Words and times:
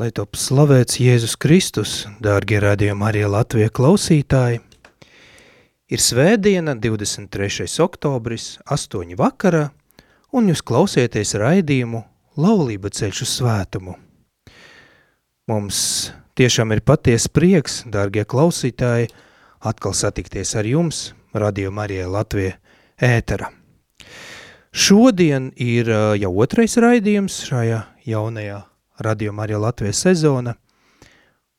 Lai 0.00 0.06
top 0.08 0.38
slavēts 0.40 0.96
Jēzus 1.04 1.34
Kristus, 1.36 1.90
dārgie 2.24 2.56
radījumi 2.64 3.04
arī 3.04 3.26
Latvija 3.28 3.68
klausītāji, 3.68 4.62
ir 5.92 6.00
svētdiena 6.00 6.72
23. 6.80 7.66
oktobris, 7.84 8.46
8 8.64 9.12
vakarā, 9.20 9.66
un 10.32 10.48
jūs 10.48 10.64
klausieties 10.64 11.34
raidījumu 11.36 12.00
Laulība 12.40 12.88
ceļš 12.88 13.20
uz 13.26 13.34
svētumu. 13.42 13.98
Mums 15.52 15.84
tiešām 16.40 16.72
ir 16.72 16.80
paties 16.80 17.28
prieks, 17.28 17.82
dārgie 17.84 18.24
klausītāji, 18.24 19.12
atkal 19.60 19.92
satikties 19.92 20.56
ar 20.56 20.72
jums, 20.72 21.04
radījuma 21.36 21.84
arī 21.84 22.00
Latvija 22.08 22.56
ētera. 22.96 23.52
Šodien 24.72 25.52
ir 25.60 25.92
jau 26.16 26.36
otrais 26.40 26.80
raidījums 26.80 27.42
šajā 27.52 27.84
jaunajā 28.08 28.62
radījuma 29.06 29.46
arī 29.46 29.58
Latvijas 29.60 30.02
sezona, 30.06 30.54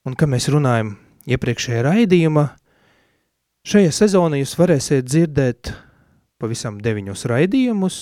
un, 0.07 0.15
kā 0.15 0.27
mēs 0.29 0.49
runājam 0.51 0.95
iepriekšējā 1.29 1.83
raidījumā, 1.87 2.47
šajā 3.67 3.93
sezonā 3.95 4.41
jūs 4.41 4.55
varēsiet 4.59 5.07
dzirdēt 5.07 5.73
pavisam 6.41 6.79
deviņus 6.83 7.25
raidījumus, 7.31 7.99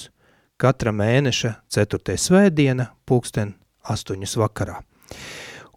katra 0.61 0.93
mēneša 0.93 1.55
4. 1.73 2.17
svētdiena, 2.17 2.91
pulksten 3.05 3.55
8. 3.89 4.25
vakarā. 4.41 4.79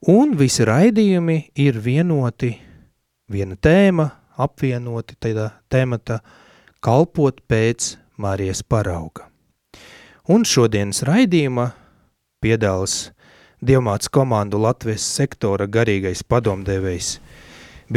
Un 0.09 0.35
visi 0.37 0.65
raidījumi 0.69 1.39
ir 1.65 1.79
vienoti, 1.81 2.51
viena 3.33 3.57
tēma, 3.57 4.11
apvienoti 4.37 5.17
tādā 5.21 5.49
tēmata 5.73 6.19
kalpot 6.85 7.41
pēc 7.49 7.95
Marijas 8.21 8.63
parauga. 8.63 9.31
Un 10.29 10.45
šodienas 10.49 11.03
raidījuma 11.05 11.71
piedāls 12.45 13.11
Dievmāts 13.65 14.11
komandu 14.13 14.59
Latvijas 14.61 15.07
sektora 15.09 15.65
garīgais 15.65 16.21
padomdevējs 16.29 17.15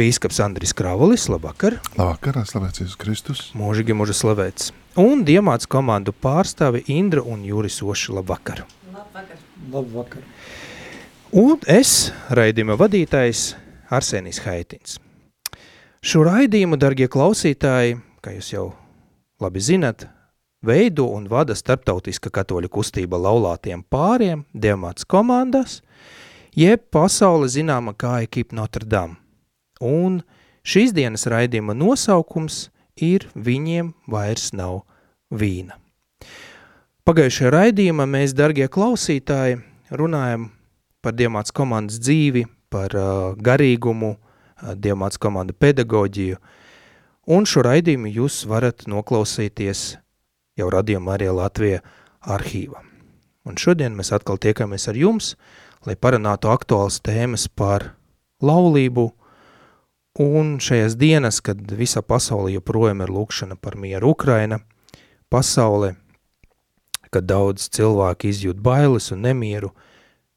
bīskaps 0.00 0.38
Andris 0.40 0.72
Kravolis, 0.72 1.26
labvakar. 1.28 1.76
Labvakar, 1.98 2.38
slavēts 2.48 2.80
Jēzus 2.80 2.96
Kristus. 2.96 3.42
Mūžīgi 3.58 3.92
mūža 3.92 4.16
slavēts. 4.16 4.70
Un 5.02 5.26
Dievmāts 5.28 5.68
komandu 5.68 6.14
pārstāvi 6.16 6.86
Indra 6.94 7.20
un 7.20 7.42
Juris 7.44 7.82
Oši, 7.84 8.14
labvakar. 8.16 8.62
Labvakar. 8.94 9.44
Labvakar. 9.74 10.24
Un 11.36 11.60
es, 11.68 12.14
raidījuma 12.32 12.78
vadītājs 12.80 13.50
Arsenijs 13.92 14.40
Haitins. 14.46 14.96
Šo 16.00 16.24
raidījumu, 16.30 16.80
dargie 16.80 17.10
klausītāji, 17.12 18.00
kā 18.24 18.38
jūs 18.38 18.54
jau 18.54 18.70
labi 19.44 19.60
zinat, 19.60 20.08
veido 20.64 21.06
un 21.14 21.28
vada 21.30 21.54
starptautiska 21.54 22.30
katoļu 22.34 22.70
kustība 22.72 23.18
laulātiem 23.20 23.84
pāriem, 23.90 24.44
dievmāts 24.52 25.06
komandās, 25.06 25.80
jeb 26.56 26.82
pasaule 26.92 27.48
zināma 27.48 27.94
kā 27.94 28.18
ekipa 28.26 28.56
Notre 28.58 28.86
Dame. 28.86 29.18
Un 29.80 30.22
šīs 30.66 30.94
dienas 30.96 31.28
raidījuma 31.30 31.76
nosaukums 31.78 32.68
ir 32.98 33.28
Viņiem 33.34 33.92
vairs 34.10 34.50
nav 34.52 34.82
vīna. 35.30 35.78
Pagājušajā 37.08 37.50
raidījumā 37.54 38.04
mēs, 38.10 38.34
dargie 38.36 38.66
klausītāji, 38.68 39.62
runājam 39.94 40.50
par 41.00 41.14
Dievmāts 41.16 41.54
komandas 41.54 42.00
dzīvi, 42.02 42.44
par 42.68 42.92
uh, 42.98 43.38
garīgumu, 43.38 44.10
uh, 44.18 44.74
Dievmāts 44.76 45.16
komanda 45.16 45.54
pedagoģiju, 45.56 46.36
un 47.32 47.48
šo 47.48 47.64
raidījumu 47.64 48.12
jūs 48.12 48.42
varat 48.50 48.84
noklausīties 48.90 49.94
jau 50.58 50.68
radījuma 50.72 51.14
arī 51.16 51.30
Latvija 51.32 51.82
arhīva. 52.20 52.82
Un 53.48 53.56
šodien 53.56 53.94
mēs 53.96 54.12
atkal 54.12 54.40
tiekamies 54.40 54.88
ar 54.90 54.98
jums, 54.98 55.32
lai 55.86 55.96
parunātu 55.96 56.50
aktuāls 56.52 57.00
tēmas 57.04 57.46
par 57.48 57.92
laulību, 58.44 59.06
un 60.18 60.56
šajās 60.62 60.98
dienas, 60.98 61.38
kad 61.40 61.62
visa 61.78 62.02
pasaule 62.02 62.52
joprojām 62.56 63.04
ir 63.04 63.12
lūkšana 63.14 63.56
par 63.60 63.78
mieru 63.78 64.12
Ukraina, 64.12 64.58
pasaule, 65.30 65.94
kad 67.14 67.28
daudz 67.28 67.70
cilvēki 67.72 68.32
izjūt 68.32 68.58
bailes 68.60 69.12
un 69.14 69.22
nemieru, 69.24 69.72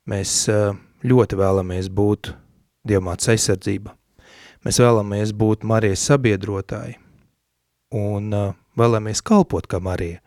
mēs 0.08 0.46
ļoti 1.04 1.42
vēlamies 1.42 1.90
būt 1.92 2.36
Dievmāts 2.88 3.30
aizsardzība. 3.30 3.92
Mēs 4.66 4.80
vēlamies 4.82 5.36
būt 5.38 5.66
Marijas 5.70 6.02
sabiedrotāji, 6.10 6.96
un 7.98 8.34
uh, 8.34 8.56
vēlamies 8.78 9.24
kalpot 9.26 9.68
kā 9.68 9.80
Marija, 9.84 10.22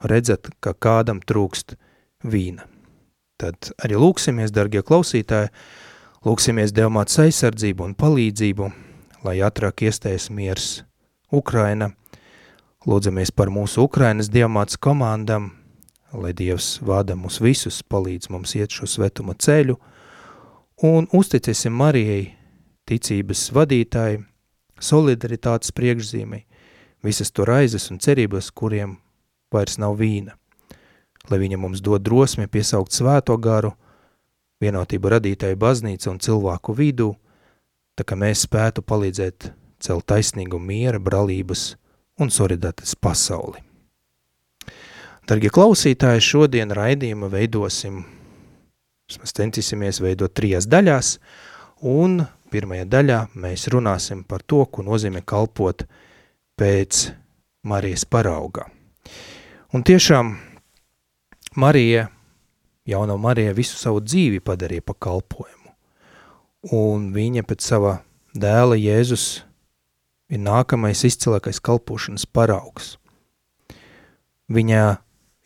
redzat, 0.00 0.50
ka 0.60 0.74
kādam 0.74 1.20
trūkst 1.20 1.76
vīna. 2.24 2.66
Tad 3.40 3.72
arī 3.80 3.96
lūksimies, 4.00 4.52
dargie 4.52 4.82
klausītāji, 4.84 5.48
lūksimies 6.26 6.74
Dievmāts 6.76 7.16
aizsardzību 7.22 7.86
un 7.88 7.96
palīdzību, 7.96 8.68
lai 9.24 9.38
ātrāk 9.44 9.86
iestājas 9.88 10.28
miers 10.32 10.82
Ukraina. 11.32 11.92
Lūdzamies 12.88 13.32
par 13.36 13.52
mūsu 13.52 13.84
Ukrainas 13.84 14.28
Dievmāts 14.32 14.76
komandam, 14.80 15.50
lai 16.12 16.32
Dievs 16.36 16.78
vada 16.84 17.16
mūs 17.16 17.40
visus, 17.40 17.82
palīdz 17.82 18.30
mums 18.32 18.54
iet 18.56 18.72
šo 18.72 18.88
svetuma 18.88 19.36
ceļu, 19.36 19.76
un 20.84 21.08
uzticēsim 21.12 21.76
Marijai, 21.76 22.34
ticības 22.88 23.50
vadītāji, 23.54 24.22
solidaritātes 24.80 25.74
priekšzīmei, 25.76 26.46
visas 27.04 27.32
to 27.32 27.46
raizes 27.48 27.90
un 27.90 28.00
cerības, 28.02 28.50
kuriem 28.50 28.96
vairs 29.52 29.78
nav 29.80 29.96
vīna. 30.00 30.36
Lai 31.30 31.38
viņa 31.42 31.58
mums 31.60 31.82
dod 31.84 32.02
drosmi 32.02 32.48
piesaukt 32.48 32.94
svēto 32.96 33.36
garu, 33.36 33.74
vienotību 34.60 35.12
radītāju 35.16 35.56
baznīca 35.60 36.10
un 36.12 36.20
cilvēku 36.20 36.74
vidū, 36.76 37.10
tā 37.96 38.04
ka 38.04 38.16
mēs 38.16 38.46
spētu 38.46 38.84
palīdzēt 38.84 39.50
celt 39.80 40.06
taisnīgu 40.08 40.60
miera, 40.60 41.00
bralības 41.00 41.74
un 42.20 42.32
solidaritātes 42.32 42.94
pasauli. 43.00 43.62
Dargie 45.28 45.50
klausītāji, 45.52 46.24
šodien 46.24 46.72
raidījumu 46.74 47.28
veidosim, 47.30 48.02
mēs 49.20 49.34
centīsimies 49.36 50.00
veidot 50.02 50.32
trijās 50.34 50.66
daļās, 50.66 51.14
un 51.86 52.24
pirmajā 52.50 52.86
daļā 52.90 53.18
mēs 53.38 53.68
runāsim 53.70 54.24
par 54.26 54.42
to, 54.42 54.64
ko 54.66 54.82
nozīmē 54.86 55.22
kalpot 55.22 55.84
pēc 56.60 57.08
Marijas 57.64 58.04
paraugā. 58.04 58.66
Un 59.72 59.84
tiešām 59.86 60.34
Marija, 61.56 62.08
jaunā 62.88 63.16
Marija 63.16 63.54
visu 63.56 63.78
savu 63.80 64.02
dzīvi 64.04 64.42
padarīja 64.44 64.84
pa 64.84 64.96
kalpojumu. 65.06 65.72
Un 66.76 67.08
viņa 67.16 67.46
pēc 67.48 67.64
sava 67.64 67.94
dēla 68.36 68.76
Jēzus 68.76 69.26
ir 70.30 70.42
nākamais 70.44 71.04
izcilākais 71.08 71.62
kalpošanas 71.64 72.26
paraugs. 72.28 72.96
Viņa 74.50 74.84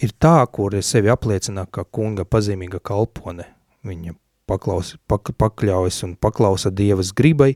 ir 0.02 0.14
tā, 0.18 0.38
kur 0.50 0.74
sevi 0.82 1.12
apliecina 1.12 1.66
kā 1.70 1.84
kunga 1.84 2.24
pazīmīga 2.24 2.80
kalpone. 2.82 3.46
Viņa 3.84 4.16
paklaus, 4.48 4.94
pak, 5.08 5.32
pakļaujas 5.38 6.02
un 6.08 6.16
paklausa 6.16 6.72
Dievas 6.72 7.12
gribai, 7.16 7.54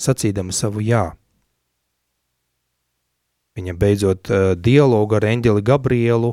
sacīdama 0.00 0.54
savu 0.56 0.84
jā. 0.84 1.10
Viņa 3.60 3.74
beidzot 3.76 4.30
uh, 4.32 4.52
dialogu 4.56 5.18
ar 5.18 5.26
eņģeli 5.28 5.60
Gabrielu, 5.66 6.30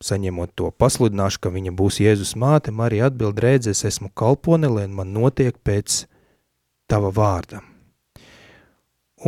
saņemot 0.00 0.54
to 0.56 0.70
pasludināšu, 0.72 1.42
ka 1.44 1.52
viņa 1.52 1.74
būs 1.76 1.98
Jēzus 2.00 2.32
māte, 2.40 2.72
Marija 2.72 3.10
atbild 3.10 3.42
rēdzēs, 3.44 3.84
esmu 3.90 4.08
kalpone, 4.16 4.70
lai 4.72 4.86
man 4.88 5.12
notiek 5.12 5.58
pēc 5.60 6.06
tava 6.88 7.10
vārda. 7.12 7.60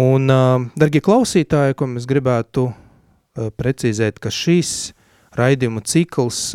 Un, 0.01 0.33
uh, 0.33 0.65
dargie 0.81 1.05
klausītāji, 1.05 1.77
ko 1.77 1.91
mēs 1.93 2.09
gribētu 2.09 2.71
uh, 2.71 3.53
precīzēt, 3.53 4.17
ka 4.17 4.33
šīs 4.33 4.95
raidījuma 5.37 5.85
cikls, 5.89 6.51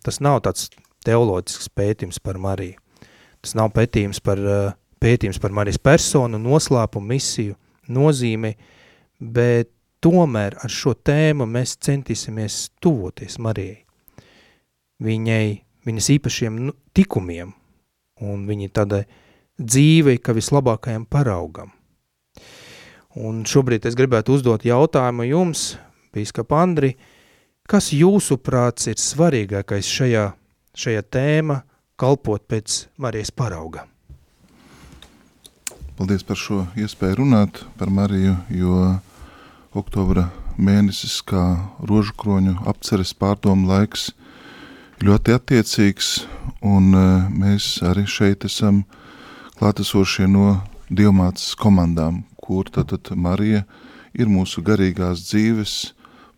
tas 0.00 0.18
nav 0.24 0.38
tāds 0.46 0.70
teoloģisks 1.04 1.68
pētījums 1.76 2.16
par 2.24 2.38
Mariju. 2.40 2.78
Tas 3.44 3.52
nav 3.58 3.74
pētījums 3.76 4.22
par, 4.24 4.40
pētījums 5.04 5.36
par 5.42 5.52
Marijas 5.52 5.76
personu, 5.76 6.40
noslēpumu, 6.40 7.12
misiju, 7.12 7.58
nozīmi, 7.92 8.52
bet 9.20 9.70
tomēr 10.02 10.58
ar 10.62 10.72
šo 10.72 10.94
tēmu 10.98 11.46
mēs 11.46 11.76
centīsimies 11.82 12.72
tuvoties 12.82 13.38
Marijai. 13.42 13.82
Viņai, 15.02 15.46
viņas 15.86 16.08
īpašiem 16.16 16.58
nu, 16.68 16.74
tikumiem 16.94 17.52
un 18.22 18.44
viņa 18.46 18.72
tādai 18.78 19.04
dzīvei, 19.58 20.18
ka 20.22 20.34
vislabākajam 20.36 21.06
paraugam. 21.10 21.72
Un 23.18 23.42
šobrīd 23.44 23.86
es 23.88 23.96
gribētu 23.98 24.38
uzdot 24.38 24.64
jautājumu 24.64 25.26
jums, 25.28 25.74
bīskap 26.14 26.54
Andri, 26.56 26.94
kas 27.68 27.90
jūsu 27.92 28.38
prāts 28.40 28.88
ir 28.88 29.00
svarīgākais 29.00 29.90
šajā, 29.98 30.26
šajā 30.72 31.06
tēma 31.12 31.62
kalpot 32.00 32.46
pēc 32.48 32.86
Marijas 33.02 33.34
parauga? 33.34 33.91
Paldies 36.02 36.24
par 36.26 36.34
šo 36.34 36.64
iespēju 36.74 37.20
runāt 37.20 37.60
par 37.78 37.86
Mariju, 37.94 38.32
jo 38.50 38.78
oktobra 39.78 40.24
mēnesis 40.58 41.20
kā 41.22 41.42
rožu 41.78 42.16
kroņu 42.18 42.56
apceres 42.66 43.12
pārdomu 43.14 43.68
laiks 43.70 44.08
ļoti 44.98 45.36
attiecīgs, 45.36 46.08
un 46.58 46.90
uh, 46.98 47.30
mēs 47.30 47.68
arī 47.86 48.02
šeit 48.10 48.42
esam 48.50 48.82
klātesošie 49.60 50.26
no 50.26 50.56
dievmātes 50.90 51.54
komandām, 51.54 52.24
kur 52.34 52.66
tad, 52.66 52.90
tad 52.90 53.14
Marija 53.14 53.62
ir 54.10 54.26
mūsu 54.26 54.66
garīgās 54.66 55.22
dzīves 55.30 55.78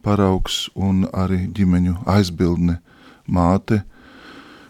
paraugs 0.05 0.66
un 0.76 1.06
arī 1.08 1.46
ģimeņu 1.56 2.02
aizbildne, 2.05 2.82
māte, 3.25 3.81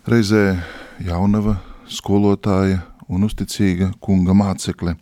reizē 0.07 0.53
jaunava, 1.03 1.59
skolotāja 1.91 2.85
un 3.15 3.29
uzticīga 3.29 3.93
kunga 4.03 4.37
mācekle. 4.37 4.97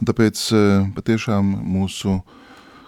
Un 0.00 0.08
tāpēc 0.08 0.42
uh, 0.54 0.88
patiešām 0.96 1.54
mūsu 1.74 2.18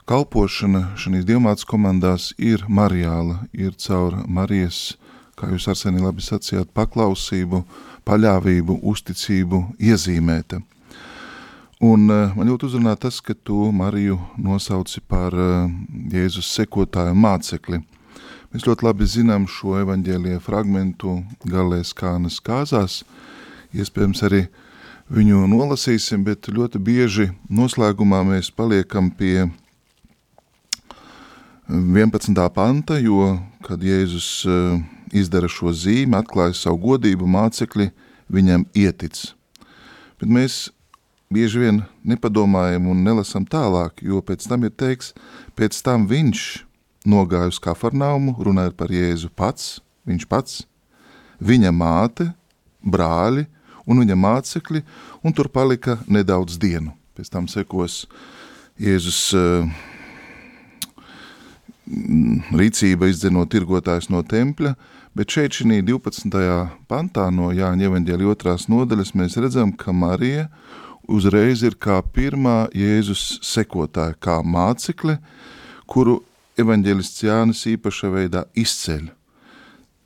kalpošana 0.08 0.96
šīs 0.98 1.28
dievmātes 1.28 1.68
komandās 1.68 2.32
ir 2.38 2.66
mariāla, 2.68 3.44
ir 3.52 3.76
caur 3.78 4.22
Marijas 4.26 4.92
kā 5.42 5.50
jūs 5.50 5.66
Arsenī 5.72 6.02
labi 6.02 6.22
sacījāt, 6.22 6.70
paklausību, 6.76 7.64
paļāvību, 8.06 8.78
uzticību 8.92 9.64
iezīmēta. 9.82 10.60
Un 11.82 12.06
uh, 12.06 12.34
man 12.36 12.46
ļoti 12.46 12.68
uzrunā 12.68 12.94
tas, 13.00 13.18
ka 13.24 13.34
tu 13.34 13.64
Mariju 13.74 14.20
nosauci 14.38 15.02
par 15.02 15.34
uh, 15.34 15.66
Jēzus 16.12 16.52
sekotāju 16.60 17.16
mācekli. 17.18 17.80
Mēs 18.52 18.68
ļoti 18.68 18.86
labi 18.86 19.08
zinām 19.08 19.48
šo 19.50 19.80
evaņģēlie 19.80 20.38
fragmentu 20.44 21.22
galēs 21.48 21.90
kānas 21.96 22.38
kāzās, 22.44 23.00
iespējams 23.76 24.22
arī 24.28 24.46
viņu 25.12 25.46
nolasīsim, 25.50 26.24
bet 26.24 26.48
ļoti 26.52 26.80
bieži 26.82 27.30
noslēgumā 27.52 28.22
mēs 28.28 28.52
paliekam 28.54 29.10
pie 29.10 29.48
11. 31.72 32.36
panta, 32.52 32.98
jo, 33.00 33.38
kad 33.64 33.82
Jēzus 33.82 34.28
uh, 34.48 34.80
izdara 35.14 35.48
šo 35.48 35.72
zīmi, 35.72 36.16
atklāja 36.18 36.56
savu 36.58 36.80
godību, 36.88 37.28
mācekļi 37.28 37.90
viņam 38.32 38.66
ietic. 38.76 39.20
Bet 40.20 40.28
mēs 40.32 40.58
bieži 41.32 41.62
vien 41.62 41.80
nepadomājam 42.04 42.90
un 42.92 43.00
nelasam 43.06 43.46
tālāk, 43.48 44.02
jo 44.04 44.20
pēc 44.24 44.44
tam 44.48 44.66
ir 44.68 44.74
teiks, 44.76 45.12
pēc 45.56 45.78
tam 45.84 46.04
viņš 46.10 46.44
nogāja 47.08 47.50
uz 47.50 47.58
kafarnaumu, 47.62 48.36
runājot 48.38 48.76
par 48.78 48.92
Jēzu 48.92 49.32
pats, 49.34 49.80
viņš 50.08 50.28
pats, 50.30 50.60
viņa 51.42 51.72
māte, 51.74 52.28
brāļi 52.82 53.46
un 53.86 54.02
viņa 54.02 54.18
mācekļi, 54.18 54.82
un 55.22 55.36
tur 55.36 55.50
palika 55.52 55.98
nedaudz 56.06 56.58
dienu. 56.60 56.94
Pēc 57.16 57.32
tam 57.32 57.48
sekos 57.50 58.06
Jēzus 58.80 59.20
uh, 59.36 59.68
rīcība 62.56 63.10
izdzenot 63.12 63.52
tirgotājs 63.52 64.08
no 64.10 64.22
tempļa, 64.24 64.74
Bet 65.12 65.28
šeit, 65.28 65.52
šī 65.52 65.82
12. 65.84 66.32
pantā 66.88 67.26
no 67.28 67.50
Jāņa 67.52 67.84
evaņģēļa 67.90 68.28
otrās 68.32 68.64
nodaļas, 68.72 69.10
mēs 69.12 69.36
redzam, 69.36 69.74
ka 69.76 69.92
Marija 69.92 70.46
uzreiz 71.04 71.60
ir 71.68 71.76
kā 71.76 71.98
pirmā 72.00 72.70
Jēzus 72.72 73.42
sekotāja, 73.44 74.16
kā 74.16 74.38
mācekle, 74.40 75.18
kuru 75.84 76.22
evaņģēlists 76.56 77.26
Jānis 77.26 77.66
īpaša 77.74 78.08
veidā 78.14 78.46
izceļ. 78.56 79.10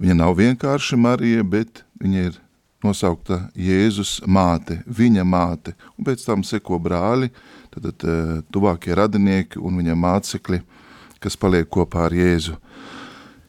Viņa 0.02 0.16
nav 0.18 0.34
vienkārši 0.40 0.98
Marija, 0.98 1.46
bet 1.46 1.84
viņa 2.02 2.26
ir 2.32 2.40
nosaukta 2.86 3.40
Jēzus 3.58 4.20
māte, 4.26 4.80
viņa 4.86 5.24
māte, 5.26 5.74
un 5.98 6.06
pēc 6.06 6.24
tam 6.26 6.44
seko 6.46 6.78
brāli, 6.82 7.30
tad, 7.74 7.90
tad 7.90 8.06
eh, 8.08 8.32
tuvākie 8.54 8.94
radinieki 8.96 9.60
un 9.60 9.80
viņa 9.82 9.98
mācekļi, 9.98 10.62
kas 11.22 11.38
paliek 11.40 11.68
kopā 11.68 12.06
ar 12.06 12.16
Jēzu. 12.16 12.56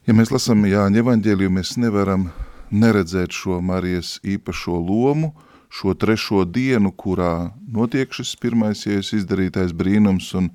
Ja 0.08 0.16
mēs 0.16 0.32
lasām 0.32 0.66
Jāņa 0.68 1.04
evaņģēliju, 1.04 1.52
mēs 1.52 1.76
nevaram 1.82 2.30
neredzēt 2.72 3.36
šo 3.36 3.62
Marijas 3.64 4.18
īpašo 4.24 4.80
lomu, 4.80 5.34
šo 5.70 5.94
trešo 6.00 6.46
dienu, 6.48 6.94
kurā 6.96 7.52
notiek 7.68 8.14
šis 8.16 8.36
pirmais 8.40 8.86
iejas 8.88 9.12
izdarītais 9.18 9.74
brīnums, 9.76 10.30
un 10.40 10.50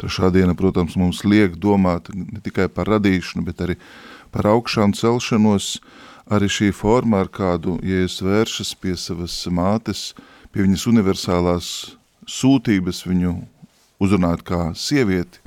trešā 0.00 0.30
diena, 0.34 0.56
protams, 0.58 0.96
mums 1.00 1.22
liek 1.24 1.58
domāt 1.60 2.10
ne 2.14 2.42
tikai 2.44 2.68
par 2.72 2.90
radīšanu, 2.94 3.44
bet 3.46 3.62
arī 3.64 3.78
par 4.34 4.48
augšām 4.50 4.94
celšanos, 4.96 5.78
arī 6.32 6.50
šī 6.50 6.72
forma, 6.74 7.22
ar 7.24 7.30
kādu 7.30 7.78
iejas 7.84 8.20
vēršas 8.24 8.74
pie 8.80 8.96
savas 8.98 9.36
mātes, 9.46 10.12
pie 10.50 10.64
viņas 10.64 10.88
universālās 10.90 11.70
sūtības 12.26 13.04
viņu 13.06 13.38
uzrunāt 14.02 14.42
kā 14.46 14.70
sievieti, 14.74 15.44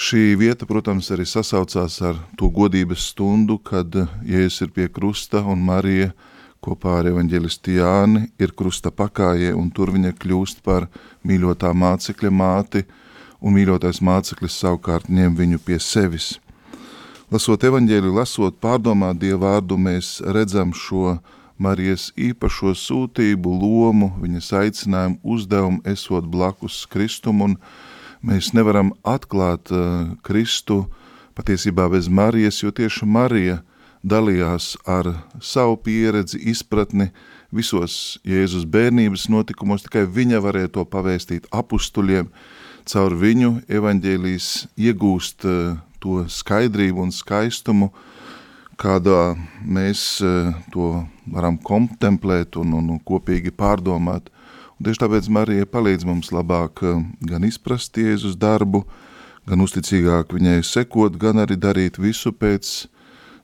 Šī 0.00 0.36
vieta, 0.38 0.64
protams, 0.64 1.10
arī 1.12 1.26
sasaucās 1.28 1.98
ar 2.06 2.16
to 2.38 2.48
godības 2.48 3.10
stundu, 3.10 3.58
kad 3.58 3.92
Jēzus 4.24 4.62
ir 4.64 4.70
pie 4.72 4.86
krusta 4.88 5.42
un 5.44 5.60
Marija 5.60 6.14
kopā 6.64 7.00
ar 7.00 7.08
evaņģelisti 7.10 7.74
Jāni 7.76 8.22
ir 8.40 8.54
krusta 8.56 8.88
pakājie 8.94 9.50
un 9.52 9.68
tur 9.74 9.92
viņa 9.92 10.14
kļūst 10.16 10.62
par 10.64 10.86
mīļotā 11.26 11.74
mācekļa 11.76 12.32
māti 12.32 12.84
un 13.40 13.56
mīļotais 13.56 14.00
māceklis 14.04 14.58
savukārt 14.60 15.08
ņem 15.08 15.36
viņu 15.38 15.60
pie 15.64 15.80
sevis. 15.82 16.38
Lasot 17.30 17.62
evaņģēli, 17.62 18.10
lasot 18.10 18.56
pārdomāt 18.62 19.20
Dievu 19.22 19.44
vārdu, 19.44 19.78
mēs 19.78 20.18
redzam 20.34 20.72
šo 20.74 21.18
Marijas 21.60 22.08
īpašo 22.16 22.72
sūtību, 22.74 23.52
lomu, 23.60 24.08
viņas 24.22 24.48
aicinājumu, 24.62 25.20
uzdevumu, 25.22 25.82
esot 25.84 26.26
blakus 26.26 26.86
Kristum 26.90 27.44
un 27.44 27.56
mēs 28.24 28.54
nevaram 28.56 28.94
atklāt 29.04 29.70
uh, 29.70 30.14
Kristu 30.26 30.86
patiesībā 31.36 31.86
bez 31.92 32.08
Marijas, 32.08 32.62
jo 32.64 32.72
tieši 32.72 33.06
Marija 33.06 33.60
dalījās 34.02 34.74
ar 34.88 35.12
savu 35.44 35.76
pieredzi, 35.84 36.40
izpratni 36.50 37.10
visos 37.52 38.18
Jēzus 38.24 38.64
bērnības 38.64 39.28
notikumos, 39.32 39.84
tikai 39.84 40.06
viņa 40.08 40.40
varēja 40.42 40.72
to 40.78 40.86
pavēstīt 40.88 41.48
apustuļiem, 41.52 42.30
caur 42.90 43.14
viņu 43.14 43.60
evaņģēlijas 43.70 44.50
iegūst 44.76 45.46
uh, 45.46 45.78
to 46.02 46.24
skaidrību 46.28 47.06
un 47.06 47.14
skaistumu, 47.14 47.92
kādā 48.80 49.36
mēs 49.62 50.02
uh, 50.24 50.52
to 50.74 50.92
varam 51.30 51.58
kontemplēt 51.58 52.58
un, 52.60 52.74
un, 52.80 52.92
un 52.96 53.02
kopīgi 53.06 53.54
pārdomāt– 53.54 54.30
Tieši 54.80 55.02
tāpēc 55.02 55.26
Marija 55.28 55.66
palīdz 55.68 56.06
mums 56.08 56.30
labāk 56.32 56.80
eh, 56.88 57.00
gan 57.28 57.44
izprast 57.44 57.98
Jēzus 58.00 58.38
darbu, 58.40 58.86
gan 59.44 59.60
uzticīgāk 59.60 60.32
viņai 60.32 60.62
sekot, 60.64 61.18
gan 61.20 61.42
arī 61.42 61.58
darīt 61.60 61.98
visu 62.00 62.32
pēc 62.32 62.70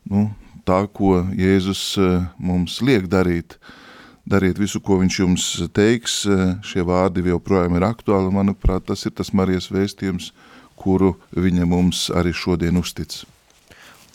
nu, 0.09 0.31
tā, 0.65 0.79
ko 0.89 1.19
Jēzus 1.37 1.83
eh, 2.01 2.25
mums 2.41 2.79
liek 2.81 3.11
darīt. 3.13 3.59
Dariet 4.27 4.59
visu, 4.59 4.81
ko 4.83 4.97
viņš 4.99 5.17
jums 5.21 5.45
teiks, 5.71 6.25
eh, 6.27 6.57
šie 6.67 6.83
vārdi 6.83 7.23
joprojām 7.31 7.77
ir 7.79 7.87
aktuāli, 7.87 8.33
manuprāt, 8.35 8.89
tas 8.89 9.07
ir 9.07 9.13
tas 9.15 9.31
Marijas 9.31 9.71
vēstījums, 9.71 10.33
kuru 10.75 11.15
viņa 11.31 11.67
mums 11.67 12.09
arī 12.11 12.35
šodien 12.35 12.77
uztic. 12.77 13.23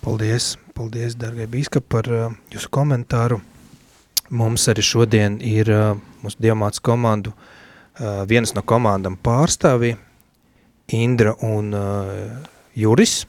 Paldies, 0.03 0.57
paldies, 0.75 1.15
dargai 1.15 1.47
bīskap, 1.47 1.85
par 1.87 2.09
uh, 2.11 2.33
jūsu 2.51 2.67
komentāru. 2.73 3.39
Mums 4.29 4.67
arī 4.67 4.83
šodien 4.83 5.39
ir 5.39 5.71
uh, 5.71 5.95
mūsu 6.23 6.41
diamāts 6.41 6.81
komandu, 6.83 7.31
uh, 7.31 8.25
vienas 8.27 8.51
no 8.57 8.63
komandām 8.67 9.15
pārstāvi, 9.15 9.95
Indra 10.91 11.37
un 11.39 11.71
uh, 11.71 12.49
Juris. 12.75 13.21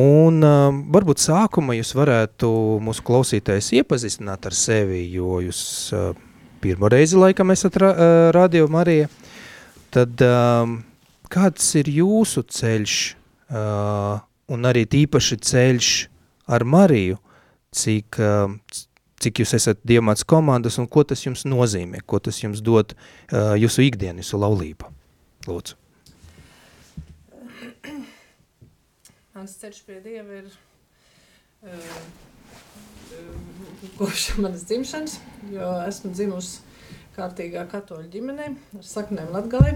Un 0.00 0.42
uh, 0.42 0.72
varbūt 0.90 1.22
sākuma 1.22 1.76
jūs 1.76 1.92
varētu 1.94 2.48
mūsu 2.82 3.04
klausītājs 3.06 3.70
iepazīstināt 3.78 4.48
ar 4.48 4.56
sevi, 4.58 5.04
jo 5.14 5.38
jūs 5.44 5.60
uh, 5.94 6.16
pirmo 6.64 6.90
reizi 6.90 7.18
laikam 7.20 7.54
esat 7.54 7.78
ra 7.78 7.92
uh, 7.92 8.14
Radio 8.34 8.66
Marija. 8.72 9.06
Tad 9.94 10.18
um, 10.26 10.80
kāds 11.30 11.68
ir 11.78 11.92
jūsu 11.94 12.42
ceļš 12.42 12.96
uh, 13.54 14.18
un 14.50 14.66
arī 14.66 14.82
tīpaši 14.90 15.38
ceļš 15.46 15.92
ar 16.50 16.66
Mariju, 16.66 17.20
cik, 17.70 18.18
uh, 18.18 18.82
cik 19.22 19.44
jūs 19.44 19.54
esat 19.60 19.78
dievmāts 19.86 20.26
komandas 20.26 20.80
un 20.82 20.90
ko 20.90 21.06
tas 21.06 21.22
jums 21.22 21.46
nozīmē, 21.46 22.02
ko 22.02 22.18
tas 22.18 22.42
jums 22.42 22.66
dod 22.66 22.96
uh, 22.98 23.54
jūsu 23.62 23.86
ikdienu, 23.86 24.26
jūsu 24.26 24.42
laulība. 24.42 24.90
Lūdzu. 25.46 25.83
Mans 29.34 29.50
ceļš 29.58 29.80
pie 29.82 29.96
Dieva 29.98 30.36
ir 30.38 30.50
uh, 31.66 31.94
kopš 33.98 34.28
manas 34.38 34.62
dzimšanas, 34.68 35.16
jo 35.50 35.70
esmu 35.88 36.12
dzimusi 36.14 36.60
kārtīgā 37.16 37.64
katoļu 37.72 38.12
ģimenē 38.12 38.46
ar 38.78 38.84
saknēm 38.86 39.32
Latgalē. 39.34 39.72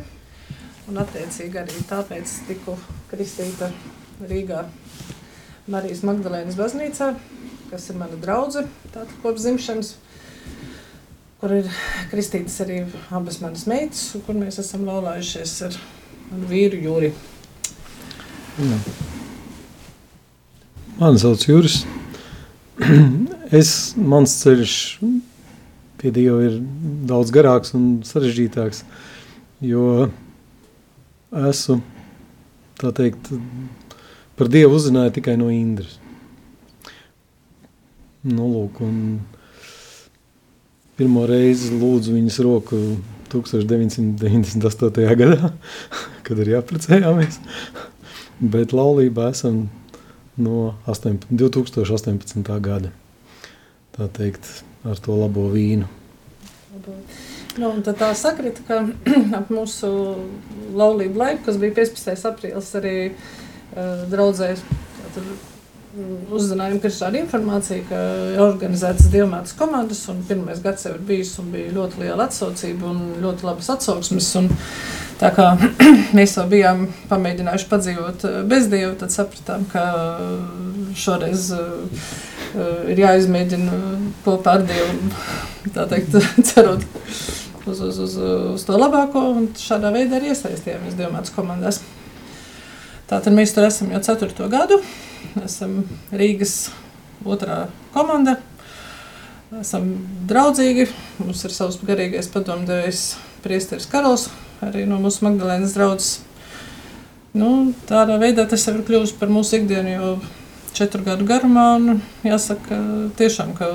Un 0.88 1.00
attiecīgi 1.03 1.59
arī 1.59 1.83
tāpēc 1.91 2.37
tiku 2.47 2.77
kristīta 3.11 3.73
Rīgā 4.31 4.62
Marijas 5.67 6.05
Magdalēnas 6.07 6.57
baznīcā, 6.59 7.11
kas 7.73 7.91
ir 7.91 7.99
mana 7.99 8.21
draudze, 8.23 8.62
tātad 8.95 9.11
kopš 9.25 9.43
dzimšanas, 9.43 9.93
kur 11.43 11.57
ir 11.59 11.75
kristītas 12.15 12.62
arī 12.62 12.79
abas 13.11 13.43
manas 13.43 13.67
meitas, 13.67 14.07
un 14.15 14.23
kur 14.23 14.38
mēs 14.38 14.62
esam 14.62 14.87
laulājušies 14.87 15.59
ar 15.67 15.83
manu 16.31 16.55
vīru 16.55 16.81
Jūri. 16.87 17.12
Jā. 18.62 19.08
Mani 20.99 21.19
sauc 21.19 21.45
Juris. 21.47 21.85
es, 23.61 23.69
mans 23.95 24.33
ceļš 24.40 24.73
pie 26.00 26.11
Dieva 26.11 26.40
ir 26.43 26.57
daudz 27.07 27.31
garāks 27.35 27.71
un 27.78 28.00
sarežģītāks, 28.07 28.81
jo 29.62 30.09
esmu, 31.31 31.78
tā 32.83 32.90
teikt, 32.99 33.31
par 34.35 34.50
Dievu 34.50 34.75
uzzināju 34.81 35.14
tikai 35.21 35.37
no 35.38 35.52
Indras. 35.55 36.00
Nu, 38.26 38.50
lūk, 38.50 38.83
un 38.83 39.23
pirmo 40.99 41.31
reizi 41.31 41.78
lūdzu 41.78 42.19
viņas 42.19 42.43
roku 42.43 42.83
1998. 43.31 45.11
gadā, 45.23 45.55
kad 46.26 46.43
arī 46.43 46.59
apprecējāmies, 46.59 47.38
bet 48.43 48.75
laulībā 48.75 49.31
esam 49.31 49.69
no 50.38 50.75
8, 50.87 51.26
2018. 51.30 52.42
gada, 52.62 52.92
tā 53.97 54.09
teikt, 54.14 54.49
ar 54.87 55.00
to 55.02 55.16
labo 55.18 55.49
vīnu. 55.52 55.88
Nu, 57.59 57.73
tā 57.83 58.12
sakrita, 58.14 58.62
ka 58.68 58.80
ap 59.38 59.50
mūsu 59.50 59.90
laulību 60.78 61.18
laiku, 61.18 61.47
kas 61.49 61.61
bija 61.61 61.75
15. 61.80 62.26
aprīlis, 62.30 62.73
arī 62.78 62.97
uh, 63.11 64.04
draudzēs 64.12 64.62
mm, 64.62 66.28
uzzinājām, 66.38 66.78
ka 66.78 66.90
ir 66.90 66.95
šāda 66.95 67.23
informācija, 67.25 67.83
ka 67.88 68.04
ir 68.37 68.45
organizētas 68.45 69.11
dievmātas 69.11 69.57
komandas, 69.59 70.04
un 70.12 70.23
pirmais 70.28 70.62
gads 70.62 70.87
jau 70.87 70.95
ir 70.95 71.02
bijis, 71.11 71.35
un 71.42 71.50
bija 71.57 71.75
ļoti 71.75 72.04
liela 72.04 72.28
atsaucība 72.28 72.92
un 72.92 73.02
ļoti 73.25 73.49
labas 73.49 73.73
atsauksmes, 73.75 74.30
un 74.38 74.52
tā 75.21 75.33
kā 75.35 75.51
mēs 76.17 76.37
jau 76.39 76.47
bijām 76.51 76.87
pamēģinājuši 77.11 77.69
padzīvot 77.71 78.27
uh, 78.29 78.41
bez 78.49 78.71
dieva, 78.73 78.95
tad 79.01 79.15
sapratām, 79.15 79.67
ka 79.73 79.85
šoreiz 80.99 81.51
uh, 81.57 82.09
uh, 82.55 82.89
ir 82.91 83.03
jāizmēģina 83.05 83.83
kopā 84.25 84.59
ar 84.59 84.67
Dievu, 84.69 85.13
tā 85.77 85.87
teikt, 85.91 86.19
cerot 86.51 86.87
uz, 87.69 87.81
uz, 87.81 87.99
uz, 87.99 88.17
uz 88.55 88.67
to 88.67 88.79
labāko, 88.81 89.23
un 89.37 89.49
šādā 89.59 89.93
veidā 89.95 90.19
arī 90.19 90.33
iesaistījāmies 90.33 90.97
Dievmātas 90.99 91.35
komandās. 91.35 91.83
Tātad 93.09 93.33
mēs 93.37 93.55
tur 93.57 93.65
esam 93.69 93.93
jau 93.93 94.01
ceturto 94.05 94.49
gadu, 94.53 94.81
esam 95.41 95.81
Rīgas 96.13 96.69
otrā 97.25 97.67
komanda, 97.95 98.37
esam 99.61 99.95
draudzīgi, 100.29 100.89
mums 101.23 101.45
ir 101.49 101.55
savs 101.57 101.81
garīgais 101.89 102.29
padomdevējs 102.33 103.07
priesteris 103.45 103.89
Karols, 103.89 104.29
arī 104.65 104.87
no 104.88 104.99
mūsu 105.03 105.27
Magdalēnas 105.27 105.77
draudzes. 105.77 106.19
Nu, 107.38 107.75
tādā 107.87 108.17
veidā 108.19 108.47
tas 108.49 108.65
jau 108.67 108.75
ir 108.75 108.85
kļuvis 108.87 109.12
par 109.19 109.31
mūsu 109.31 109.61
ikdienu, 109.61 109.93
jo 109.93 110.11
četru 110.75 111.05
gadu 111.07 111.27
garumā. 111.29 111.67
Un, 111.77 112.03
jāsaka, 112.27 112.79
tiešām, 113.19 113.55
ka 113.59 113.69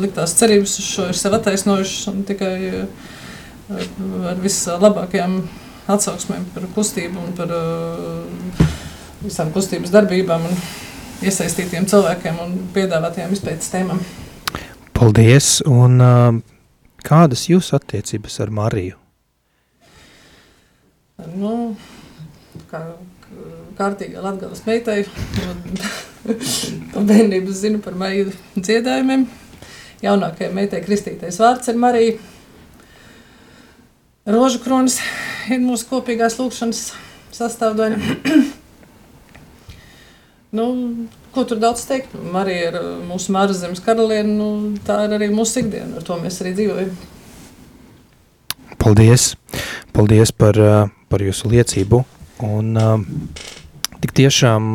liktās 0.00 0.36
cerības 0.38 0.78
uz 0.82 0.88
šo 0.90 1.08
ir 1.10 1.18
sev 1.18 1.36
attaisnojušas 1.38 2.08
un 2.12 2.22
tikai 2.28 2.54
ar, 2.74 3.84
ar 4.30 4.40
vislabākajām 4.44 5.38
atsauksmēm 5.94 6.48
par 6.54 6.66
kustību 6.76 7.20
un 7.20 7.36
par 7.36 7.52
uh, 7.52 8.64
visām 9.24 9.52
kustības 9.54 9.92
darbībām 9.94 10.48
un 10.48 10.58
iesaistītiem 11.24 11.88
cilvēkiem 11.90 12.40
un 12.44 12.58
piedāvātajām 12.76 13.32
izpētes 13.36 13.72
tēmām. 13.72 14.02
Paldies! 14.96 15.56
Un, 15.68 15.98
uh, 16.00 16.42
kādas 17.04 17.48
jūsu 17.50 17.78
attiecības 17.80 18.40
ar 18.44 18.52
Mariju? 18.54 19.03
Nu, 21.22 21.76
kā 22.70 22.80
kārtīgā 23.78 24.22
latgales 24.22 24.64
meitai. 24.66 25.04
Un 26.94 27.06
bērnības 27.10 27.60
zinu 27.60 27.80
par 27.84 27.94
maiju 27.98 28.32
dziedājumiem. 28.56 29.28
Jaunākajai 30.02 30.50
meitai 30.56 30.82
kristītais 30.84 31.38
vārds 31.40 31.70
ir 31.70 31.78
Marija. 31.80 32.18
Rožu 34.34 34.58
kronis 34.64 34.98
ir 35.52 35.62
mūsu 35.62 35.86
kopīgās 35.90 36.38
lūkšanas 36.40 36.82
sastāvdaļa. 37.36 38.16
nu, 40.58 40.68
ko 41.34 41.46
tur 41.46 41.62
daudz 41.62 41.86
teikt? 41.88 42.16
Marija 42.34 42.72
ir 42.72 42.80
mūsu 43.06 43.34
māras 43.36 43.62
zemes 43.62 43.84
karaliene, 43.84 44.34
nu, 44.34 44.50
tā 44.86 45.04
ir 45.06 45.18
arī 45.18 45.30
mūsu 45.32 45.62
ikdiena, 45.62 46.00
ar 46.00 46.08
to 46.08 46.18
mēs 46.20 46.40
arī 46.42 46.56
dzīvojam. 46.58 46.94
Paldies! 48.84 49.30
Paldies 49.96 50.28
par, 50.36 50.58
par 51.08 51.22
jūsu 51.24 51.48
liecību! 51.48 52.02
Un, 52.44 52.74
uh, 52.76 53.54
Tik 54.04 54.10
tiešām 54.12 54.74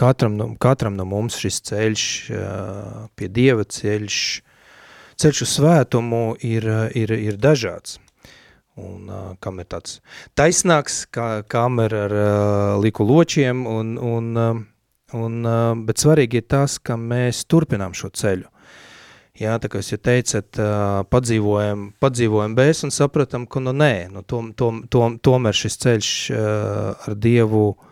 katram, 0.00 0.38
katram 0.56 0.94
no 0.96 1.04
mums 1.04 1.34
šis 1.36 1.58
ceļš 1.68 2.04
pie 3.20 3.26
Dieva 3.28 3.66
ceļš, 3.68 4.20
ceļš 5.20 5.42
uz 5.44 5.50
svētumu 5.58 6.22
ir, 6.40 6.64
ir, 6.96 7.12
ir 7.12 7.36
dažāds. 7.36 7.98
Un, 8.80 9.12
kam 9.44 9.60
ir 9.60 9.68
tāds 9.68 9.98
taisnāks, 10.40 11.02
kā, 11.12 11.44
kam 11.44 11.84
ir 11.84 11.92
ar 11.98 12.16
liku 12.80 13.04
ločiem, 13.04 13.66
un, 13.68 13.92
un, 14.00 14.32
un, 15.20 15.36
bet 15.84 16.00
svarīgi 16.00 16.40
ir 16.40 16.48
tas, 16.56 16.78
ka 16.80 16.96
mēs 16.96 17.44
turpinām 17.44 17.92
šo 17.92 18.08
ceļu. 18.08 18.48
Jā, 19.34 19.56
tā 19.58 19.66
kā 19.66 19.80
jūs 19.80 19.96
teicat, 19.98 20.60
padzīvojam, 21.10 21.88
padzīvojam 21.98 22.52
bez 22.54 22.84
un 22.86 22.92
sapratam, 22.94 23.48
ka 23.50 23.58
nu 23.64 23.72
nē, 23.74 24.12
nu, 24.14 24.22
tom, 24.22 24.52
tom, 24.54 24.84
tom, 24.86 25.16
tomēr 25.18 25.56
šis 25.58 25.80
ceļš 25.82 26.10
ar 26.38 27.16
Dievu 27.18 27.64
uh, 27.72 27.88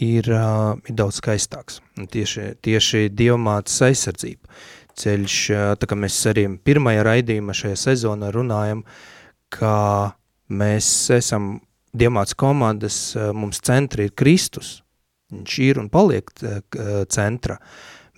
ir, 0.00 0.28
uh, 0.30 0.76
ir 0.88 0.96
daudz 0.96 1.20
skaistāks. 1.20 1.80
Un 1.96 2.08
tieši, 2.10 2.56
tieši 2.64 3.06
dievmātes 3.14 3.78
aizsardzība. 3.86 4.50
Ceļš, 4.96 5.36
uh, 5.52 5.74
tā 5.80 5.88
kā 5.88 5.98
mēs 5.98 6.18
arī 6.30 6.46
pirmajā 6.64 7.04
raidījumā 7.06 7.56
šajā 7.56 7.78
sezonā 7.86 8.32
runājam, 8.34 8.84
ka 9.52 10.16
mēs 10.48 10.88
esam 11.16 11.56
dievmātes 11.96 12.36
komandas, 12.38 12.98
uh, 13.16 13.32
mums 13.36 13.62
centri 13.64 14.08
ir 14.08 14.16
Kristus. 14.16 14.80
Viņš 15.32 15.58
ir 15.64 15.80
un 15.82 15.90
paliek 15.92 16.30
uh, 16.42 16.60
centra, 17.12 17.58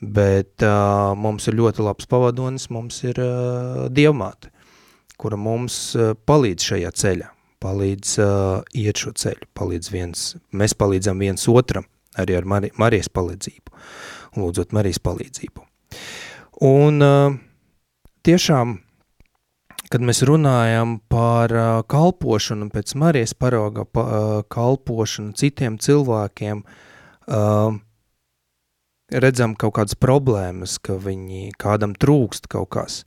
bet 0.02 0.62
uh, 0.66 1.14
mums 1.18 1.48
ir 1.50 1.58
ļoti 1.58 1.82
labs 1.86 2.06
pavadonis, 2.10 2.68
mums 2.74 3.02
ir 3.06 3.18
uh, 3.22 3.88
dievmāte, 3.90 4.52
kura 5.18 5.38
mums 5.40 5.80
uh, 5.98 6.14
palīdz 6.28 6.72
šajā 6.72 6.94
ceļā 7.02 7.32
palīdz 7.62 8.18
uh, 8.22 8.60
iet 8.78 9.00
šo 9.02 9.12
ceļu, 9.18 9.48
palīdz 9.58 9.92
viens, 9.92 10.26
mēs 10.54 10.76
palīdzam 10.78 11.22
viens 11.22 11.46
otram, 11.50 11.86
arī 12.18 12.38
ar 12.38 12.46
Mari, 12.48 12.70
Marijas 12.78 13.10
palīdzību, 13.14 13.74
lūdzot 14.38 14.74
Marijas 14.76 15.00
palīdzību. 15.02 15.64
Un 16.68 17.02
uh, 17.04 17.34
tiešām, 18.26 18.78
kad 19.90 20.04
mēs 20.04 20.22
runājam 20.28 20.98
par 21.10 21.54
uh, 21.54 21.66
kalpošanu 21.90 22.70
pēc 22.74 22.94
Marijas 23.00 23.34
parauga 23.38 23.86
pa, 23.86 24.06
uh, 24.06 24.40
kalpošanu 24.50 25.34
citiem 25.38 25.80
cilvēkiem, 25.82 26.62
uh, 26.62 27.78
redzam 29.12 29.54
kaut 29.58 29.76
kādas 29.78 29.96
problēmas, 29.98 30.78
ka 30.82 30.98
viņi 31.00 31.52
kādam 31.60 31.94
trūkst 31.96 32.48
kaut 32.52 32.70
kas. 32.76 33.02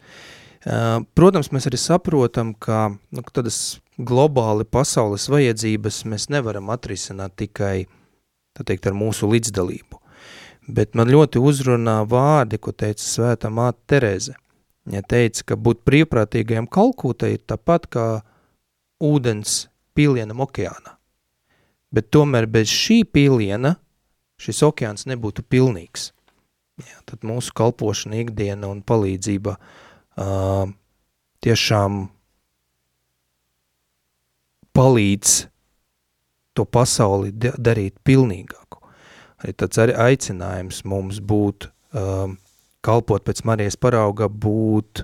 Protams, 1.17 1.49
mēs 1.53 1.67
arī 1.69 1.79
saprotam, 1.81 2.53
ka 2.53 2.91
nu, 2.93 3.23
tādas 3.33 3.79
globāli 3.97 4.65
pasaules 4.65 5.27
vajadzības 5.31 6.03
mēs 6.09 6.29
nevaram 6.33 6.69
atrisināt 6.73 7.35
tikai, 7.41 7.87
teikt, 8.61 8.89
ar 8.89 8.97
mūsu 8.97 9.29
līdzdalību. 9.31 9.97
Bet 10.71 10.93
man 10.95 11.09
ļoti 11.09 11.41
uzrunā 11.41 12.01
vārdi, 12.07 12.59
ko 12.61 12.71
teica 12.71 13.01
svētā 13.01 13.49
māte 13.49 13.81
Tereze. 13.89 14.35
Viņa 14.85 15.01
teica, 15.09 15.43
ka 15.51 15.57
būt 15.57 15.81
brīvprātīgajam 15.85 16.69
kalkūtai 16.69 17.35
ir 17.35 17.41
tāpat 17.49 17.87
kā 17.91 18.05
ūdens 19.01 19.65
pilienam 19.97 20.41
okeānā. 20.45 20.95
Bet 21.91 22.09
tomēr 22.13 22.47
bez 22.49 22.69
šī 22.71 23.01
piliena 23.09 23.75
šis 24.41 24.63
okeāns 24.65 25.07
nebūtu 25.09 25.45
pilnīgs. 25.45 26.09
Jā, 26.81 26.97
tad 27.05 27.25
mūsu 27.27 27.53
kalpošana 27.57 28.23
ikdiena 28.23 28.71
un 28.71 28.81
palīdzība 28.81 29.53
uh, 29.57 30.71
tiešām 31.45 32.01
palīdz 34.73 35.35
to 36.57 36.65
pasauli 36.65 37.31
darīt 37.35 37.99
pilnīgāku. 38.07 38.81
Arī 39.41 39.53
tāds 39.57 39.79
arī 39.81 39.95
aicinājums 39.97 40.83
mums 40.85 41.19
būt, 41.23 41.69
um, 41.97 42.37
kalpot 42.85 43.25
pēc 43.25 43.43
Marijas 43.47 43.77
parauga, 43.79 44.27
būt, 44.29 45.03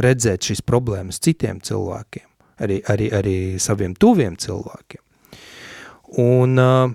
redzēt 0.00 0.50
šīs 0.50 0.64
problēmas 0.66 1.20
citiem 1.22 1.60
cilvēkiem, 1.64 2.26
arī, 2.64 2.80
arī, 2.92 3.08
arī 3.16 3.36
saviem 3.62 3.94
tuviem 3.96 4.36
cilvēkiem. 4.40 5.04
Un 6.20 6.60
uh, 6.60 6.92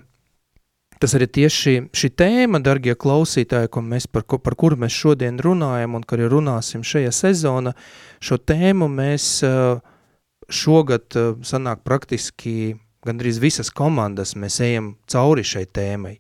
tas 1.02 1.16
arī 1.18 1.28
tieši 1.40 1.76
šī 1.96 2.10
tēma, 2.20 2.62
dargie 2.64 2.96
klausītāji, 2.96 3.72
ko 3.74 3.84
mēs 3.86 4.08
par, 4.12 4.26
par 4.26 4.56
kuru 4.60 4.80
mēs 4.86 4.96
šodien 4.96 5.40
runājam 5.44 5.98
un 5.98 6.06
kuru 6.08 6.30
runāsim 6.38 6.86
šajā 6.86 7.12
sezona, 7.16 7.76
šo 8.24 8.40
tēmu 8.40 8.90
mēs 8.92 9.30
uh, 9.48 9.80
šogad 10.50 11.20
uh, 11.20 11.36
sanāk 11.46 11.84
praktiski 11.88 12.76
gandrīz 13.06 13.40
visas 13.42 13.70
komandas 13.70 14.34
mēs 14.40 14.60
ejam 14.66 14.96
cauri 15.12 15.46
šai 15.46 15.66
tēmai. 15.70 16.18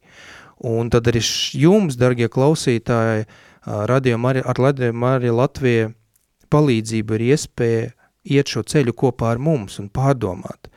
Un 0.65 0.89
tad 0.93 1.09
arī 1.11 1.19
jums, 1.59 1.97
dargie 1.99 2.29
klausītāji, 2.31 3.25
Radio 3.65 4.17
Marija, 4.21 4.45
ar 4.45 4.59
Radio 4.61 4.93
Marija 4.93 5.33
Latvija 5.33 5.87
palīdzību 6.53 7.15
ir 7.17 7.23
iespēja 7.31 7.87
iet 8.35 8.51
šo 8.53 8.61
ceļu 8.61 8.93
kopā 8.93 9.31
ar 9.33 9.41
mums 9.41 9.79
un 9.81 9.89
pārdomāt, 9.89 10.69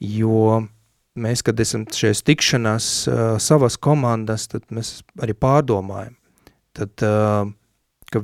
jo 0.00 0.64
mēs, 1.14 1.42
kad 1.46 1.60
esam 1.62 1.84
šajās 1.90 2.22
tikšanās 2.26 2.86
uh, 3.08 3.24
savas 3.42 3.76
komandas, 3.78 4.48
tad 4.50 4.66
mēs 4.74 4.98
arī 5.22 5.36
pārdomājam, 5.38 6.16
tad, 6.74 6.94
uh, 7.06 7.46
ka, 8.10 8.22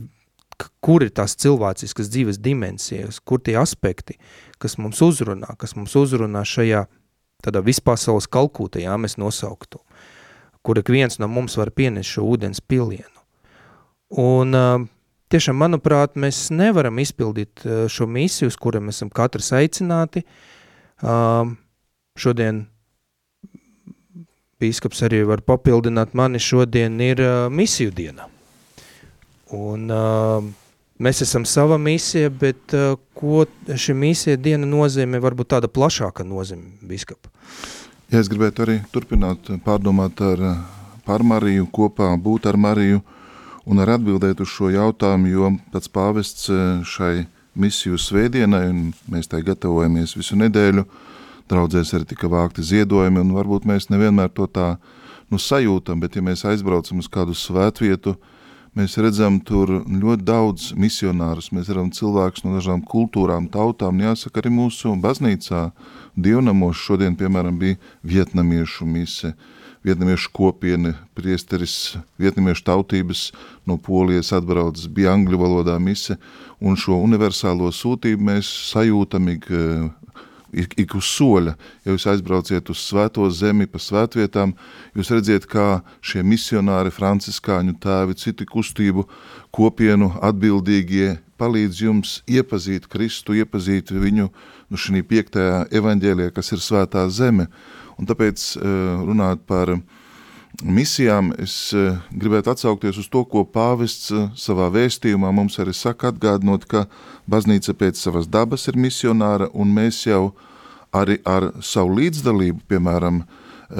ka, 0.59 0.71
kur 0.83 1.05
ir 1.07 1.13
tās 1.15 1.37
cilvēciskas 1.41 2.11
dzīves 2.11 2.41
dimensijas, 2.43 3.21
kur 3.23 3.43
tie 3.43 3.57
aspekti, 3.61 4.19
kas 4.63 4.77
mums 4.83 5.03
uzrunā, 5.07 5.55
kas 5.61 5.77
mums 5.79 5.95
uzrunā 5.99 6.43
šajā 6.47 6.87
tādā 7.45 7.63
vispasaules 7.65 8.29
kalkūtā, 8.29 8.83
jā, 8.85 8.97
mēs 9.01 9.17
nosauktu, 9.21 9.81
kur 10.67 10.81
ik 10.83 10.91
viens 10.93 11.21
no 11.23 11.31
mums 11.31 11.57
var 11.57 11.71
pienest 11.73 12.17
šo 12.17 12.27
ūdens 12.35 12.61
pilienu. 12.61 13.23
Un 14.19 14.59
uh, 14.59 14.83
tiešām, 15.31 15.55
manuprāt, 15.63 16.19
mēs 16.19 16.49
nevaram 16.51 16.99
izpildīt 16.99 17.63
uh, 17.63 17.85
šo 17.87 18.11
misiju, 18.11 18.51
uz 18.51 18.59
kura 18.59 18.83
mēs 18.83 18.99
esam 18.99 19.15
katrs 19.15 19.53
aicināti. 19.55 20.25
Uh, 21.01 21.55
šodien 22.19 22.65
bīskaps 24.61 25.05
arī 25.07 25.23
var 25.29 25.43
papildināt 25.47 26.14
mani, 26.17 26.40
šodien 26.43 27.00
ir 27.05 27.23
uh, 27.25 27.49
misiju 27.52 27.93
diena. 27.97 28.26
Un 29.57 29.90
uh, 29.90 30.45
mēs 31.02 31.23
esam 31.25 31.47
sava 31.49 31.79
misija, 31.81 32.31
bet 32.31 32.75
uh, 32.76 32.95
ko 33.17 33.47
šī 33.67 33.97
misija 33.97 34.40
diena 34.40 34.69
nozīmē, 34.69 35.21
varbūt 35.23 35.52
tāda 35.57 35.71
plašāka 35.73 36.26
nozīme, 36.26 36.76
bīskapa? 36.87 37.33
Ja 38.11 38.21
es 38.23 38.31
gribētu 38.31 38.67
arī 38.67 38.79
turpināt 38.93 39.52
pārdomāt 39.64 40.21
ar, 40.26 40.47
par 41.07 41.23
Mariju, 41.26 41.69
kopā 41.71 42.11
būt 42.19 42.49
ar 42.50 42.59
Mariju 42.59 43.02
un 43.71 43.83
ar 43.83 43.95
atbildēt 43.97 44.40
uz 44.43 44.50
šo 44.50 44.71
jautājumu, 44.73 45.31
jo 45.31 45.52
pats 45.71 45.90
pāvests 45.93 46.49
šai 46.90 47.29
misiju 47.61 47.99
svētdienai, 48.00 48.64
un 48.71 48.83
mēs 49.11 49.31
tai 49.31 49.45
gatavojamies 49.47 50.17
visu 50.19 50.38
nedēļu, 50.38 50.87
uh, 50.87 51.07
draudzēs 51.50 51.95
arī 51.97 52.09
tika 52.12 52.30
vākti 52.30 52.64
ziedojumi, 52.64 53.23
un 53.25 53.35
varbūt 53.37 53.66
mēs 53.69 53.90
nevienmēr 53.90 54.30
to 54.35 54.47
tā 54.50 54.75
nu, 55.30 55.38
sajūtam, 55.38 56.00
bet 56.02 56.16
ja 56.19 56.25
mēs 56.25 56.45
aizbraucam 56.49 57.02
uz 57.02 57.09
kādu 57.11 57.37
svētvietu, 57.37 58.16
mēs 58.78 58.97
redzam 59.02 59.38
tur 59.42 59.80
ļoti 59.87 60.26
daudz 60.26 60.71
misionārus, 60.78 61.50
mēs 61.54 61.71
redzam 61.71 61.90
cilvēkus 61.95 62.45
no 62.47 62.57
dažām 62.59 62.83
kultūrām, 62.87 63.49
tautām, 63.50 64.02
jāsaka 64.02 64.42
arī 64.42 64.52
mūsu 64.54 64.95
baznīcā, 65.02 65.71
dievnamos. 66.16 66.78
Šodien, 66.78 67.16
piemēram, 67.19 67.59
bija 67.59 67.78
vietnamiešu 68.07 68.87
mise, 68.87 69.35
vietnamiešu 69.87 70.30
kopiena, 70.37 70.95
priesteris, 71.16 71.97
vietnamiešu 72.21 72.66
tautības 72.66 73.30
no 73.66 73.78
Polijas 73.80 74.33
atbraucis, 74.37 74.90
bija 74.90 75.14
angļu 75.16 75.40
valodā 75.40 75.78
mise, 75.83 76.19
un 76.61 76.76
šo 76.76 76.99
universālo 77.00 77.71
sūtību 77.73 78.30
mēs 78.33 78.50
sajūtam 78.71 79.30
ik 80.52 80.75
ik, 80.80 80.95
uz 80.99 81.09
soļa. 81.14 81.54
Ja 81.85 81.95
jūs 81.95 82.07
aizbrauciet 82.11 82.71
uz 82.73 82.83
svēto 82.83 83.26
zemi, 83.35 83.69
pa 83.71 83.80
svētvietām, 83.83 84.54
jūs 84.97 85.12
redziet, 85.14 85.47
kā 85.50 85.80
šie 86.02 86.25
misionāri, 86.26 86.92
franciskāņu 86.95 87.76
tēvi, 87.83 88.19
citu 88.19 88.47
kustību 88.50 89.07
kopienu 89.54 90.12
atbildīgie 90.23 91.19
palīdz 91.40 91.85
jums 91.87 92.16
iepazīt 92.28 92.88
Kristu, 92.90 93.35
iepazīt 93.38 93.92
viņu 93.95 94.28
nu, 94.28 94.78
šī 94.78 95.02
piektajā 95.09 95.64
evaņģēlijā, 95.80 96.35
kas 96.37 96.52
ir 96.54 96.62
svētā 96.64 97.07
zeme. 97.09 97.49
Un 98.00 98.09
tāpēc 98.09 98.45
eh, 98.57 98.69
runāt 99.07 99.45
par 99.49 99.76
misijām, 100.62 101.33
es 101.40 101.73
eh, 101.76 101.97
gribētu 102.11 102.52
atsaukties 102.52 102.99
uz 103.00 103.09
to, 103.11 103.23
ko 103.29 103.45
pāvests 103.49 104.11
eh, 104.12 104.29
savā 104.38 104.69
vēstījumā 104.73 105.33
mums 105.35 105.59
arī 105.62 105.75
saka 105.76 106.11
atgādinot, 106.11 106.67
ka 106.71 106.87
baznīca 107.31 107.75
pēc 107.79 108.00
savas 108.00 108.29
dabas 108.29 108.69
ir 108.71 108.79
misionāra 108.81 109.50
un 109.52 109.73
mēs 109.75 110.04
jau 110.06 110.32
arī 110.97 111.21
ar 111.28 111.50
savu 111.63 111.97
līdzdalību, 112.00 112.65
piemēram, 112.71 113.23
eh, 113.23 113.76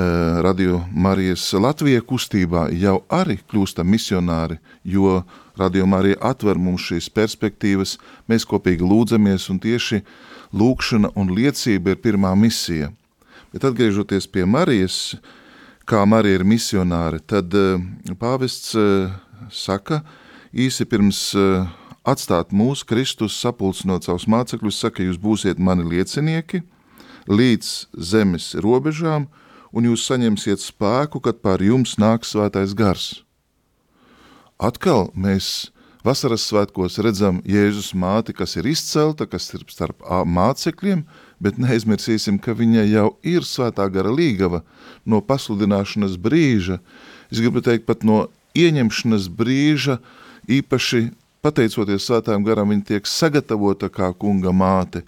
Radio 0.47 0.83
Marijas 0.93 1.49
Latvija 1.53 2.03
kustībā 2.03 2.69
jau 2.73 3.01
arī 3.09 3.41
kļūstam 3.41 3.89
misionāri, 3.91 4.61
jo 4.85 5.23
Radio 5.59 5.87
Marija 5.87 6.21
atver 6.33 6.59
mums 6.59 6.87
šīs 6.91 7.11
perspektīvas, 7.13 7.99
mēs 8.29 8.47
kopīgi 8.49 8.87
lūdzamies 8.87 9.51
un 9.51 9.61
tieši 9.61 10.01
lūkšana 10.55 11.13
un 11.17 11.35
liecība 11.37 11.93
ir 11.93 12.01
pirmā 12.01 12.33
misija. 12.39 12.93
Bet 13.53 13.67
atgriežoties 13.67 14.31
pie 14.31 14.45
Marijas, 14.47 15.15
uh, 15.15 15.40
kā 15.91 16.05
Marija 16.07 16.39
ir 16.39 16.47
misionāre, 16.47 17.19
tad 17.19 17.55
eh, 17.57 17.81
pāvests 18.19 18.77
eh, 18.79 19.11
saka, 19.51 20.01
īsi 20.55 20.87
pirms 20.87 21.23
eh, 21.35 21.65
atstāt 22.07 22.55
mūsu 22.55 22.87
Kristus 22.87 23.39
sapulcinot 23.43 24.07
savus 24.07 24.29
mācekļus, 24.31 24.79
saka, 24.85 25.03
jūs 25.07 25.19
būsiet 25.21 25.59
mani 25.59 25.87
liecinieki 25.91 26.63
līdz 27.31 27.73
zemes 28.13 28.53
robežām, 28.63 29.27
un 29.75 29.91
jūs 29.91 30.07
saņemsiet 30.07 30.63
spēku, 30.63 31.23
kad 31.23 31.43
pār 31.43 31.63
jums 31.63 31.97
nāks 31.99 32.33
svētais 32.35 32.75
gars. 32.79 33.11
Atkal 34.63 35.09
mēs 35.15 35.71
vasaras 36.07 36.47
svētkos 36.51 36.99
redzam 37.03 37.43
Jēzus 37.47 37.93
māti, 37.99 38.35
kas 38.37 38.57
ir 38.61 38.69
izcelta, 38.71 39.27
kas 39.31 39.51
ir 39.57 39.67
starp 39.71 40.03
mācekļiem, 40.07 41.05
bet 41.41 41.59
neaizmirsīsim, 41.61 42.39
ka 42.43 42.55
viņa 42.57 42.85
jau 42.91 43.07
ir 43.27 43.47
svētā 43.47 43.89
gara 43.93 44.13
līgava 44.13 44.63
no 45.09 45.23
pasludināšanas 45.25 46.19
brīža. 46.21 46.81
Es 47.33 47.41
gribu 47.41 47.63
teikt, 47.65 47.87
pat 47.89 48.05
no 48.05 48.27
ieņemšanas 48.59 49.31
brīža, 49.33 49.99
īpaši 50.51 51.09
pateicoties 51.45 52.05
svētājiem 52.09 52.45
garam, 52.45 52.73
viņa 52.73 52.89
tiek 52.93 53.09
sagatavota 53.09 53.89
kā 53.93 54.13
kunga 54.13 54.53
māte. 54.53 55.05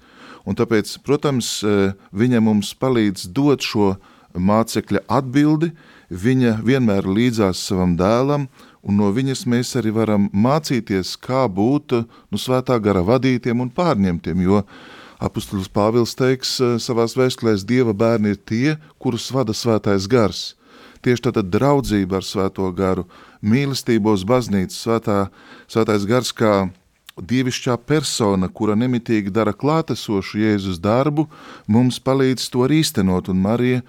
Un 0.49 0.57
tāpēc, 0.59 0.97
protams, 1.07 1.61
e, 1.63 1.93
viņa 2.11 2.41
mums 2.43 2.73
palīdz 2.75 3.29
dot 3.35 3.63
šo 3.63 3.93
mācekļa 4.35 5.05
atbildi, 5.13 5.71
viņa 6.11 6.57
vienmēr 6.65 7.07
līdzās 7.07 7.61
savam 7.69 7.95
dēlam, 7.97 8.49
un 8.83 8.99
no 8.99 9.13
viņas 9.15 9.45
mēs 9.47 9.77
arī 9.79 9.93
varam 9.95 10.27
mācīties, 10.33 11.15
kā 11.21 11.45
būt 11.47 11.95
nu, 12.03 12.41
svētā 12.41 12.81
gara 12.83 13.05
vadītiem 13.07 13.63
un 13.63 13.71
pārņemtiem, 13.71 14.43
jo 14.43 14.65
Apustulis 15.23 15.69
Pāvils 15.71 16.17
teiks 16.19 16.57
eh, 16.59 16.79
savās 16.83 17.15
vēstulēs, 17.15 17.63
Dieva 17.69 17.95
bērni 17.95 18.35
ir 18.35 18.41
tie, 18.43 18.75
kurus 18.99 19.29
vada 19.31 19.55
svētais 19.55 20.09
gars. 20.11 20.57
Tieši 21.03 21.29
tātad 21.29 21.51
draudzība 21.51 22.19
ar 22.19 22.27
svēto 22.27 22.67
garu, 22.75 23.05
mīlestībos 23.43 24.25
baznīca, 24.27 24.75
svētā, 24.75 25.19
svētais 25.71 26.07
gars 26.11 26.33
kā 26.35 26.55
dievišķā 27.19 27.77
persona, 27.87 28.49
kura 28.49 28.75
nemitīgi 28.79 29.31
dara 29.35 29.55
klātesošu 29.55 30.43
Jēzus 30.43 30.83
darbu, 30.83 31.29
mums 31.71 32.01
palīdz 32.03 32.49
to 32.51 32.67
arī 32.67 32.81
īstenot, 32.83 33.31
un 33.31 33.43
Marija, 33.47 33.83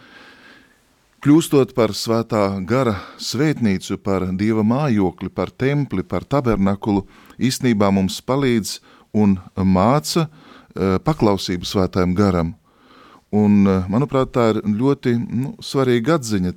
kļūstot 1.26 1.74
par 1.78 1.96
svētā 1.98 2.46
gara 2.70 3.00
svētnīcu, 3.18 3.98
par 4.06 4.28
dieva 4.38 4.66
mājokli, 4.66 5.34
par 5.34 5.50
templi, 5.50 6.06
par 6.06 6.26
tabernakulu, 6.30 7.08
īstenībā 7.42 7.94
mums 7.94 8.22
palīdz 8.26 8.80
un 9.14 9.38
māca, 9.58 10.28
uh, 10.28 10.43
paklausību 10.76 11.68
svētājiem 11.70 12.16
garam. 12.18 12.56
Un, 13.34 13.64
eh, 13.66 13.88
manuprāt, 13.90 14.30
tā 14.36 14.52
ir 14.54 14.62
ļoti 14.62 15.16
nu, 15.18 15.56
svarīga 15.58 16.20
atziņa. 16.20 16.54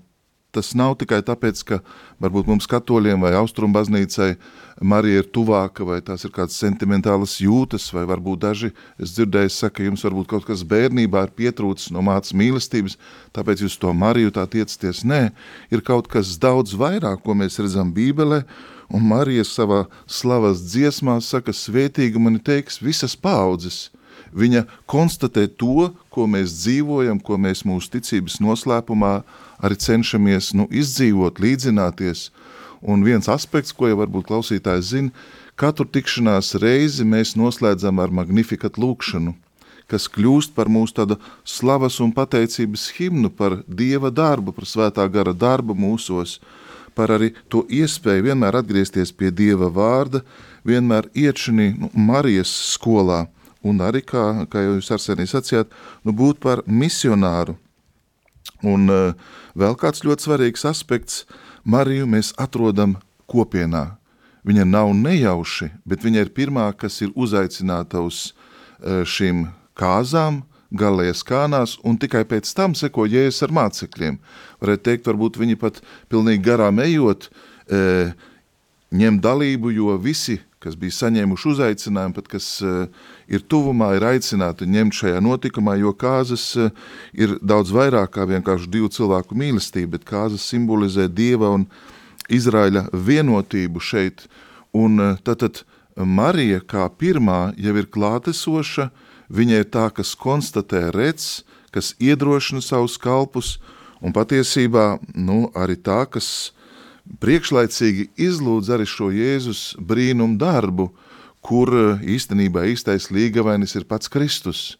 Tas 0.53 0.71
nav 0.77 0.95
tikai 1.01 1.19
tāpēc, 1.25 1.61
ka 1.69 1.79
varbūt 2.23 2.47
mums 2.49 2.69
katoļiem 2.69 3.21
vai 3.21 3.33
austrumu 3.37 3.77
baznīcai 3.77 4.37
Marija 4.81 5.21
ir 5.21 5.29
tuvāka, 5.29 5.85
vai 5.85 5.99
tās 6.01 6.25
ir 6.25 6.33
kādas 6.33 6.57
sentimentālas 6.57 7.35
jūtas, 7.45 7.91
vai 7.93 8.07
varbūt 8.09 8.41
daži, 8.41 8.71
es 9.01 9.13
dzirdēju, 9.17 9.53
saka, 9.53 9.85
jums 9.85 10.05
varbūt 10.05 10.31
kaut 10.31 10.47
kas 10.49 10.65
bērnībā 10.65 11.27
ir 11.27 11.35
pietrūcis 11.37 11.93
no 11.93 12.05
mācas 12.05 12.33
mīlestības, 12.37 12.97
tāpēc 13.37 13.65
jūs 13.65 13.77
to 13.81 13.93
Mariju 13.93 14.33
tā 14.33 14.47
tiecaties. 14.49 15.05
Nē, 15.05 15.33
ir 15.73 15.85
kaut 15.85 16.09
kas 16.09 16.39
daudz 16.41 16.77
vairāk, 16.77 17.21
ko 17.25 17.37
mēs 17.37 17.61
redzam 17.61 17.93
Bībelē, 17.93 18.45
un 18.89 19.05
Marija 19.13 19.45
savā 19.45 19.85
slavas 20.07 20.65
dziesmā 20.65 21.21
saka, 21.21 21.53
svētīga 21.53 22.21
mani 22.21 22.41
teiks 22.41 22.81
visas 22.85 23.17
paudzes– 23.17 23.87
Viņa 24.37 24.67
konstatē 24.91 25.47
to, 25.49 25.91
ko 26.13 26.27
mēs 26.29 26.53
dzīvojam, 26.61 27.21
ko 27.25 27.39
mēs 27.41 27.65
mūsu 27.65 27.95
ticības 27.97 28.37
noslēpumā 28.45 29.15
arī 29.65 29.79
cenšamies 29.81 30.53
nu, 30.59 30.67
izdzīvot, 30.69 31.41
līdzināties. 31.41 32.29
Un 32.85 33.05
viens 33.07 33.29
aspekts, 33.33 33.73
ko 33.73 33.89
jau 33.89 33.97
varbūt 34.03 34.29
klausītājs 34.29 34.93
zina, 34.93 35.25
katru 35.57 35.89
tikšanās 35.89 36.53
reizi 36.61 37.07
mēs 37.09 37.33
noslēdzam 37.41 38.03
ar 38.03 38.13
magnifikat 38.13 38.77
lūkšanu, 38.77 39.33
kas 39.89 40.09
kļūst 40.13 40.53
par 40.53 40.69
mūsu 40.69 40.99
tādu 41.01 41.17
slavas 41.47 41.97
un 42.05 42.13
pateicības 42.13 42.91
himnu 42.99 43.33
par 43.33 43.63
Dieva 43.67 44.13
darbu, 44.13 44.53
par 44.53 44.69
svētā 44.69 45.07
gara 45.13 45.33
darbu 45.33 45.77
mūsos, 45.79 46.37
par 46.97 47.13
arī 47.17 47.33
to 47.49 47.65
iespēju 47.73 48.29
vienmēr 48.29 48.61
atgriezties 48.61 49.15
pie 49.17 49.33
Dieva 49.33 49.71
vārda, 49.73 50.21
vienmēr 50.67 51.09
iet 51.17 51.41
šī 51.41 51.73
nu, 51.73 51.91
Marijas 51.95 52.53
skolā, 52.75 53.25
un 53.65 53.81
arī, 53.85 54.03
kā, 54.05 54.47
kā 54.51 54.67
jūs 54.67 54.91
Arsenī 54.93 55.29
sacījāt, 55.31 55.73
nu, 56.05 56.13
būt 56.17 56.43
par 56.43 56.65
misionāru. 56.67 57.57
Un 58.67 58.89
uh, 58.93 59.13
vēl 59.59 59.75
kāds 59.81 60.05
ļoti 60.07 60.29
svarīgs 60.29 60.67
aspekts– 60.69 61.25
Mariju 61.67 62.07
mēs 62.07 62.31
atrodam 62.39 62.95
kopienā. 63.27 63.99
viņa 64.47 64.65
nav 64.65 64.93
nejauši, 64.95 65.73
bet 65.83 66.05
viņa 66.07 66.21
ir 66.23 66.29
pirmā, 66.31 66.69
kas 66.79 67.01
ir 67.03 67.11
uzaicināta 67.19 67.99
uz 67.99 68.29
e, 68.79 69.03
šīm 69.03 69.49
kāzām, 69.75 70.45
galējas 70.71 71.25
kānās, 71.27 71.75
un 71.83 71.99
tikai 71.99 72.23
pēc 72.23 72.53
tam 72.55 72.77
seko 72.79 73.09
jēzus 73.11 73.43
ar 73.43 73.55
mācekļiem. 73.59 74.21
Varētu 74.63 74.85
teikt, 74.87 75.11
varbūt 75.11 75.41
viņi 75.43 75.59
pat 75.59 75.81
pilnīgi 76.07 76.45
garām 76.47 76.79
ejot, 76.79 77.27
e, 77.67 78.13
ņem 78.95 79.19
dalību, 79.19 79.75
jo 79.75 79.99
visi, 79.99 80.39
kas 80.67 80.77
bija 80.79 80.95
saņēmuši 80.97 81.49
uzaicinājumu, 81.53 82.17
pat 82.19 82.31
kas 82.35 82.49
e, 82.61 82.75
ir 83.31 83.45
tuvumā, 83.47 83.93
ir 83.97 84.07
aicināti 84.11 84.69
ņemt 84.71 84.99
šajā 84.99 85.23
notikumā, 85.25 85.77
jo 85.81 85.95
kāzas 85.97 86.49
e, 86.59 86.69
ir 87.15 87.37
daudz 87.43 87.73
vairāk 87.75 88.17
kā 88.19 88.27
vienkārši 88.29 88.71
divu 88.75 88.91
cilvēku 88.93 89.39
mīlestība, 89.39 89.95
bet 89.97 90.09
kāzas 90.09 90.47
simbolizē 90.51 91.09
Dieva 91.09 91.55
un 91.57 91.69
Izraēļa 92.33 92.89
vienotību 92.93 93.83
šeit, 93.83 94.27
un 94.75 94.99
tātad 95.25 95.63
Marija 95.97 96.61
kā 96.61 96.89
pirmā 96.91 97.55
jau 97.57 97.77
ir 97.79 97.87
klātesoša, 97.89 98.91
viņa 99.33 99.63
ir 99.63 99.71
tā, 99.73 99.87
kas 99.95 100.13
konstatē 100.19 100.91
redz, 100.95 101.47
kas 101.73 101.95
iedrošina 102.03 102.61
savus 102.61 102.99
kalpus, 103.01 103.57
un 104.05 104.13
patiesībā 104.13 104.99
nu, 105.15 105.47
arī 105.57 105.79
tā, 105.81 106.05
kas 106.11 106.53
priekšlaicīgi 107.23 108.11
izlūdz 108.29 108.73
arī 108.77 108.87
šo 108.89 109.11
Jēzus 109.15 109.77
brīnumu 109.79 110.39
darbu, 110.41 110.91
kur 111.47 111.71
īstenībā 112.03 112.67
īstais 112.73 113.11
līgavainis 113.15 113.77
ir 113.79 113.87
pats 113.89 114.11
Kristus. 114.11 114.75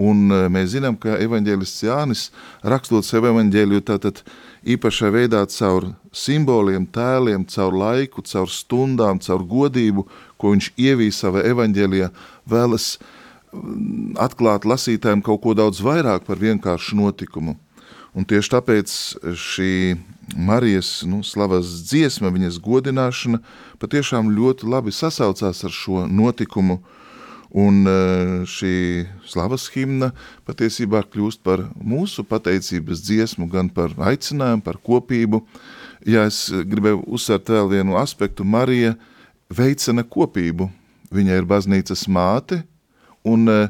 Un 0.00 0.30
mēs 0.48 0.72
zinām, 0.72 0.96
ka 0.96 1.18
evaņģēlists 1.20 1.84
Jānis, 1.84 2.22
rakstot 2.64 3.04
sev 3.04 3.26
evaņģēliju, 3.28 3.82
tātad 3.84 4.22
īpašā 4.64 5.10
veidā 5.12 5.42
caur 5.52 5.90
simboliem, 6.16 6.86
tēliem, 6.88 7.44
caur 7.52 7.76
laiku, 7.76 8.24
caur 8.24 8.48
stundām, 8.48 9.20
caur 9.20 9.44
godību, 9.44 10.06
ko 10.40 10.54
viņš 10.54 10.70
ievīja 10.80 11.18
savā 11.18 11.44
evaņģēlijā, 11.52 12.08
vēlas 12.48 12.94
atklāt 14.20 14.64
lasītājiem 14.64 15.20
kaut 15.26 15.42
ko 15.44 15.54
daudz 15.58 15.82
vairāk 15.84 16.24
par 16.24 16.40
vienkāršu 16.40 16.96
notikumu. 16.96 17.58
Un 18.16 18.26
tieši 18.26 18.54
tāpēc 18.56 18.94
šī 19.36 19.72
Marijas 20.36 21.02
nu, 21.08 21.22
slavas 21.26 21.66
dziesma, 21.88 22.30
viņas 22.34 22.60
godināšana, 22.62 23.40
patiešām 23.82 24.30
ļoti 24.34 24.68
labi 24.70 24.94
sasaucās 24.94 25.64
ar 25.66 25.74
šo 25.74 26.06
notikumu. 26.06 26.80
Un 27.50 27.82
e, 27.82 27.92
šī 28.46 28.74
slavas 29.26 29.64
himna 29.74 30.12
patiesībā 30.46 31.02
kļūst 31.10 31.42
par 31.42 31.64
mūsu 31.82 32.22
pateicības 32.22 33.02
dziesmu, 33.02 33.48
gan 33.50 33.72
par 33.74 33.96
aicinājumu, 33.98 34.62
par 34.62 34.78
kopību. 34.78 35.42
Ja 36.06 36.28
es 36.30 36.44
gribēju 36.46 37.02
uzsvērt 37.10 37.50
vēl 37.50 37.72
vienu 37.72 37.98
aspektu, 37.98 38.46
Marija 38.46 38.94
veicina 39.50 40.06
kopību. 40.06 40.70
Viņa 41.10 41.40
ir 41.40 41.48
baznīcas 41.50 42.06
māte, 42.06 42.60
un 43.26 43.50
eh, 43.50 43.66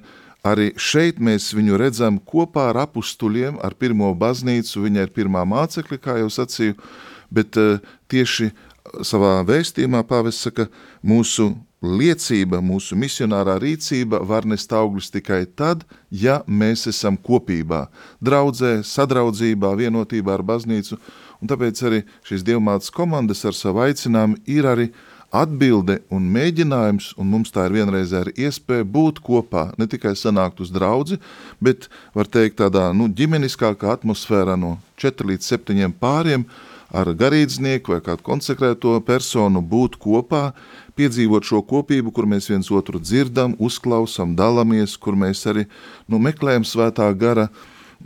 arī 0.46 0.70
šeit 0.80 1.20
mēs 1.20 1.50
viņu 1.56 1.78
redzam 1.80 2.18
kopā 2.18 2.70
ar 2.70 2.84
apustuļiem, 2.86 3.60
ar 3.62 3.76
pirmo 3.78 4.12
baznīcu, 4.16 4.84
viņa 4.86 5.06
ir 5.06 5.14
pirmā 5.14 5.44
mācekļa, 5.48 5.98
kā 6.00 6.18
jau 6.20 6.30
sacīju, 6.32 6.76
bet 7.30 7.56
eh, 7.60 7.80
tieši 8.10 8.50
savā 9.06 9.40
vēstījumā 9.46 10.02
pāvests 10.08 10.48
saka, 10.48 10.66
mūsu 11.04 11.52
liecība, 11.80 12.60
mūsu 12.64 12.96
misionārā 12.98 13.56
rīcība 13.60 14.20
var 14.26 14.44
nest 14.48 14.72
augļus 14.72 15.12
tikai 15.14 15.44
tad, 15.56 15.86
ja 16.10 16.40
mēs 16.46 16.86
esam 16.90 17.16
kopībā, 17.16 17.86
draudzē, 18.20 18.80
sadraudzībā, 18.84 19.72
vienotībā 19.78 20.34
ar 20.36 20.44
baznīcu, 20.44 20.98
un 21.40 21.52
tāpēc 21.52 21.80
arī 21.88 22.02
šīs 22.28 22.44
dievmātas 22.44 22.92
komandas 22.92 23.46
ar 23.48 23.56
savu 23.56 23.86
aicinājumu 23.86 24.42
ir 24.44 24.68
arī 24.68 24.90
uh, 24.90 25.06
atbilde 25.30 26.00
un 26.10 26.26
mēģinājums, 26.34 27.12
un 27.20 27.30
mums 27.30 27.52
tā 27.54 27.68
ir 27.68 27.76
vienreiz 27.78 28.12
arī 28.16 28.34
iespēja 28.46 28.86
būt 28.86 29.22
kopā, 29.24 29.70
ne 29.78 29.86
tikai 29.90 30.16
sanākt 30.18 30.60
uz 30.62 30.72
draudzi, 30.74 31.20
bet, 31.62 31.88
var 32.14 32.26
teikt, 32.26 32.58
tādā 32.60 32.90
nu, 32.96 33.06
ģimeniskākā 33.06 33.94
atmosfērā 33.94 34.58
no 34.58 34.76
4 35.00 35.30
līdz 35.30 35.52
7 35.54 35.94
pāriem 36.02 36.46
ar 36.90 37.12
garīdznieku 37.14 37.94
vai 37.94 38.00
kādu 38.02 38.26
konsekrēto 38.26 38.96
personu 39.06 39.62
būt 39.62 39.98
kopā, 40.02 40.50
piedzīvot 40.98 41.46
šo 41.46 41.62
kopību, 41.62 42.12
kur 42.12 42.26
mēs 42.26 42.50
viens 42.50 42.70
otru 42.74 43.00
dzirdam, 43.00 43.54
uzklausam, 43.62 44.34
dalamies, 44.36 44.96
kur 44.98 45.14
mēs 45.18 45.46
arī 45.46 45.68
nu, 46.10 46.18
meklējam 46.18 46.66
svētā 46.66 47.06
gara 47.14 47.48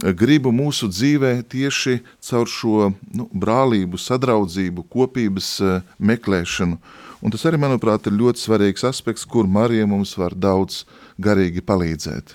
gribu 0.02 0.50
mūsu 0.54 0.88
dzīvē 0.90 1.36
tieši 1.50 2.00
caur 2.24 2.50
šo 2.50 2.90
nu, 3.14 3.28
brālību, 3.30 3.98
sadraudzību, 4.00 4.86
kopības 4.90 5.50
uh, 5.62 5.82
meklēšanu. 5.98 6.78
Un 7.24 7.32
tas 7.32 7.44
arī, 7.48 7.60
manuprāt, 7.62 8.08
ir 8.08 8.18
ļoti 8.18 8.42
svarīgs 8.42 8.84
aspekts, 8.84 9.24
kur 9.24 9.46
Marija 9.48 9.86
mums 9.88 10.16
var 10.20 10.34
daudz 10.36 10.82
garīgi 11.22 11.62
palīdzēt. 11.64 12.34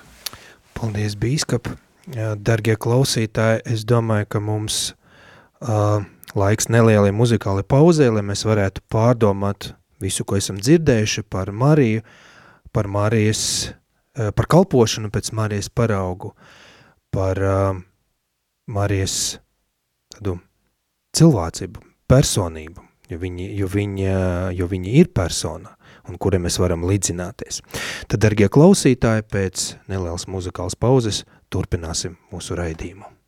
Paldies, 0.80 1.18
bīskap! 1.20 1.68
Dargie 2.10 2.74
klausītāji, 2.80 3.62
es 3.70 3.84
domāju, 3.86 4.26
ka 4.34 4.40
mums 4.42 4.80
uh, 5.62 6.02
laiks 6.34 6.70
nelielai 6.74 7.12
muzikālai 7.14 7.62
pauzē, 7.68 8.08
lai 8.16 8.24
mēs 8.26 8.42
varētu 8.48 8.82
pārdomāt 8.90 9.74
visu, 10.02 10.26
ko 10.26 10.40
esam 10.40 10.58
dzirdējuši 10.58 11.26
par 11.30 11.52
Mariju, 11.54 12.02
par 12.74 12.90
Marijas, 12.90 13.44
uh, 13.70 14.32
par 14.34 14.50
kalpošanu 14.50 15.12
pēc 15.14 15.30
Marijas 15.38 15.70
paraugu, 15.70 16.34
par 17.14 17.42
uh, 17.42 17.80
Marijas 18.70 19.40
tādu 20.14 20.38
cilvēcību, 21.18 21.82
personību 22.10 22.90
jo 23.10 23.20
viņi, 23.20 23.50
jo 23.58 23.70
viņa, 23.70 24.16
jo 24.56 24.70
viņa 24.70 24.96
ir 25.02 25.12
persona 25.16 25.76
un 26.10 26.18
kuriem 26.22 26.46
mēs 26.48 26.58
varam 26.62 26.86
līdzināties. 26.90 27.62
Tad, 28.10 28.20
dargie 28.24 28.50
klausītāji, 28.50 29.28
pēc 29.30 29.66
nelielas 29.92 30.26
muzikālas 30.30 30.78
pauzes 30.80 31.24
turpināsim 31.54 32.18
mūsu 32.34 32.58
raidījumu. 32.58 33.19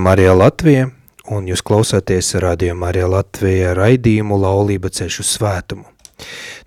Radio 0.00 0.08
Marija 0.08 0.32
Latvija, 0.32 0.84
un 1.28 1.44
jūs 1.44 1.60
klausāties 1.60 2.30
Radio 2.40 2.72
Marija 2.74 3.04
Latvija 3.10 3.74
raidījumu 3.76 4.38
Laulība 4.40 4.88
ceļš 4.88 5.18
uz 5.20 5.32
svētumu. 5.34 5.84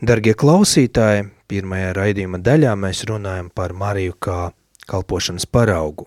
Dargie 0.05 0.35
klausītāji, 0.37 1.23
pirmajā 1.49 1.95
raidījuma 1.97 2.37
daļā 2.45 2.75
mēs 2.77 3.01
runājam 3.09 3.49
par 3.49 3.73
Mariju 3.73 4.13
kā 4.21 4.37
kalpošanas 4.85 5.49
paraugu. 5.49 6.05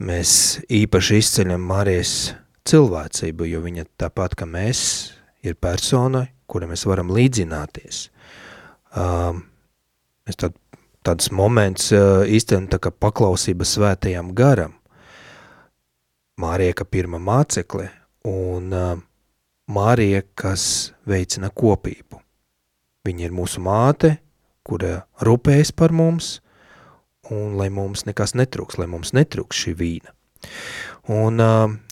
Mēs 0.00 0.56
īpaši 0.72 1.20
izceļam 1.20 1.68
Marijas 1.68 2.32
cilvēcību, 2.64 3.52
jo 3.52 3.60
viņa 3.68 3.84
tāpat 4.00 4.40
kā 4.40 4.48
mēs 4.48 5.12
ir 5.44 5.60
persona, 5.60 6.30
kura 6.48 6.70
mēs 6.70 6.88
varam 6.88 7.12
līdzināties. 7.12 8.06
Uh, 8.96 9.36
mēs 10.24 10.40
tād, 10.40 10.56
tāds 11.04 11.28
moments 11.28 11.92
uh, 11.92 12.22
izceļam 12.24 12.72
tā 12.72 12.80
kā 12.80 12.94
paklausība 13.04 13.68
svētajam 13.68 14.32
garam, 14.32 14.78
Mārija 16.42 16.80
kā 16.80 16.86
pirmā 16.88 17.20
mācekle 17.22 17.88
un 18.28 18.72
Mārija, 19.72 20.22
kas 20.34 20.64
veicina 21.06 21.52
kopību. 21.54 22.18
Viņa 23.06 23.26
ir 23.26 23.34
mūsu 23.34 23.62
māte, 23.62 24.16
kura 24.66 25.04
rūpējas 25.22 25.72
par 25.74 25.94
mums, 25.94 26.40
un 27.30 27.56
lai 27.58 27.68
mums 27.70 28.04
nekas 28.08 28.34
netrūks, 28.38 28.78
lai 28.78 28.88
mums 28.90 29.14
netrūks 29.16 29.62
šī 29.64 29.74
vīna. 29.78 30.14
Un 31.10 31.42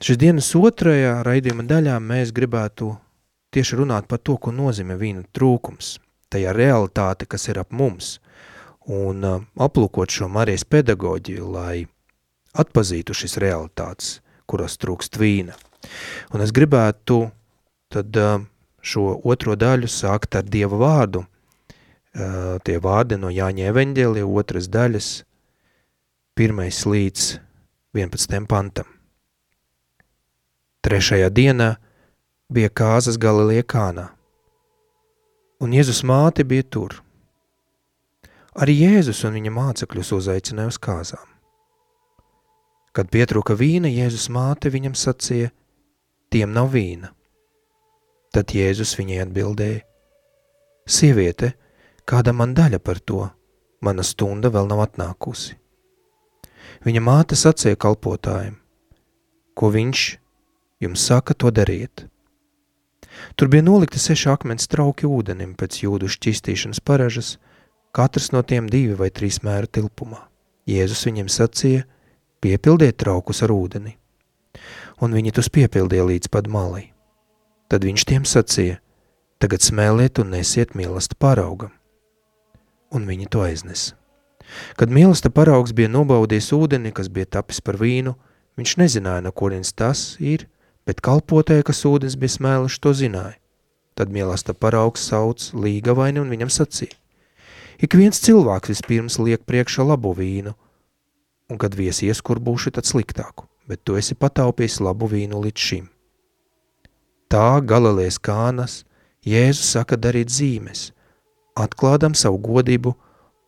šis 0.02 0.18
dienas 0.20 0.50
otrajā 0.58 1.20
raidījuma 1.26 1.66
daļā 1.66 1.96
mēs 2.02 2.34
gribētu 2.34 2.92
tieši 3.54 3.80
runāt 3.80 4.06
par 4.10 4.22
to, 4.22 4.36
ko 4.38 4.54
nozīmē 4.54 4.96
vīna 4.98 5.24
trūkums, 5.34 5.96
tajā 6.30 6.54
realitāte, 6.54 7.26
kas 7.26 7.48
ir 7.50 7.58
ap 7.62 7.74
mums, 7.74 8.18
un 8.86 9.22
aplūkot 9.58 10.10
šo 10.14 10.30
Marijas 10.30 10.66
pedagoģiju, 10.66 11.50
lai 11.54 11.86
atpazītu 12.58 13.14
šis 13.14 13.38
realitātes, 13.42 14.18
kuros 14.50 14.78
trūkst 14.82 15.18
vīna. 15.20 15.54
Un 16.34 16.42
es 16.44 16.52
gribētu 16.54 17.22
tad 17.90 18.16
šo 18.82 19.04
otro 19.24 19.56
daļu 19.58 19.88
sākt 19.90 20.36
ar 20.38 20.46
Dieva 20.48 20.78
vārdu. 20.80 21.24
Tie 22.66 22.78
vārdi 22.82 23.18
no 23.20 23.30
Jāņa 23.30 23.68
eveņģēlija 23.70 24.26
otras 24.26 24.66
daļas, 24.72 25.10
pirmais 26.34 26.82
līdz 26.86 27.26
11. 27.94 28.46
pantam. 28.50 28.88
Trešajā 30.82 31.28
dienā 31.30 31.74
bija 32.50 32.72
kāzas 32.72 33.18
Galilie 33.20 33.62
kānā, 33.62 34.08
un 35.62 35.74
Jēzus 35.76 36.02
māte 36.08 36.42
bija 36.42 36.66
tur. 36.66 36.98
Arī 38.58 38.74
Jēzus 38.80 39.22
un 39.28 39.36
viņa 39.38 39.54
mācekļus 39.54 40.14
uzaicināja 40.16 40.72
uz 40.72 40.80
kāzām. 40.82 41.29
Kad 42.96 43.10
pietrūka 43.10 43.54
vīna, 43.54 43.90
Jēzus 43.90 44.26
māte 44.34 44.70
viņam 44.72 44.96
sacīja, 44.98 45.52
tiem 46.30 46.50
nav 46.54 46.72
vīna. 46.74 47.12
Tad 48.34 48.50
Jēzus 48.54 48.96
viņai 48.98 49.20
atbildēja, 49.24 49.82
sieviete, 50.90 51.52
kāda 52.06 52.34
man 52.34 52.54
daļa 52.54 52.80
par 52.82 52.98
to, 52.98 53.24
mana 53.82 54.02
stunda 54.06 54.50
vēl 54.50 54.66
nav 54.70 54.82
atnākusi. 54.88 55.56
Viņa 56.86 57.02
māte 57.04 57.38
sacīja 57.38 57.78
kalpotājiem, 57.78 58.56
ko 59.54 59.70
viņš 59.74 60.04
jums 60.82 61.06
saka, 61.10 61.34
to 61.34 61.50
dariet. 61.54 62.06
Tur 63.36 63.50
bija 63.52 63.66
nolikti 63.66 64.00
seši 64.00 64.30
akmens 64.32 64.68
trauki 64.70 65.08
ūdenim 65.08 65.54
pēc 65.58 65.82
jūdu 65.84 66.08
šķistīšanas 66.10 66.82
paražas, 66.86 67.36
katrs 67.96 68.30
no 68.34 68.42
tiem 68.42 68.70
divi 68.70 68.96
vai 68.96 69.10
trīs 69.10 69.40
mēra 69.46 69.68
tilpumā. 69.68 70.22
Jēzus 70.70 71.04
viņiem 71.08 71.28
sacīja, 71.32 71.86
piepildiet 72.40 72.98
traukus 73.00 73.42
ar 73.44 73.52
ūdeni. 73.54 73.96
Un 75.00 75.14
viņi 75.16 75.32
tos 75.36 75.48
piepildīja 75.52 76.06
līdz 76.08 76.30
pat 76.32 76.48
malai. 76.50 76.90
Tad 77.70 77.86
viņš 77.86 78.04
tiem 78.08 78.26
sacīja, 78.26 78.80
tagad 79.40 79.64
smēliet 79.64 80.18
un 80.20 80.34
nesiet 80.34 80.74
mīlesta 80.76 81.16
paraugam. 81.16 81.72
Un 82.90 83.06
viņi 83.06 83.28
to 83.30 83.44
aiznes. 83.46 83.92
Kad 84.76 84.90
mīlesta 84.90 85.30
paraugs 85.30 85.72
bija 85.76 85.88
nobaudījis 85.92 86.50
ūdeni, 86.56 86.90
kas 86.92 87.08
bija 87.08 87.28
tapis 87.38 87.60
par 87.62 87.78
vīnu, 87.78 88.16
viņš 88.58 88.76
nezināja, 88.80 89.22
no 89.22 89.30
kurienes 89.30 89.70
tas 89.72 90.16
ir, 90.18 90.48
bet 90.88 91.02
kalpotāja, 91.04 91.62
kas 91.66 91.84
ūdens 91.86 92.18
bija 92.18 92.34
smēluši, 92.34 92.80
to 92.82 92.92
zināja. 92.96 93.36
Tad 93.94 94.10
mīlesta 94.10 94.56
paraugs 94.56 95.04
sauc 95.06 95.52
līgavaini 95.54 96.22
un 96.22 96.32
viņam 96.32 96.50
sacīja. 96.50 96.96
Ik 97.80 97.94
viens 97.96 98.20
cilvēks 98.20 98.74
vispirms 98.74 99.16
liek 99.22 99.46
priekšā 99.48 99.86
labu 99.86 100.12
vīnu, 100.16 100.52
un 101.50 101.58
kad 101.58 101.74
viesi 101.74 102.08
ieskurbūši, 102.10 102.72
tad 102.76 102.86
sliktāku, 102.88 103.48
bet 103.68 103.82
tu 103.84 103.98
esi 103.98 104.14
pataupījis 104.14 104.80
labu 104.86 105.10
vīnu 105.10 105.42
līdz 105.44 105.66
šim. 105.66 105.90
Tā 107.30 107.60
Galilējas 107.62 108.18
kānas 108.22 108.80
Jēzus 109.26 109.74
saka 109.74 109.98
darīt 110.00 110.32
zīmes, 110.32 110.90
atklādam 111.58 112.14
savu 112.16 112.40
godību, 112.40 112.94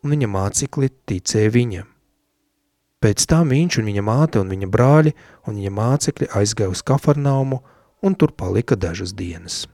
un 0.03 0.15
viņa 0.15 0.29
mācekļi 0.29 0.91
ticēja 1.09 1.53
viņam. 1.55 1.89
Pēc 3.03 3.25
tam 3.27 3.51
viņš 3.51 3.79
un 3.81 3.89
viņa 3.91 4.03
māte 4.07 4.43
un 4.43 4.51
viņa 4.53 4.69
brāļi 4.71 5.13
un 5.49 5.57
viņa 5.59 5.73
mācekļi 5.75 6.29
aizgāja 6.39 6.71
uz 6.71 6.83
Kafarnaumu 6.87 7.63
un 8.03 8.15
tur 8.19 8.35
palika 8.37 8.77
dažas 8.79 9.15
dienas. 9.19 9.65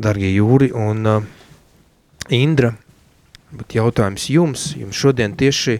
Dargie 0.00 0.30
Jūri 0.32 0.70
un 0.74 1.06
uh, 1.06 1.26
Indra, 2.32 2.72
bet 3.58 3.76
jautājums 3.76 4.28
jums, 4.30 4.66
jums 4.78 4.98
šodien 4.98 5.36
tieši 5.38 5.78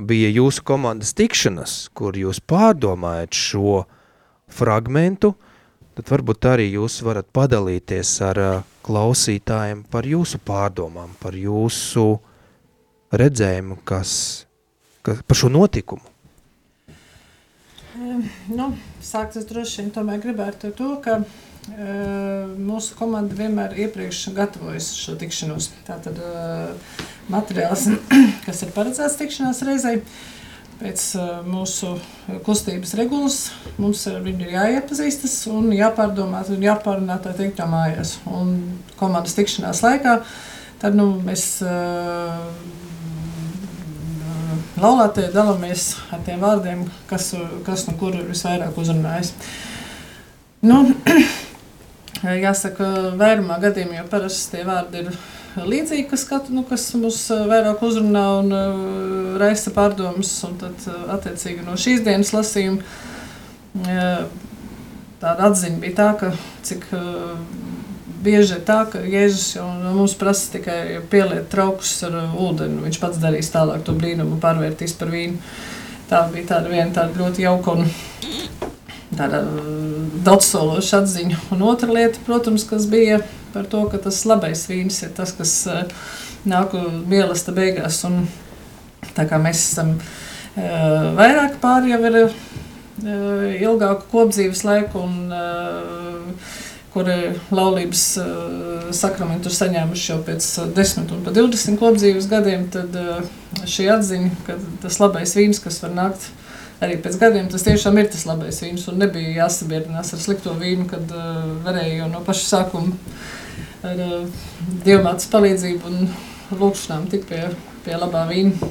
bija 0.00 0.30
jūsu 0.32 0.64
komandas 0.64 1.12
tikšanas, 1.16 1.90
kur 1.96 2.16
jūs 2.16 2.40
pārdomājat 2.40 3.36
šo 3.36 3.82
fragmentu, 4.50 5.34
tad 5.96 6.12
varbūt 6.12 6.48
arī 6.48 6.70
jūs 6.72 7.00
varat 7.04 7.28
padalīties 7.36 8.14
ar 8.24 8.40
uh, 8.40 8.62
klausītājiem 8.86 9.84
par 9.90 10.08
jūsu 10.08 10.40
pārdomām, 10.46 11.12
par 11.20 11.36
jūsu 11.36 12.06
redzējumu, 13.12 13.80
kas, 13.84 14.12
kas 15.04 15.20
par 15.26 15.38
šo 15.38 15.50
notikumu. 15.52 16.06
Nu, 18.48 18.70
sākt 19.04 19.36
es 19.36 19.46
droši 19.48 19.82
vien 19.82 19.90
tomēr 19.94 20.22
gribētu 20.22 20.70
to, 20.76 20.94
ka 21.04 21.20
mūsu 21.68 22.96
komanda 22.98 23.36
vienmēr 23.36 23.76
iepriekš 23.84 24.24
gatavojas 24.36 24.90
šo 24.96 25.14
tikšanos. 25.20 25.70
Tātad 25.86 26.18
materiāls, 27.30 27.86
kas 28.46 28.62
ir 28.64 28.74
paredzēts 28.74 29.18
tikšanās 29.20 29.62
reizei, 29.68 30.00
pēc 30.80 31.04
mūsu 31.44 31.94
kustības 32.46 32.94
regulas 32.98 33.38
mums 33.80 34.06
ar 34.08 34.22
viņu 34.24 34.46
ir 34.46 34.54
jāiepazīstas 34.56 35.34
un 35.52 35.68
jāpārdomā 35.76 36.40
un 36.48 36.64
jāpārunā 36.64 37.18
tā 37.22 37.34
teikt 37.36 37.60
mājās. 37.68 38.16
Un 38.24 38.56
komandas 39.00 39.36
tikšanās 39.36 39.84
laikā 39.84 40.20
tad 40.80 40.96
nu, 40.96 41.12
mēs 41.20 41.60
laulātie 44.80 45.28
dalāmies 45.34 45.92
ar 46.14 46.22
tiem 46.24 46.40
vārdiem, 46.40 46.86
kas, 47.10 47.34
kas 47.66 47.86
no 47.88 47.96
kura 48.00 48.22
ir 48.22 48.30
visvairāk 48.32 48.78
uzrunājis. 48.80 49.34
Nu, 50.64 50.82
Jāsaka, 52.20 52.86
vairumā 53.16 53.56
gadījumā 53.62 54.00
jau 54.02 54.08
parasti 54.12 54.58
tie 54.58 54.64
vārdi 54.68 55.04
ir 55.04 55.14
līdzīgi, 55.56 56.04
kas, 56.10 56.26
katru, 56.28 56.58
nu, 56.58 56.64
kas 56.68 56.84
mums 57.00 57.22
vairāk 57.30 57.80
uzrunā 57.86 58.24
un 58.42 58.52
uh, 58.52 59.38
raisa 59.40 59.72
pārdomas. 59.74 60.34
Un 60.46 60.58
tad, 60.60 60.84
attiecīgi, 61.16 61.64
no 61.64 61.78
šīs 61.80 62.04
dienas 62.04 62.34
lasījuma 62.36 62.84
uh, 62.84 64.26
tāda 65.22 65.48
atziņa 65.48 65.80
bija 65.80 65.96
tā, 66.02 66.10
ka 66.20 66.32
cik 66.68 66.86
uh, 66.92 67.32
bieži 68.20 68.58
ir 68.58 68.64
tā, 68.68 68.82
ka 68.92 69.00
Jēzus 69.00 69.56
mums 69.96 70.14
prasa 70.20 70.52
tikai 70.58 71.00
pieliet 71.10 71.48
traukus 71.52 71.96
ar 72.04 72.20
ūdeni. 72.36 72.82
Viņš 72.84 73.00
pats 73.00 73.20
darīs 73.22 73.52
tālāk 73.54 73.84
to 73.86 73.96
brīnumu 73.96 74.40
pārvērtīs 74.42 74.96
par 75.00 75.12
vīnu. 75.14 75.40
Tā 76.10 76.24
bija 76.32 76.56
tāda 76.56 76.72
viena 76.72 76.90
tāda 76.92 77.16
ļoti 77.16 77.46
jauka 77.46 77.78
un 77.78 77.88
tāda 79.16 79.42
daudzsološa 80.26 81.02
atziņa. 81.02 81.40
Un 81.54 81.64
otra 81.66 81.90
lieta, 81.92 82.20
protams, 82.26 82.66
kas 82.68 82.86
bija 82.90 83.20
par 83.54 83.66
to, 83.70 83.84
ka 83.90 83.98
tas 84.02 84.22
labais 84.28 84.66
vīns 84.70 85.00
ir 85.04 85.12
tas, 85.16 85.32
kas 85.36 85.54
uh, 85.70 85.82
nāk 86.48 86.76
mīlesta 87.10 87.54
beigās. 87.56 88.02
Un, 88.08 88.24
tā 89.16 89.26
kā 89.28 89.40
mēs 89.42 89.64
esam 89.72 89.96
uh, 89.96 91.10
vairāk 91.18 91.58
pāri 91.62 91.94
jau 91.94 92.00
ir 92.10 92.18
uh, 92.22 92.32
ilgāku 93.58 94.10
kopdzīves 94.12 94.64
laiku 94.68 95.06
un 95.06 95.30
kuri 96.90 97.36
laulības 97.54 98.00
sakramentu 98.98 99.46
ir 99.46 99.54
saņēmuši 99.54 100.08
jau 100.10 100.16
pēc 100.26 100.46
10 100.74 101.12
un 101.14 101.20
20 101.22 101.78
kopdzīves 101.78 102.26
gadiem, 102.26 102.64
tad 102.74 102.96
šī 103.62 103.86
atziņa, 103.94 104.30
ka 104.48 104.56
tas 104.82 104.98
labais 104.98 105.36
vīns, 105.38 105.62
kas 105.62 105.78
var 105.84 105.94
nākt 105.94 106.26
arī 106.84 106.96
pēc 107.02 107.18
gadiem 107.20 107.48
tas 107.52 107.64
tiešām 107.66 107.98
ir 108.00 108.10
tas 108.12 108.26
labais 108.28 108.60
vīns. 108.64 108.86
Un 108.90 109.00
nebija 109.02 109.44
jāsabiedrinās 109.44 110.14
ar 110.16 110.22
slikto 110.22 110.54
vīnu, 110.58 110.88
kad 110.90 111.14
uh, 111.14 111.46
varēja 111.66 112.02
jau 112.02 112.10
no 112.12 112.22
paša 112.26 112.46
sākuma 112.48 112.96
ar 113.86 114.04
uh, 114.04 114.44
dievmātes 114.84 115.30
palīdzību 115.32 115.90
un 115.90 116.12
lūkšanām 116.60 117.08
tikt 117.12 117.28
pie, 117.30 117.42
pie 117.84 117.96
labā 118.00 118.26
vīna. 118.30 118.70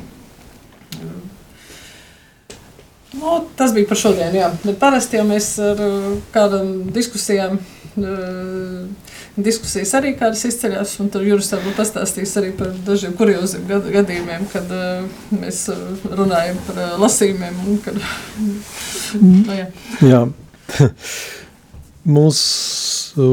Uh, 0.99 1.19
nu, 3.19 3.35
tas 3.59 3.73
bija 3.77 3.89
par 3.89 4.01
šodien, 4.01 4.35
jā. 4.37 4.51
Bet 4.65 4.81
parasti 4.81 5.19
jau 5.19 5.27
mēs 5.29 5.53
ar 5.63 5.85
uh, 5.85 6.09
kādām 6.35 6.89
diskusijām 6.95 7.59
uh, 7.59 9.08
diskusijas 9.37 9.93
arī 9.97 10.13
kādas 10.19 10.43
izceļas, 10.49 10.95
un 11.03 11.09
tur 11.13 11.25
Juris 11.27 11.51
varbūt 11.53 11.77
pastāstīs 11.79 12.35
arī 12.39 12.51
par 12.57 12.71
dažiem 12.87 13.15
kurioziem 13.19 13.65
gad, 13.69 13.87
gadījumiem, 13.93 14.47
kad 14.53 14.71
uh, 14.73 15.03
mēs 15.35 15.65
runājam 16.05 16.59
par 16.67 16.81
uh, 16.81 16.95
lasījumiem. 17.03 17.59
Un, 17.65 17.79
kad, 17.85 17.99
no, 19.21 19.59
jā. 19.59 19.67
jā. 20.05 20.23
Mūsu 22.09 23.25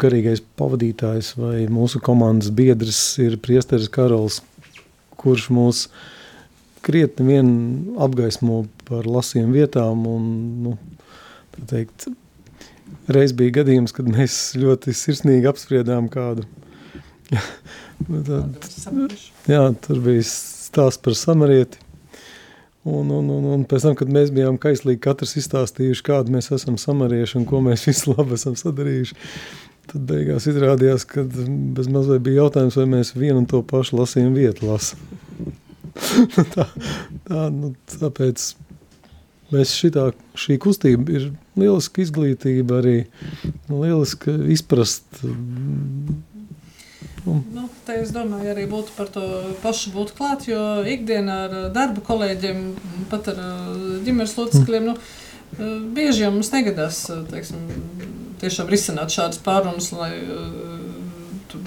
garīgais 0.00 0.42
pavadītājs 0.58 1.34
vai 1.38 1.64
mūsu 1.70 2.00
komandas 2.04 2.50
biedrs 2.52 3.00
ir 3.22 3.38
priesteris 3.40 3.88
Karols, 3.92 4.40
kurš 5.20 5.46
mūs 5.54 5.84
krietni 6.84 7.26
vien 7.28 7.52
apgaismo 8.00 8.64
par 8.88 9.06
lasījumu 9.08 9.54
vietām 9.60 10.04
un, 10.10 10.26
nu, 10.64 10.74
tā 11.54 11.66
teikt, 11.74 12.08
reiz 13.14 13.34
bija 13.36 13.60
gadījums, 13.60 13.94
kad 13.96 14.08
mēs 14.10 14.38
ļoti 14.60 14.94
sirsnīgi 14.96 15.48
apspriedām 15.50 16.08
kādu. 16.12 16.46
Tad, 17.30 18.66
jā, 19.48 19.62
tur 19.84 20.02
bija 20.02 20.26
stāsts 20.26 21.02
par 21.04 21.16
samarieti. 21.18 21.80
Un, 22.84 23.10
un, 23.12 23.26
un, 23.28 23.48
un 23.54 23.64
pēc 23.68 23.84
tam, 23.84 23.96
kad 23.98 24.08
mēs 24.08 24.30
bijām 24.32 24.56
kaislīgi 24.60 25.02
katrs 25.04 25.34
izstāstījuši, 25.36 26.04
kādu 26.06 26.32
mēs 26.32 26.48
esam 26.56 26.78
samarieši 26.80 27.36
un 27.42 27.44
ko 27.48 27.60
mēs 27.64 27.84
visu 27.90 28.14
labi 28.14 28.38
esam 28.38 28.56
sadarījuši, 28.56 29.18
tad 29.90 30.06
beigās 30.08 30.48
izrādījās, 30.48 31.04
ka 31.10 31.26
bez 31.76 31.90
mazliet 31.92 32.24
bija 32.24 32.46
jautājums, 32.46 32.78
vai 32.80 32.88
mēs 32.94 33.12
vienu 33.18 33.42
un 33.42 33.50
to 33.50 33.60
pašu 33.68 34.00
lasījumu 34.00 34.32
vietu 34.38 34.70
lasam. 34.70 35.02
tā, 36.54 36.66
tā, 37.28 37.44
nu, 37.52 37.74
tāpēc 37.92 38.48
mēs 39.52 39.76
šitā, 39.76 40.10
šī 40.38 40.56
kustība 40.62 41.18
ir 41.18 41.30
lieliska 41.58 42.02
izglītība, 42.04 42.80
arī 42.80 42.96
lieliska 43.68 44.34
izprast. 44.52 45.06
Un. 47.28 47.42
Nu, 47.52 47.66
te 47.84 47.98
es 48.00 48.12
domāju, 48.14 48.48
arī 48.52 48.64
būtu 48.70 48.94
par 48.96 49.10
to 49.12 49.24
pašu 49.60 49.92
būt 49.92 50.14
klāt, 50.16 50.46
jo 50.48 50.60
ikdienā 50.88 51.36
ar 51.46 51.56
darba 51.74 52.00
kolēģiem, 52.06 52.62
pat 53.10 53.28
ar 53.32 53.42
ģimenes 54.06 54.36
locekļiem, 54.38 54.88
nu, 54.88 54.94
bieži 55.96 56.24
jau 56.24 56.30
mums 56.32 56.52
negadās, 56.54 57.02
teiksim, 57.32 57.66
tiešām 58.40 58.72
risināt 58.72 59.12
šādas 59.12 59.42
pārunas, 59.44 59.90
lai 59.92 60.14
tu, 61.52 61.60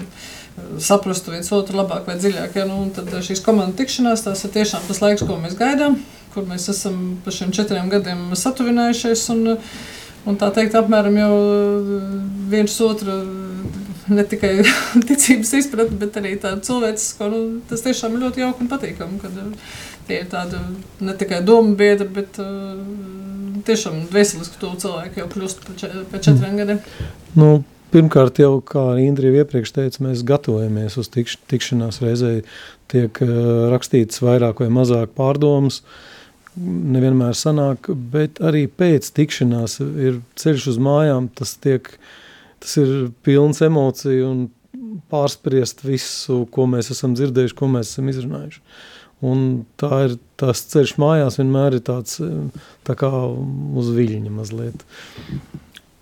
saprastu 0.82 1.34
viens 1.34 1.52
otru 1.54 1.78
labāk 1.78 2.08
vai 2.08 2.18
dziļāk. 2.18 2.58
Ja? 2.58 2.66
Nu, 2.66 2.88
tad 2.94 3.14
šīs 3.14 3.44
komandas 3.44 3.78
tikšanās, 3.78 4.26
tās 4.26 4.42
ir 4.46 4.54
tiešām 4.58 4.88
tas 4.88 5.02
laiks, 5.04 5.26
ko 5.26 5.38
mēs 5.38 5.58
gaidām 5.60 6.00
kur 6.34 6.46
mēs 6.48 6.68
esam 6.72 7.16
par 7.24 7.36
šiem 7.36 7.54
četriem 7.54 7.90
gadiem 7.92 8.26
satuvinājušies. 8.38 9.24
Un, 9.34 9.56
un 10.28 10.38
tā 10.40 10.50
teikt, 10.56 10.76
apmēram 10.78 11.18
jau 11.20 11.34
viens 12.50 12.78
otru 12.84 13.18
ne 14.12 14.24
tikai 14.28 14.52
ticības 15.08 15.52
izpratni, 15.60 15.98
bet 16.00 16.16
arī 16.20 16.34
tādu 16.40 16.64
cilvēcisku. 16.66 17.28
Nu, 17.32 17.42
tas 17.70 17.84
tiešām 17.86 18.16
ir 18.16 18.26
ļoti 18.26 18.44
jauki 18.44 18.64
un 18.64 18.72
patīkami, 18.72 19.20
kad 19.22 19.38
tie 20.08 20.22
ir 20.22 20.30
tādi 20.32 20.60
ne 21.04 21.14
tikai 21.20 21.40
domu 21.46 21.76
biedri, 21.78 22.08
bet 22.18 22.40
uh, 22.42 22.74
tiešām 23.64 24.04
veseliski 24.12 24.60
tuvu 24.60 24.80
cilvēki 24.82 25.22
jau 25.22 25.30
kļūst 25.32 25.70
pēc 25.70 26.18
četriem 26.18 26.58
gadiem. 26.62 26.82
Nu, 27.38 27.54
Pirmkārt, 27.94 28.40
jau 28.42 28.56
kā 28.66 28.96
Indrija 28.98 29.44
iepriekš 29.44 29.70
teica, 29.70 30.00
mēs 30.02 30.24
gatavojamies 30.26 30.96
uz 30.98 31.06
tikš, 31.14 31.36
tikšanās 31.46 32.00
reizē. 32.02 32.32
Tiek 32.90 33.20
uh, 33.22 33.36
rakstīts 33.70 34.18
vairāk 34.18 34.64
vai 34.64 34.66
mazāk 34.74 35.12
pārdomas, 35.14 35.76
uh, 35.78 36.13
nevienmēr 36.56 37.36
sanāk, 37.38 37.90
bet 38.12 38.40
arī 38.44 38.66
pēc 38.70 39.10
tikšanās 39.16 39.80
ir 39.82 40.20
ceļš 40.40 40.68
uz 40.74 40.80
mājām, 40.82 41.28
tas 41.34 41.56
tiek, 41.60 41.88
tas 42.62 42.76
ir 42.80 42.92
pilns 43.26 43.62
emociju 43.64 44.28
un 44.30 44.44
pārspriest 45.10 45.84
visu, 45.86 46.44
ko 46.54 46.68
mēs 46.70 46.92
esam 46.94 47.16
dzirdējuši, 47.18 47.56
ko 47.58 47.70
mēs 47.72 47.94
esam 47.94 48.10
izrunājuši. 48.12 48.62
Un 49.24 49.64
tā 49.80 50.04
ir 50.08 50.16
tās 50.40 50.64
ceļš 50.68 50.96
mājās 51.00 51.38
vienmēr 51.40 51.78
ir 51.78 51.84
tāds 51.86 52.18
tā 52.84 52.96
kā 52.98 53.10
uz 53.80 53.92
viļņa 53.94 54.32
mazliet. 54.34 54.82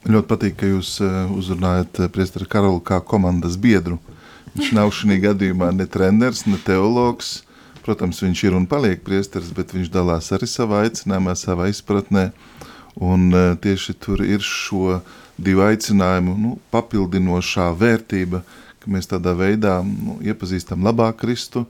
Ļoti 0.03 0.27
patīk, 0.27 0.57
ka 0.59 0.67
jūs 0.67 0.97
eh, 1.05 1.19
uzrunājat 1.31 2.01
eh, 2.03 2.11
priestara 2.11 2.49
Karolu 2.51 2.81
kā 2.83 2.99
komandas 3.07 3.55
biedru. 3.61 4.01
Viņš 4.57 4.73
nav 4.75 4.91
šī 4.97 5.21
gadījumā 5.23 5.71
ne 5.77 5.87
treneris, 5.87 6.43
ne 6.51 6.59
teologs, 6.67 7.45
Protams, 7.83 8.21
viņš 8.23 8.45
ir 8.47 8.55
un 8.55 8.67
paliek 8.71 9.01
priesteris, 9.03 9.51
bet 9.55 9.75
viņš 9.75 9.91
dalās 9.91 10.31
arī 10.35 10.47
savā 10.47 10.85
aicinājumā, 10.87 11.35
savā 11.39 11.67
izpratnē. 11.73 12.31
Un 13.03 13.33
tieši 13.63 13.97
tur 13.99 14.21
ir 14.23 14.45
šo 14.45 15.01
divu 15.41 15.65
aicinājumu 15.67 16.35
nu, 16.39 16.53
papildinošā 16.71 17.71
vērtība, 17.79 18.43
ka 18.83 18.93
mēs 18.93 19.09
tādā 19.11 19.33
veidā 19.39 19.79
nu, 19.87 20.19
iepazīstam 20.23 20.85
labāk 20.85 21.23
Kristu, 21.23 21.65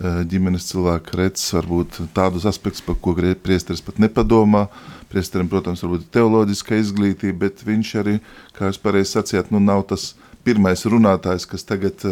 ģimenes 0.00 0.70
cilvēku 0.70 1.18
redz 1.20 1.44
varbūt 1.52 2.00
tādus 2.16 2.46
aspektus, 2.48 2.80
par 2.82 2.96
ko 2.96 3.14
priesteris 3.14 3.84
pat 3.84 4.00
nepadomā. 4.00 4.66
Priesterim, 5.12 5.50
protams, 5.52 5.82
varbūt 5.84 6.08
teoloģiska 6.08 6.78
izglītība, 6.80 7.38
bet 7.44 7.60
viņš 7.66 7.88
arī, 8.00 8.14
kā 8.56 8.70
jūs 8.70 8.80
pareizi 8.80 9.12
sacījāt, 9.12 9.50
nu 9.52 9.60
nav 9.60 9.84
tas 9.90 10.14
pirmais 10.44 10.86
runātājs, 10.88 11.46
kas 11.48 11.66
tagad, 11.68 12.02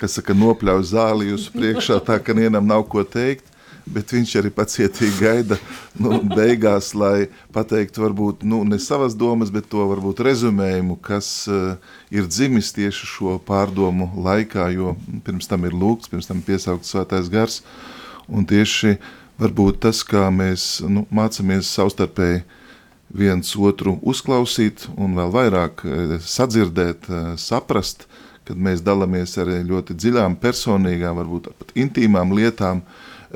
kas 0.00 0.18
saka, 0.18 0.34
nopļauj 0.36 0.88
zāli 0.92 1.30
jūsu 1.32 1.54
priekšā 1.56 2.00
tā, 2.08 2.18
ka 2.22 2.36
vienam 2.36 2.66
nav 2.66 2.88
ko 2.92 3.04
teikt 3.06 3.52
bet 3.86 4.10
viņš 4.10 4.32
arī 4.40 4.50
pacietīgi 4.54 5.20
gaida 5.20 5.58
nu, 6.02 6.18
beigās, 6.26 6.90
lai 6.98 7.28
pateiktu 7.54 8.02
varbūt 8.02 8.42
nu, 8.46 8.62
ne 8.66 8.78
savas 8.82 9.14
domas, 9.18 9.52
bet 9.54 9.68
to 9.70 9.86
varbūt 9.92 10.24
rezumējumu, 10.26 10.98
kas 11.02 11.28
uh, 11.50 11.76
ir 12.10 12.26
dzimis 12.26 12.72
tieši 12.76 13.10
šo 13.10 13.36
pārdomu 13.46 14.10
laikā, 14.26 14.68
jo 14.74 14.96
pirms 15.26 15.50
tam 15.50 15.68
ir 15.68 15.76
lūgts, 15.76 16.10
pirms 16.10 16.30
tam 16.30 16.42
piesaukts 16.46 16.90
svētais 16.92 17.30
gars, 17.32 17.60
un 18.26 18.46
tieši 18.48 18.96
varbūt 19.40 19.80
tas, 19.86 20.02
kā 20.06 20.26
mēs 20.34 20.80
nu, 20.90 21.06
mācamies 21.14 21.70
savstarpēji 21.78 22.42
viens 23.08 23.52
otru 23.56 23.98
uzklausīt 24.02 24.88
un 24.96 25.16
vēl 25.18 25.34
vairāk 25.34 25.84
uh, 25.86 26.16
sadzirdēt, 26.22 27.10
uh, 27.10 27.34
saprast, 27.40 28.06
kad 28.46 28.58
mēs 28.58 28.84
dalāmies 28.86 29.34
ar 29.42 29.50
ļoti 29.66 29.96
dziļām, 29.98 30.38
personīgām, 30.42 31.18
varbūt 31.18 31.50
pat 31.58 31.74
intīmām 31.74 32.34
lietām, 32.36 32.84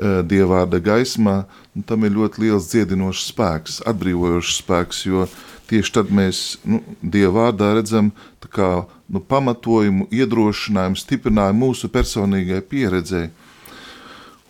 Eh, 0.01 0.21
dievvvārda 0.23 0.79
gaismā, 0.79 1.43
nu, 1.75 1.83
tam 1.83 2.05
ir 2.07 2.13
ļoti 2.15 2.45
liels 2.45 2.69
dziedinošs 2.71 3.25
spēks, 3.33 3.81
atbrīvojošs 3.91 4.61
spēks, 4.61 5.01
jo 5.03 5.25
tieši 5.67 5.91
tad 5.97 6.13
mēs 6.15 6.39
nu, 6.63 6.79
dievvvārdā 7.03 7.73
redzam 7.75 8.13
kā, 8.55 8.85
nu, 9.11 9.19
pamatojumu, 9.19 10.07
iedrošinājumu, 10.15 10.97
stiprinājumu 10.97 11.67
mūsu 11.67 11.91
personīgai 11.91 12.63
pieredzei. 12.71 13.27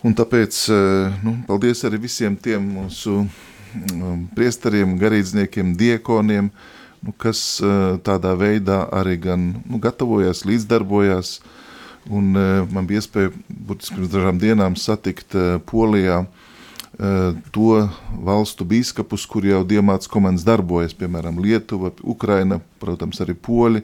Un 0.06 0.14
tāpēc 0.18 0.62
eh, 0.70 1.20
nu, 1.26 1.36
paldies 1.50 1.82
arī 1.90 2.04
visiem 2.06 2.38
tiem 2.38 2.70
mūsu 2.78 3.26
mm, 3.74 4.28
priestariem, 4.36 4.98
garīdzniekiem, 5.02 5.74
diekoniem, 5.80 6.52
nu, 7.02 7.16
kas 7.18 7.62
eh, 7.64 7.98
tādā 8.06 8.36
veidā 8.38 8.84
arī 8.92 9.18
gan 9.22 9.50
nu, 9.66 9.82
gatavojās, 9.82 10.46
līdzdarbojās, 10.46 11.40
uh, 11.40 11.58
Un, 12.10 12.34
uh, 12.36 12.66
man 12.74 12.88
bija 12.90 13.02
iespēja 13.02 13.30
burtiski 13.48 14.00
pirms 14.00 14.10
dažām 14.10 14.40
dienām 14.42 14.78
satikt 14.80 15.36
uh, 15.38 15.60
Polijā 15.70 16.24
uh, 16.26 17.36
to 17.54 17.84
valstu 18.26 18.66
bīskapus, 18.66 19.28
kur 19.30 19.46
jau 19.46 19.62
diamāts 19.68 20.10
komandas 20.10 20.46
darbojas, 20.48 20.98
piemēram, 20.98 21.38
Lietuva, 21.44 21.94
Ukraina, 22.02 22.58
protams, 22.82 23.22
arī 23.22 23.38
Poļi. 23.38 23.84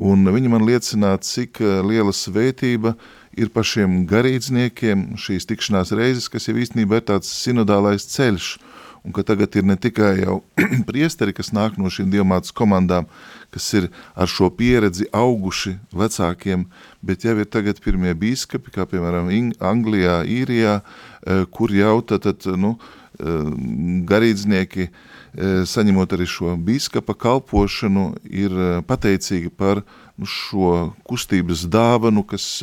Un 0.00 0.24
viņi 0.32 0.48
man 0.48 0.64
liecināja, 0.64 1.20
cik 1.20 1.60
uh, 1.60 1.82
liela 1.84 2.14
svētība 2.16 2.94
ir 3.36 3.52
pašiem 3.52 4.06
garīdzniekiem 4.08 5.10
šīs 5.20 5.48
tikšanās 5.48 5.92
reizes, 5.96 6.30
kas 6.32 6.48
jau 6.48 6.56
īstenībā 6.56 7.02
ir 7.02 7.08
tāds 7.12 7.28
sinodālais 7.44 8.08
ceļš, 8.14 8.54
un 9.04 9.12
ka 9.12 9.22
tagad 9.26 9.56
ir 9.56 9.66
ne 9.66 9.76
tikai 9.76 10.22
jau 10.22 10.40
priesteri, 10.88 11.34
kas 11.34 11.50
nāk 11.54 11.78
no 11.78 11.90
šīm 11.90 12.10
diamātas 12.12 12.54
komandām, 12.54 13.08
kas 13.52 13.66
ir 13.74 13.88
ar 14.14 14.30
šo 14.30 14.50
pieredzi 14.54 15.08
auguši 15.12 15.76
vecākiem, 15.96 16.66
bet 17.02 17.26
jau 17.26 17.34
ir 17.38 17.48
tagad 17.50 17.82
pirmie 17.82 18.14
bīskapi, 18.18 18.72
kā 18.74 18.86
piemēram 18.88 19.30
Anglijā, 19.58 20.22
Īrijā, 20.22 20.80
eh, 21.26 21.44
kur 21.50 21.74
jau 21.74 21.98
tad, 22.06 22.46
nu, 22.56 22.76
eh, 23.18 23.26
garīdznieki, 24.06 24.88
eh, 24.88 25.64
saņemot 25.66 26.14
arī 26.14 26.26
šo 26.26 26.54
bīskapa 26.56 27.14
kalpošanu, 27.18 28.16
ir 28.24 28.50
pateicīgi 28.86 29.50
par 29.50 29.82
nu, 30.16 30.26
šo 30.26 30.94
kustības 31.08 31.66
dāvanu, 31.66 32.24
kas 32.26 32.62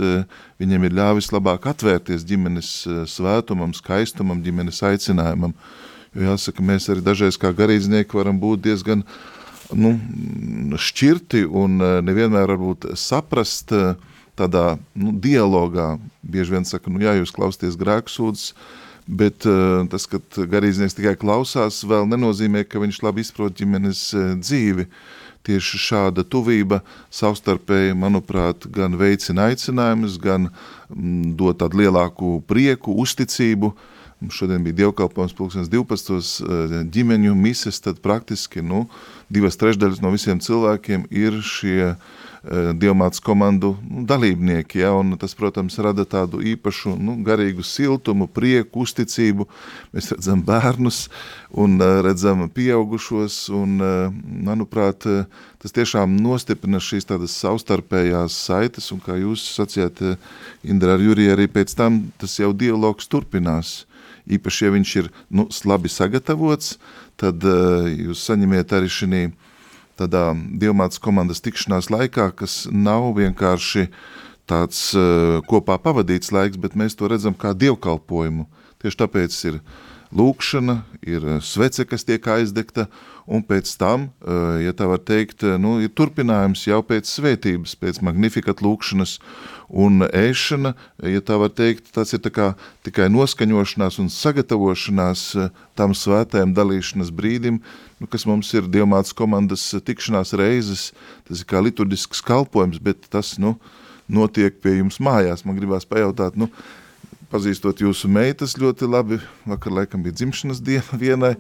viņiem 0.60 0.86
ir 0.86 0.92
ļāvis 0.92 1.32
labāk 1.34 1.66
atvērties 1.66 2.24
ģimenes 2.24 2.88
svētumam, 3.10 3.74
skaistumam, 3.74 4.42
ģimenes 4.42 4.80
aicinājumam. 4.86 5.54
Jo 6.18 6.32
jāsaka, 6.32 6.64
mēs 6.66 6.90
arī 6.90 7.04
dažreiz 7.06 7.38
kā 7.38 7.52
garīdznieki 7.54 8.18
varam 8.18 8.40
būt 8.42 8.64
diezgan 8.66 9.04
nu, 9.78 9.94
šķirti 10.82 11.44
un 11.46 11.78
eh, 11.78 11.96
nevienmēr 12.06 12.50
varbūt 12.50 12.92
saprast 12.98 13.74
eh, 13.76 13.94
tādā 14.40 14.80
nu, 14.98 15.14
dialogā. 15.14 15.98
Bieži 16.26 16.56
vien 16.56 16.66
saka, 16.66 16.90
nu 16.90 17.04
jā, 17.04 17.14
jūs 17.20 17.34
klausties 17.36 17.78
grēksūdzes, 17.78 18.54
bet 19.10 19.46
uh, 19.50 19.88
tas, 19.90 20.06
ka 20.06 20.20
garīdznieks 20.22 20.94
tikai 20.94 21.16
klausās, 21.18 21.80
vēl 21.90 22.06
nenozīmē, 22.12 22.62
ka 22.70 22.78
viņš 22.80 23.00
labi 23.02 23.24
izprot 23.26 23.56
ģimenes 23.58 24.04
dzīvi. 24.38 24.86
Tieši 25.50 25.80
šāda 25.82 26.22
tuvība 26.30 26.84
savstarpēji, 27.10 27.98
manuprāt, 27.98 28.68
gan 28.70 28.96
veicina 29.00 29.50
aicinājumus, 29.50 30.20
gan 30.22 30.52
mm, 30.52 31.34
dod 31.40 31.58
tādu 31.64 31.82
lielāku 31.82 32.38
prieku, 32.48 32.94
uzticību, 33.02 33.74
uh, 33.74 33.99
Mums 34.20 34.36
šodien 34.36 34.64
bija 34.64 34.76
dievkalpojums 34.82 35.34
pulkstens 35.34 35.70
12. 35.72 36.42
Eh, 36.44 36.74
ģimeņu 36.92 37.36
mises, 37.40 37.80
tad 37.80 38.02
praktiski 38.04 38.60
nu, 38.60 38.84
divas 39.32 39.56
trešdaļas 39.56 40.02
no 40.04 40.12
visiem 40.12 40.42
cilvēkiem 40.44 41.06
ir 41.08 41.38
šie 41.46 41.94
uh, 41.94 42.02
dievmātas 42.76 43.22
komandu 43.24 43.78
nu, 43.80 44.04
dalībnieki, 44.10 44.82
ja, 44.82 44.92
un 44.98 45.16
tas, 45.22 45.38
protams, 45.40 45.78
rada 45.80 46.04
tādu 46.04 46.42
īpašu 46.44 46.98
nu, 47.00 47.16
garīgu 47.24 47.64
siltumu, 47.64 48.28
prieku, 48.28 48.84
uzticību. 48.84 49.48
Mēs 49.96 50.12
redzam 50.12 50.44
bērnus 50.44 51.06
un 51.56 51.80
uh, 51.80 52.02
redzam 52.04 52.44
pieaugušos, 52.52 53.42
un, 53.56 53.80
manuprāt, 54.50 55.08
tas 55.64 55.76
tiešām 55.80 56.18
nostiprina 56.20 56.82
šīs 56.84 57.08
tādas 57.08 57.40
savstarpējās 57.40 58.36
saites, 58.50 58.92
un 58.92 59.00
kā 59.06 59.16
jūs 59.22 59.48
sacījāt, 59.56 60.04
Indra 60.68 60.98
ar 60.98 61.04
Juriju, 61.08 61.38
arī 61.38 61.48
pēc 61.48 61.72
tam 61.80 62.10
tas 62.20 62.36
jau 62.42 62.52
dialogs 62.52 63.08
turpinās 63.08 63.86
īpaši, 64.30 64.66
ja 64.66 64.74
viņš 64.76 64.96
ir 65.02 65.12
nu, 65.30 65.48
labi 65.66 65.92
sagatavots, 65.92 66.78
tad 67.20 67.44
uh, 67.48 67.88
jūs 67.90 68.24
saņemiet 68.30 68.74
arī 68.78 68.92
šī 68.92 69.28
tādā 70.00 70.32
dievmātas 70.56 71.02
komandas 71.04 71.44
tikšanās 71.44 71.90
laikā, 71.92 72.30
kas 72.40 72.64
nav 72.72 73.12
vienkārši 73.18 73.90
tāds 74.50 74.94
uh, 74.96 75.42
kopā 75.50 75.76
pavadīts 75.82 76.32
laiks, 76.32 76.58
bet 76.58 76.78
mēs 76.80 76.96
to 76.96 77.10
redzam 77.12 77.36
kā 77.36 77.52
dievkalpojumu. 77.54 78.48
Tieši 78.80 79.02
tāpēc 79.02 79.36
ir 79.52 79.60
lūkšana, 80.16 80.82
ir 81.06 81.26
svece, 81.46 81.86
kas 81.86 82.06
tiek 82.08 82.26
aizdegta, 82.28 82.88
un 83.30 83.44
pēc 83.46 83.70
tam, 83.78 84.08
ja 84.64 84.74
tā 84.74 84.88
var 84.90 85.02
teikt, 85.06 85.46
nu, 85.62 85.76
ir 85.84 85.92
turpinājums 85.94 86.66
jau 86.66 86.80
pēc 86.86 87.10
svētības, 87.10 87.76
pēc 87.78 88.02
magnifikat 88.06 88.64
lūkšanas, 88.66 89.20
un 89.70 90.02
ēšana, 90.08 90.74
ja 91.06 91.22
tā 91.22 91.38
var 91.38 91.54
teikt, 91.54 91.92
tas 91.94 92.16
ir 92.18 92.24
tā 92.26 92.34
kā 92.34 92.48
tikai 92.88 93.06
noskaņošanās 93.14 94.00
un 94.02 94.10
sagatavošanās 94.10 95.26
tam 95.78 95.94
svētēm 95.94 96.56
dalīšanas 96.58 97.14
brīdim, 97.14 97.62
nu, 98.02 98.10
kas 98.10 98.26
mums 98.26 98.50
ir 98.58 98.66
Dievmātas 98.66 99.14
komandas 99.14 99.68
tikšanās 99.86 100.34
reizes, 100.40 100.90
tas 101.30 101.44
ir 101.44 101.50
kā 101.50 101.62
liturgisks 101.62 102.26
kalpojums, 102.26 102.82
bet 102.82 103.06
tas, 103.14 103.38
nu, 103.38 103.60
notiek 104.10 104.58
pie 104.64 104.80
jums 104.80 104.98
mājās. 105.04 105.46
Man 105.46 105.60
gribās 105.60 105.86
pajautāt, 105.86 106.38
nu, 106.40 106.50
pazīstot 107.32 107.84
jūsu 107.84 108.10
meitas 108.12 108.56
ļoti 108.60 108.90
labi, 108.90 109.20
vakar 109.50 109.76
laikam 109.80 110.04
bija 110.06 110.18
dzimšanas 110.20 110.62
diena 110.66 111.00
vienai, 111.04 111.34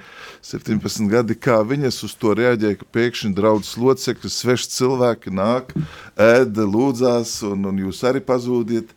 17 0.46 1.10
gadi, 1.12 1.38
kā 1.40 1.60
viņas 1.66 2.02
uz 2.08 2.16
to 2.20 2.36
reaģēja, 2.38 2.80
ka 2.82 2.90
pēkšņi 2.98 3.34
draudzes 3.38 3.76
locekļi, 3.82 4.34
sveši 4.34 4.72
cilvēki 4.76 5.34
nāk, 5.36 5.74
ēda, 6.20 6.68
lūdzās, 6.70 7.40
un, 7.50 7.70
un 7.72 7.84
jūs 7.88 8.04
arī 8.08 8.24
pazūdiet 8.26 8.94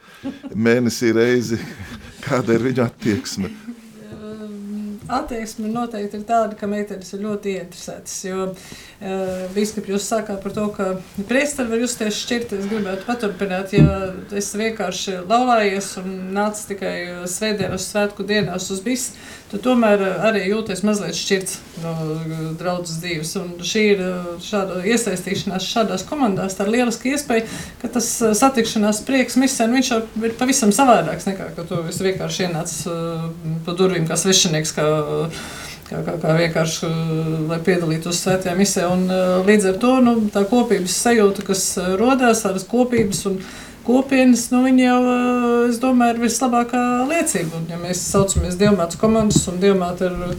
mēnesī 0.55 1.15
reizi, 1.17 1.61
kāda 2.27 2.59
ir 2.59 2.71
viņu 2.71 2.87
attieksme 2.87 3.53
attieksme 5.19 5.71
noteikti 5.73 6.21
ir 6.21 6.25
tāda, 6.29 6.57
ka 6.59 6.69
meitenes 6.71 7.13
ir 7.15 7.25
ļoti 7.27 7.57
interesētas. 7.61 8.17
Jo 8.27 8.49
uh, 8.51 9.45
biskupi 9.55 9.95
jūs 9.95 10.09
sākāt 10.09 10.43
par 10.43 10.55
to, 10.57 10.67
ka 10.77 10.89
priesteri 11.29 11.73
var 11.73 11.83
justies 11.83 12.21
šķirt. 12.23 12.55
Es 12.59 12.69
gribētu 12.71 13.07
paturpināt, 13.09 13.75
ja 13.77 14.13
es 14.39 14.53
vienkārši 14.57 15.23
laulājies 15.29 15.93
un 16.03 16.11
nāc 16.37 16.61
tikai 16.69 16.95
svētdienas 17.31 17.89
svētku 17.93 18.27
dienās 18.29 18.71
uz 18.73 18.83
bisu, 18.85 19.17
tad 19.53 19.65
tomēr 19.67 20.03
arī 20.29 20.47
jūties 20.49 20.85
mazliet 20.87 21.19
šķirts 21.19 21.59
no 21.83 21.95
draudzes 22.61 23.01
dzīves. 23.03 23.35
Un 23.41 23.53
šī 23.67 23.85
ir 23.95 24.05
šāda 24.45 24.81
iesaistīšanās 24.89 25.69
šādās 25.69 26.07
komandās, 26.09 26.57
tā 26.57 26.67
ir 26.67 26.75
lieliska 26.77 27.11
iespēja, 27.13 27.47
ka 27.83 27.91
tas 27.97 28.09
satikšanās 28.39 29.03
prieks 29.09 29.39
misēn, 29.41 29.75
viņš 29.77 29.93
ir 30.23 30.37
pavisam 30.41 30.73
savādāks 30.75 31.29
nekā, 31.29 31.51
ka 31.57 31.67
tu 31.69 31.83
vienkārši 31.83 32.47
ienāc 32.49 32.75
pa 33.67 33.77
durvīm 33.79 34.07
kā 34.09 34.19
svešinieks, 34.19 34.75
kā 34.77 34.87
kā, 35.89 36.01
kā, 36.07 36.17
kā 36.23 36.37
vienkārši, 36.39 36.93
lai 37.51 37.59
piedalītos 37.65 38.23
svētajā 38.25 38.55
misē. 38.59 38.87
Un, 38.93 39.05
līdz 39.49 39.73
ar 39.73 39.83
to 39.83 39.93
nu, 40.05 40.17
tā 40.35 40.45
kopības 40.49 40.97
sajūta, 41.05 41.45
kas 41.51 41.67
rodās 42.01 42.45
ar 42.49 42.59
kopības 42.71 43.27
un 43.31 43.39
kopienas, 43.87 44.49
nu, 44.55 44.63
viņi 44.67 44.85
jau, 44.87 44.99
es 45.69 45.81
domāju, 45.83 46.17
ir 46.17 46.27
vislabākā 46.27 46.83
liecība. 47.11 47.61
Un, 47.61 47.71
ja 47.73 47.81
mēs 47.83 48.05
saucamies 48.13 48.59
Dievmātas 48.61 49.01
komandas 49.01 49.43
un 49.51 49.59
Dievmāta 49.63 50.11
ir 50.11 50.37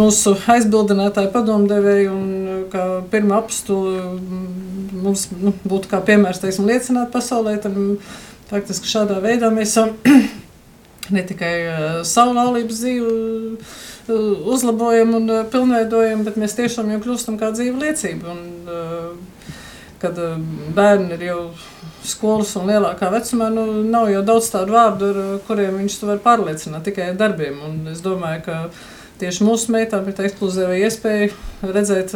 mūsu 0.00 0.34
aizbildinātāja 0.50 1.30
padomdevēja 1.34 2.10
un 2.10 2.64
kā 2.72 2.86
pirmā 3.12 3.38
apstula 3.44 4.16
mums 5.00 5.28
nu, 5.38 5.52
būtu 5.64 5.90
kā 5.90 6.00
piemērs, 6.04 6.40
teiksim, 6.42 6.66
liecināt 6.68 7.12
pasaulē, 7.14 7.56
tad 7.62 7.76
faktiski 8.50 8.90
šādā 8.90 9.20
veidā 9.22 9.52
mēs 9.54 9.76
ne 11.14 11.24
tikai 11.26 11.54
savu 12.08 12.34
laulības 12.36 12.82
dzīvi 12.82 14.14
uzlabojam 14.50 15.14
un 15.18 15.34
pilnveidojam, 15.52 16.24
bet 16.26 16.38
mēs 16.40 16.56
tiešām 16.58 16.90
jau 16.94 17.02
kļūstam 17.04 17.38
kā 17.40 17.52
dzīva 17.54 17.84
liecība. 17.84 18.34
Un, 18.34 18.40
kad 20.00 20.16
bērni 20.74 21.14
ir 21.18 21.26
jau 21.26 21.40
skolas 22.08 22.54
un 22.56 22.70
lielākā 22.70 23.10
vecumā, 23.12 23.50
nu, 23.52 23.66
nav 23.84 24.08
jau 24.10 24.22
daudz 24.24 24.48
tādu 24.54 24.74
vārdu, 24.76 25.10
ar 25.10 25.42
kuriem 25.46 25.76
viņš 25.82 25.98
to 26.00 26.08
var 26.08 26.22
pārliecināt, 26.24 26.86
tikai 26.88 27.10
ar 27.10 27.18
darbiem. 27.20 27.58
Un 27.66 27.92
es 27.92 28.00
domāju, 28.04 28.46
ka 28.46 28.60
tieši 29.20 29.46
mūsu 29.46 29.74
meitām 29.74 30.08
ir 30.08 30.16
tā 30.16 30.26
ekskluzīva 30.28 30.78
iespēja 30.80 31.30
redzēt, 31.62 32.14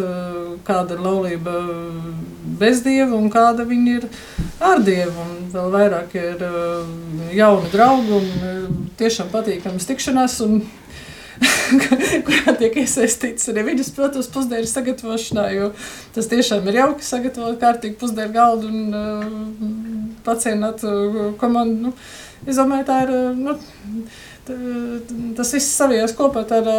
kāda 0.66 0.96
ir 0.96 1.04
laulība 1.04 1.58
bez 2.60 2.82
dieva 2.84 3.16
un 3.18 3.28
kāda 3.32 3.66
viņa 3.68 3.98
ir 3.98 4.08
ar 4.64 4.82
dievu. 4.84 5.26
Un 5.26 5.50
vēl 5.54 5.74
vairāk 5.74 6.16
ir 6.18 6.46
jauni 7.36 7.72
draugi 7.72 8.16
un 8.20 8.88
tiešām 9.00 9.30
patīkamas 9.34 9.88
tikšanās. 9.90 10.40
Kurā 12.26 12.54
tiek 12.58 12.76
iesaistīts 12.84 13.48
arī 13.50 13.64
viņas, 13.70 13.90
protams, 13.96 14.28
pusdienas 14.32 14.74
sagatavošanā, 14.76 15.46
jo 15.54 15.70
tas 16.14 16.28
tiešām 16.30 16.68
ir 16.70 16.78
jauki 16.80 17.06
sagatavot 17.06 17.58
kārtīgi 17.62 17.98
pusdienu 18.00 18.34
galdu 18.34 18.70
un 18.70 18.94
uh, 18.94 19.24
pacienāt 20.26 20.84
uh, 20.86 21.32
komandu. 21.40 21.90
Nu, 21.90 21.94
es 22.46 22.60
domāju, 22.60 22.86
tā 22.90 23.00
ir, 23.06 23.14
uh, 23.14 23.34
nu, 23.34 23.56
tas 24.46 25.52
viss 25.56 25.76
savijās 25.78 26.14
kopā 26.16 26.44
tādā 26.48 26.76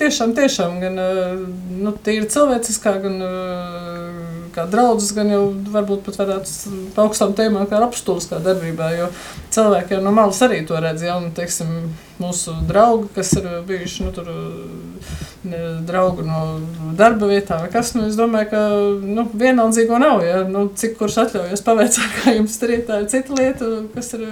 tiešām, 0.00 0.34
tiešām 0.36 0.78
gan 0.80 1.00
nu, 1.82 1.92
tīri 2.04 2.28
cilvēciskā, 2.32 2.96
gan 3.04 3.18
kā 4.56 4.66
draudzes, 4.70 5.12
gan 5.16 5.30
jau 5.30 5.42
varbūt 5.74 6.02
pat 6.06 6.18
varētu 6.22 6.74
pa 6.96 7.06
augstām 7.06 7.36
tēmām 7.36 7.68
kā 7.70 7.80
apstulskā 7.84 8.40
darbībā, 8.44 8.90
jo 8.96 9.10
cilvēki 9.54 9.96
jau 9.96 10.02
no 10.04 10.14
malas 10.16 10.40
arī 10.46 10.62
to 10.66 10.80
redz, 10.82 11.04
ja, 11.06 11.18
un, 11.20 11.30
teiksim, 11.36 11.92
mūsu 12.22 12.54
draugi, 12.68 13.10
kas 13.16 13.34
ir 13.36 13.48
bijuši, 13.68 14.06
nu, 14.06 14.12
tur, 14.16 14.30
draugu 15.86 16.24
no 16.26 16.40
darba 16.98 17.28
vietām, 17.30 17.62
vai 17.62 17.70
kas, 17.70 17.92
nu, 17.94 18.06
es 18.10 18.16
domāju, 18.18 18.48
ka, 18.50 18.62
nu, 19.04 19.26
vienaldzīgo 19.36 19.98
nav, 20.02 20.24
ja, 20.26 20.42
nu, 20.48 20.66
cik 20.74 20.96
kurš 21.00 21.20
atļaujas 21.26 21.64
paveicāt, 21.66 22.16
kā 22.20 22.36
jums 22.38 22.56
tur 22.60 22.72
ir, 22.74 22.84
tā 22.88 23.02
cita 23.10 23.36
lieta, 23.36 23.70
kas 23.94 24.14
ir 24.16 24.24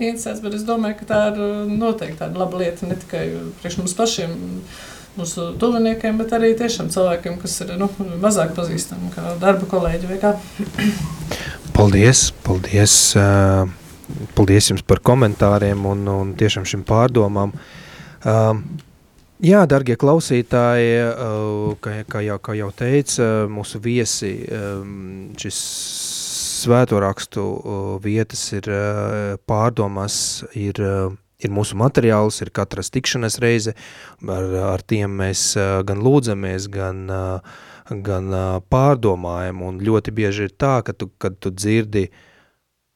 interesēts, 0.00 0.40
bet 0.42 0.56
es 0.58 0.64
domāju, 0.66 1.00
ka 1.00 1.10
tā 1.12 1.20
ir 1.32 1.42
noteikti 1.70 2.22
tāda 2.22 2.40
laba 2.40 2.62
lieta, 2.62 2.88
ne 2.88 2.98
tikai 2.98 3.26
priekš 3.60 3.80
mums 3.82 3.96
pašiem, 3.98 4.34
mūsu 5.18 5.50
tuviniekiem, 5.60 6.18
bet 6.20 6.34
arī 6.36 6.52
tiešām 6.58 6.90
cilvēkiem, 6.92 7.38
kas 7.42 7.56
ir 7.64 7.74
nu, 7.80 7.88
mazāk 8.22 8.54
pazīstami, 8.56 9.10
kā 9.14 9.34
darba 9.42 9.68
kolēģi 9.70 10.10
vai 10.10 10.18
kā. 10.22 10.34
Paldies, 11.76 12.28
paldies, 12.44 12.94
paldies 14.36 14.70
jums 14.72 14.84
par 14.86 15.02
komentāriem 15.06 15.86
un, 15.88 16.06
un 16.12 16.32
tiešām 16.38 16.66
šim 16.68 16.84
pārdomām. 16.88 17.54
Jā, 19.40 19.62
darbie 19.64 19.96
klausītāji, 19.96 20.96
kā, 21.80 21.94
kā, 22.04 22.20
jau, 22.26 22.36
kā 22.44 22.56
jau 22.58 22.68
teica 22.76 23.28
mūsu 23.48 23.80
viesi, 23.80 24.34
šis 25.40 25.60
svēto 26.60 27.00
rakstu 27.00 27.46
vietas 28.04 28.42
ir 28.52 28.68
pārdomās, 29.48 30.18
ir 30.52 30.82
ir 31.40 31.52
mūsu 31.54 31.78
materiāls, 31.80 32.40
ir 32.44 32.52
katras 32.54 32.92
tikšanas 32.94 33.38
reize, 33.42 33.74
ar, 34.26 34.48
ar 34.74 34.84
tiem 34.86 35.14
mēs 35.20 35.52
gan 35.88 36.02
lūdzamies, 36.04 36.68
gan, 36.72 37.06
gan 38.08 38.34
pārdomājam, 38.72 39.62
un 39.66 39.80
ļoti 39.84 40.14
bieži 40.16 40.48
ir 40.48 40.56
tā, 40.56 40.78
ka 40.86 40.96
tu, 40.96 41.10
kad 41.20 41.38
tu 41.40 41.52
dzirdi 41.54 42.08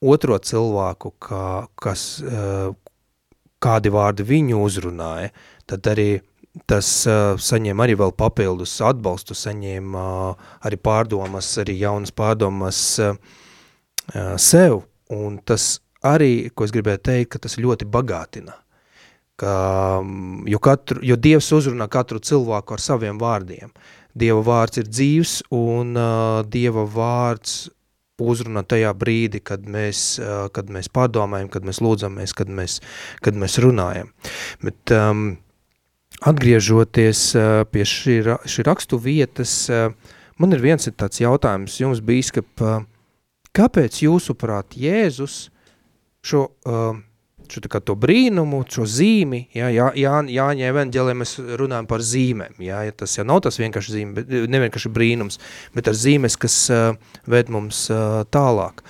otro 0.04 0.38
cilvēku, 0.38 1.14
kā, 1.22 1.46
kas, 1.80 2.06
kādi 3.64 3.92
vārdi 3.94 4.26
viņu 4.28 4.60
uzrunāja, 4.66 5.32
tad 5.70 5.92
arī 5.94 6.08
tas 6.70 6.86
saņem 7.42 7.80
arī 7.82 7.96
vēl 7.98 8.12
papildus 8.14 8.76
atbalstu, 8.84 9.34
saņem 9.34 9.96
arī 9.98 10.78
pārdomas, 10.78 11.48
arī 11.62 11.78
jaunas 11.80 12.14
pārdomas 12.14 12.82
sev, 14.38 14.84
un 15.10 15.40
tas 15.42 15.78
arī, 16.04 16.50
ko 16.54 16.66
es 16.66 16.74
gribēju 16.74 17.02
teikt, 17.08 17.32
ka 17.34 17.42
tas 17.46 17.58
ļoti 17.60 17.88
bagātina. 17.90 18.56
Ka, 19.40 19.54
mm, 20.04 20.44
jo, 20.50 20.60
katru, 20.62 21.02
jo 21.02 21.16
Dievs 21.18 21.50
uzrunā 21.56 21.88
katru 21.90 22.20
cilvēku 22.22 22.76
ar 22.76 22.82
saviem 22.82 23.18
vārdiem. 23.18 23.72
Dieva 24.14 24.44
vārds 24.46 24.78
ir 24.78 24.86
dzīvs 24.86 25.40
un 25.54 25.96
uh, 25.98 26.44
Dieva 26.46 26.84
vārds 26.86 27.64
uzrunā 28.22 28.62
tajā 28.62 28.92
brīdi, 28.94 29.40
kad 29.42 29.64
mēs, 29.66 30.20
uh, 30.22 30.46
kad 30.54 30.70
mēs 30.70 30.86
pārdomājam, 30.94 31.48
kad 31.50 31.66
mēs 31.66 31.82
lūdzamies, 31.82 32.34
kad 32.38 32.52
mēs, 32.52 32.78
kad 33.26 33.34
mēs 33.34 33.58
runājam. 33.64 34.12
Bet 34.62 34.94
um, 34.94 35.24
atgriežoties 36.22 37.24
uh, 37.34 37.64
pie 37.66 37.82
šī, 37.90 38.20
šī 38.46 38.66
rakstu 38.68 39.00
vietas, 39.02 39.56
uh, 39.72 39.90
man 40.38 40.54
ir 40.54 40.62
viens 40.62 40.86
ir 40.86 40.94
tāds 40.94 41.18
jautājums 41.24 41.80
jums, 41.82 42.04
bīskap, 42.04 42.46
uh, 42.62 42.86
kāpēc 43.50 43.98
jūsuprāt 44.06 44.78
Jēzus 44.78 45.48
šo, 46.24 46.46
uh, 46.68 46.96
šo 47.50 47.62
tā 47.64 47.70
kā 47.72 47.80
to 47.84 47.96
brīnumu, 48.00 48.62
šo 48.70 48.86
zīmi, 48.88 49.44
jā, 49.56 49.68
jā, 49.74 49.90
jā, 49.98 50.14
Jāņa 50.34 50.70
evanģēlē 50.72 51.16
mēs 51.20 51.36
runājam 51.60 51.88
par 51.90 52.04
zīmēm, 52.04 52.56
jā, 52.64 52.84
ja 52.88 52.94
tas 52.96 53.18
jau 53.18 53.26
nav 53.28 53.42
tas 53.44 53.60
vienkārši 53.60 53.96
zīme, 53.98 54.16
bet 54.16 54.32
nevienkārši 54.52 54.92
brīnums, 54.94 55.40
bet 55.76 55.90
ar 55.90 55.98
zīmes, 55.98 56.38
kas 56.40 56.56
uh, 56.72 57.18
ved 57.30 57.52
mums 57.52 57.86
uh, 57.92 58.22
tālāk. 58.32 58.82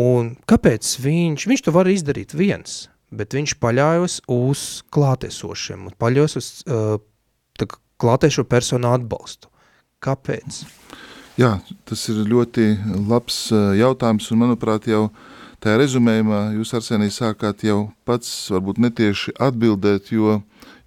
Un 0.00 0.36
kāpēc 0.48 0.86
viņš, 1.02 1.48
viņš 1.50 1.66
to 1.66 1.74
var 1.74 1.90
izdarīt 1.90 2.36
viens, 2.38 2.84
bet 3.10 3.34
viņš 3.34 3.56
paļaujas 3.62 4.20
uz 4.30 4.66
klātesošiem, 4.94 5.90
paļaujas 5.98 6.38
uz 6.38 6.50
uh, 6.70 7.00
klātešo 8.00 8.46
personu 8.48 8.94
atbalstu. 8.94 9.50
Kāpēc? 10.00 10.62
Jā, 11.36 11.58
tas 11.88 12.06
ir 12.08 12.22
ļoti 12.28 12.70
labs 13.10 13.50
jautājums, 13.76 14.30
un 14.32 14.40
manuprāt 14.40 14.86
jau 14.88 15.02
uh, 15.08 15.29
Tā 15.60 15.74
rezumējumā 15.76 16.54
jūs 16.56 16.70
Arsenī 16.72 17.10
sākāt 17.12 17.66
jau 17.66 17.90
pats 18.08 18.28
varbūt 18.48 18.78
netieši 18.80 19.34
atbildēt, 19.44 20.06
jo 20.08 20.38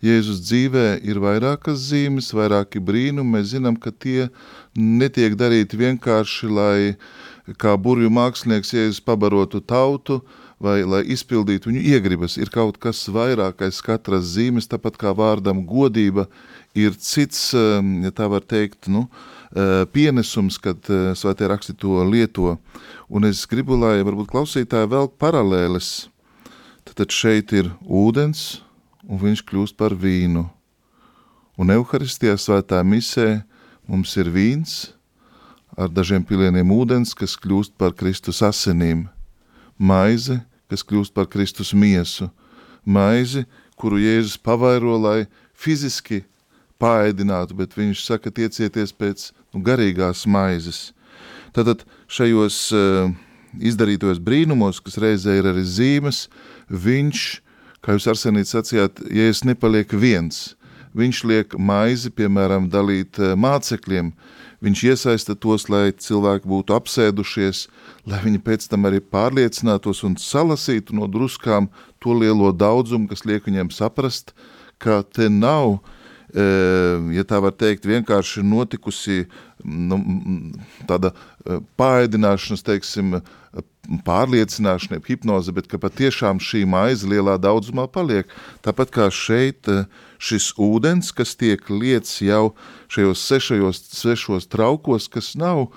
Jēzus 0.02 0.40
dzīvē 0.48 0.86
ir 1.06 1.20
vairākas 1.22 1.84
zīmes, 1.92 2.32
vairāki 2.34 2.82
brīnumi. 2.82 3.36
Mēs 3.36 3.52
zinām, 3.52 3.78
ka 3.78 3.94
tie 3.94 4.32
netiek 4.74 5.36
darīti 5.38 5.78
vienkārši, 5.78 6.50
lai 6.50 7.54
kā 7.62 7.76
burju 7.78 8.10
mākslinieks 8.18 8.74
Jēzus 8.74 9.04
pabarotu 9.06 9.62
tautu, 9.62 10.24
vai 10.58 10.80
lai 10.90 11.04
izpildītu 11.14 11.70
viņu 11.70 11.86
iegribas. 11.94 12.40
Ir 12.42 12.50
kaut 12.50 12.82
kas 12.82 13.06
vairākais 13.14 13.78
katras 13.86 14.26
zīmes, 14.34 14.72
tāpat 14.74 14.98
kā 14.98 15.14
vārdam 15.14 15.62
godība 15.70 16.26
ir 16.74 16.98
cits, 16.98 17.52
um, 17.54 18.00
ja 18.02 18.10
tā 18.10 18.26
var 18.32 18.42
teikt, 18.42 18.90
nu, 18.90 19.06
uh, 19.06 19.33
pienesums, 19.94 20.58
kad 20.58 20.80
uh, 20.90 21.12
svētie 21.18 21.50
raksti 21.50 21.76
to 21.78 22.02
lieto. 22.10 22.56
Un 23.10 23.28
es 23.30 23.44
gribu, 23.50 23.78
lai 23.78 24.00
varbūt 24.02 24.32
klausītāji 24.32 24.90
vēl 24.90 25.12
paralēles. 25.22 26.10
Tad 26.94 27.10
šeit 27.14 27.54
ir 27.56 27.72
ūdens, 27.86 28.62
un 29.10 29.22
viņš 29.22 29.46
kļūst 29.50 29.78
par 29.80 29.96
vīnu. 29.98 30.46
Un 31.58 31.74
Euharistijā 31.74 32.36
svētā 32.38 32.82
misē 32.86 33.44
mums 33.90 34.14
ir 34.18 34.30
vīns 34.34 34.94
ar 35.78 35.90
dažiem 35.90 36.24
pilieniem 36.26 36.70
ūdens, 36.74 37.14
kas 37.18 37.36
kļūst 37.40 37.74
par 37.78 37.94
Kristus 37.98 38.42
asinīm, 38.46 39.08
maize, 39.78 40.40
kas 40.70 40.86
kļūst 40.86 41.14
par 41.14 41.30
Kristus 41.30 41.74
miesu, 41.74 42.30
maizi, 42.86 43.46
kuru 43.78 44.02
Jēzus 44.02 44.38
pavairo, 44.38 44.98
lai 45.02 45.26
fiziski 45.54 46.24
pāēdinātu, 46.82 47.58
bet 47.58 47.74
viņš 47.78 48.06
saka, 48.06 48.34
tiecieties 48.34 48.94
pēc 48.94 49.32
garīgās 49.54 50.26
maizes. 50.26 50.92
Tātad 51.54 51.84
šajos 52.10 52.58
uh, 52.74 53.14
izdarītos 53.62 54.22
brīnumos, 54.24 54.82
kas 54.82 54.98
reizē 55.02 55.38
ir 55.38 55.50
arī 55.52 55.64
zīmes, 55.68 56.26
viņš, 56.70 57.24
kā 57.86 57.98
jūs 57.98 58.10
arsenīt 58.10 58.50
sacījāt, 58.50 59.04
ja 59.14 59.30
es 59.30 59.44
nepaliek 59.46 59.94
viens, 59.94 60.56
viņš 60.98 61.24
liek 61.30 61.58
maizi, 61.58 62.10
piemēram, 62.10 62.72
dalīt 62.74 63.22
uh, 63.22 63.36
mācekļiem, 63.38 64.14
viņš 64.64 64.84
iesaista 64.90 65.36
tos, 65.36 65.68
lai 65.70 65.92
cilvēki 65.92 66.50
būtu 66.50 66.74
apsēdušies, 66.74 67.68
lai 68.10 68.22
viņi 68.24 68.42
pēc 68.42 68.70
tam 68.72 68.88
arī 68.90 69.04
pārliecinātos 69.04 70.06
un 70.08 70.18
salasītu 70.18 70.96
no 70.98 71.10
druskām 71.12 71.70
to 72.02 72.16
lielo 72.18 72.50
daudzumu, 72.56 73.12
kas 73.12 73.28
liek 73.28 73.46
viņiem 73.46 73.70
saprast, 73.76 74.34
ka 74.82 75.04
te 75.04 75.30
nav 75.30 75.76
uh, 75.76 76.00
ja 76.34 77.24
tā 77.30 77.40
var 77.44 77.54
teikt, 77.54 77.86
vienkārši 77.86 78.42
notikusi 78.46 79.26
nu, 79.64 80.00
tāda 80.90 81.14
pārēdināšanas, 81.78 82.66
teiksim, 82.66 83.20
pārliecināšana, 84.08 85.02
hipnoze, 85.06 85.54
bet 85.54 85.68
ka 85.70 85.78
patiešām 85.82 86.40
šī 86.42 86.64
maize 86.70 87.08
lielā 87.10 87.36
daudzumā 87.42 87.86
paliek. 87.92 88.32
Tāpat 88.66 88.94
kā 88.96 89.10
šeit 89.14 89.70
uh, 89.70 89.84
šis 90.24 90.54
ūdens, 90.62 91.12
kas 91.16 91.36
tiek 91.40 91.64
lietas 91.72 92.16
jau 92.24 92.54
šajos 92.94 93.24
sešajos, 93.28 93.82
sešos 93.92 94.48
traukos, 94.52 95.10
kas 95.12 95.34
nav 95.40 95.68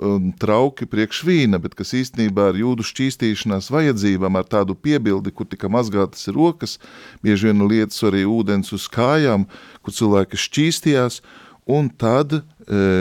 um, 0.00 0.30
trauki 0.40 0.86
priekš 0.88 1.22
vīna, 1.26 1.60
bet 1.62 1.74
kas 1.78 1.94
īstenībā 1.96 2.50
ar 2.50 2.60
jūdu 2.60 2.84
šķīstīšanās 2.86 3.70
vajadzībām, 3.72 4.38
ar 4.38 4.46
tādu 4.48 4.76
piebildi, 4.78 5.32
kur 5.34 5.48
tika 5.48 5.70
mazgātas 5.72 6.28
rokas, 6.34 6.76
bieži 7.24 7.50
vien 7.50 7.66
lietas 7.68 8.02
arī 8.06 8.26
ūdens 8.28 8.72
uz 8.76 8.86
kājām, 8.92 9.48
kur 9.82 9.96
cilvēki 9.96 10.40
šķīstījās, 10.40 11.20
un 11.66 11.88
tad 11.90 12.36
e, 12.36 12.42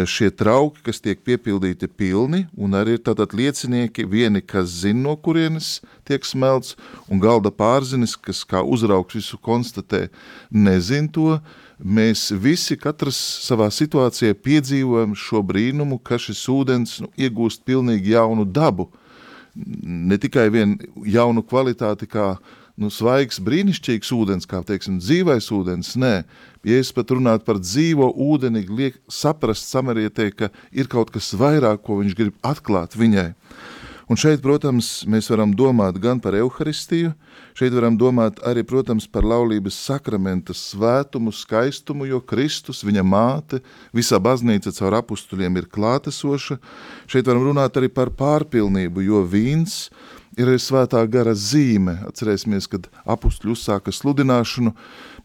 šie 0.10 0.32
trauki, 0.34 0.82
kas 0.88 1.02
tiek 1.04 1.22
piepildīti 1.22 1.86
pilni, 1.86 2.46
un 2.58 2.74
arī 2.78 2.98
ir 2.98 3.04
tātad 3.06 3.36
liecinieki, 3.38 4.08
vieni, 4.10 4.42
kas 4.42 4.72
zina, 4.82 5.04
no 5.06 5.14
kurienes 5.22 5.84
tiek 6.08 6.26
smelts, 6.26 6.74
un 7.06 7.22
galda 7.22 7.54
pārzinis, 7.54 8.18
kas 8.18 8.42
kā 8.48 8.64
uzraugs 8.66 9.20
visu 9.20 9.38
konstatē, 9.38 10.08
nezin 10.50 11.12
to, 11.14 11.38
mēs 11.80 12.30
visi 12.42 12.78
katrs 12.80 13.18
savā 13.46 13.70
situācijā 13.74 14.36
piedzīvojam 14.46 15.16
šo 15.18 15.42
brīnumu, 15.46 16.00
ka 16.00 16.20
šis 16.22 16.46
ūdens 16.52 17.00
nu, 17.04 17.10
iegūst 17.20 17.66
pilnīgi 17.68 18.16
jaunu 18.16 18.46
dabu, 18.46 18.90
ne 19.56 20.18
tikai 20.20 20.50
vien 20.52 20.78
jaunu 21.08 21.44
kvalitāti 21.44 22.08
kā 22.12 22.36
nu, 22.76 22.90
svaigs, 22.92 23.40
brīnišķīgs 23.44 24.12
ūdens, 24.16 24.48
kā 24.50 24.60
teiksim, 24.68 25.00
dzīvais 25.00 25.48
ūdens, 25.56 25.94
nē, 26.00 26.16
ja 26.68 26.80
es 26.82 26.92
pat 26.96 27.14
runātu 27.16 27.48
par 27.48 27.62
dzīvo 27.64 28.10
ūdeni, 28.12 28.66
liek 28.68 29.00
saprast 29.12 29.72
samarietē, 29.72 30.30
ka 30.36 30.52
ir 30.76 30.92
kaut 30.92 31.14
kas 31.16 31.32
vairāk, 31.40 31.86
ko 31.86 32.02
viņš 32.02 32.18
grib 32.20 32.36
atklāt 32.44 32.98
viņai. 33.00 33.32
Un 34.06 34.20
šeit, 34.22 34.38
protams, 34.44 35.02
mēs 35.10 35.32
varam 35.32 35.56
domāt 35.58 35.96
gan 35.98 36.20
par 36.22 36.36
Euharistiju, 36.38 37.16
šeit 37.58 37.74
varam 37.74 37.96
domāt 37.98 38.38
arī, 38.46 38.62
protams, 38.68 39.08
par 39.10 39.26
laulības 39.26 39.80
sakramenta 39.88 40.54
svētumu, 40.54 41.34
skaistumu, 41.34 42.06
jo 42.06 42.20
Kristus, 42.22 42.84
viņa 42.86 43.02
māte, 43.02 43.64
visā 43.96 44.20
baznīca 44.22 44.76
caur 44.78 45.00
apustuļiem 45.00 45.58
ir 45.58 45.70
klātesoša. 45.74 46.60
Šeit 47.10 47.26
varam 47.26 47.48
runāt 47.48 47.80
arī 47.82 47.90
par 47.90 48.14
pārpilnību, 48.14 49.08
jo 49.08 49.24
vīns 49.26 49.88
ir 50.38 50.52
arī 50.52 50.60
svētā 50.62 51.02
gara 51.10 51.34
zīme. 51.34 51.96
Atcerēsimies, 52.06 52.68
kad 52.70 52.86
apustuļi 53.10 53.56
uzsāka 53.56 53.94
sludināšanu, 53.96 54.76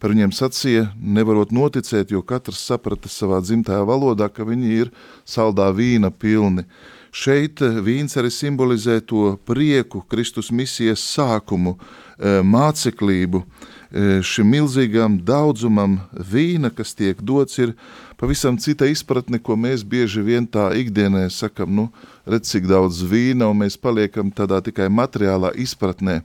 par 0.01 0.15
viņiem 0.15 0.33
sacīja, 0.33 0.87
nevarot 0.97 1.53
noticēt, 1.53 2.15
jo 2.15 2.23
katrs 2.25 2.63
saprata 2.71 3.13
savā 3.13 3.43
dzimtajā 3.45 3.85
valodā, 3.85 4.31
ka 4.33 4.49
viņi 4.49 4.73
ir 4.79 4.95
saldā 5.29 5.69
vīna 5.77 6.09
pilni. 6.09 6.65
Šeit 7.11 7.59
vīns 7.59 8.15
arī 8.21 8.31
simbolizē 8.31 9.01
to 9.03 9.35
prieku, 9.47 10.05
Kristus 10.07 10.53
misijas 10.55 11.03
sākumu, 11.03 11.75
eh, 11.75 12.39
māceklību, 12.47 13.43
eh, 13.43 14.23
šim 14.23 14.47
milzīgam 14.47 15.19
daudzumam 15.19 16.01
vīna, 16.15 16.71
kas 16.75 16.95
tiek 16.95 17.21
dots, 17.21 17.59
ir 17.59 17.75
pavisam 18.17 18.57
cita 18.57 18.87
izpratne, 18.87 19.43
ko 19.43 19.57
mēs 19.57 19.83
bieži 19.83 20.23
vien 20.23 20.47
tā 20.47 20.71
ikdienē 20.71 21.31
sakam, 21.31 21.75
nu, 21.75 21.91
redz, 22.27 22.53
cik 22.53 22.69
daudz 22.69 23.03
vīna, 23.03 23.51
un 23.51 23.59
mēs 23.59 23.77
paliekam 23.77 24.31
tādā 24.31 24.63
tikai 24.63 24.89
materiālā 24.89 25.53
izpratnē. 25.57 26.23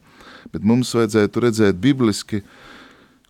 Bet 0.54 0.62
mums 0.62 0.94
vajadzētu 0.94 1.42
redzēt 1.42 1.82
bibliski, 1.82 2.44
uh, 2.44 2.75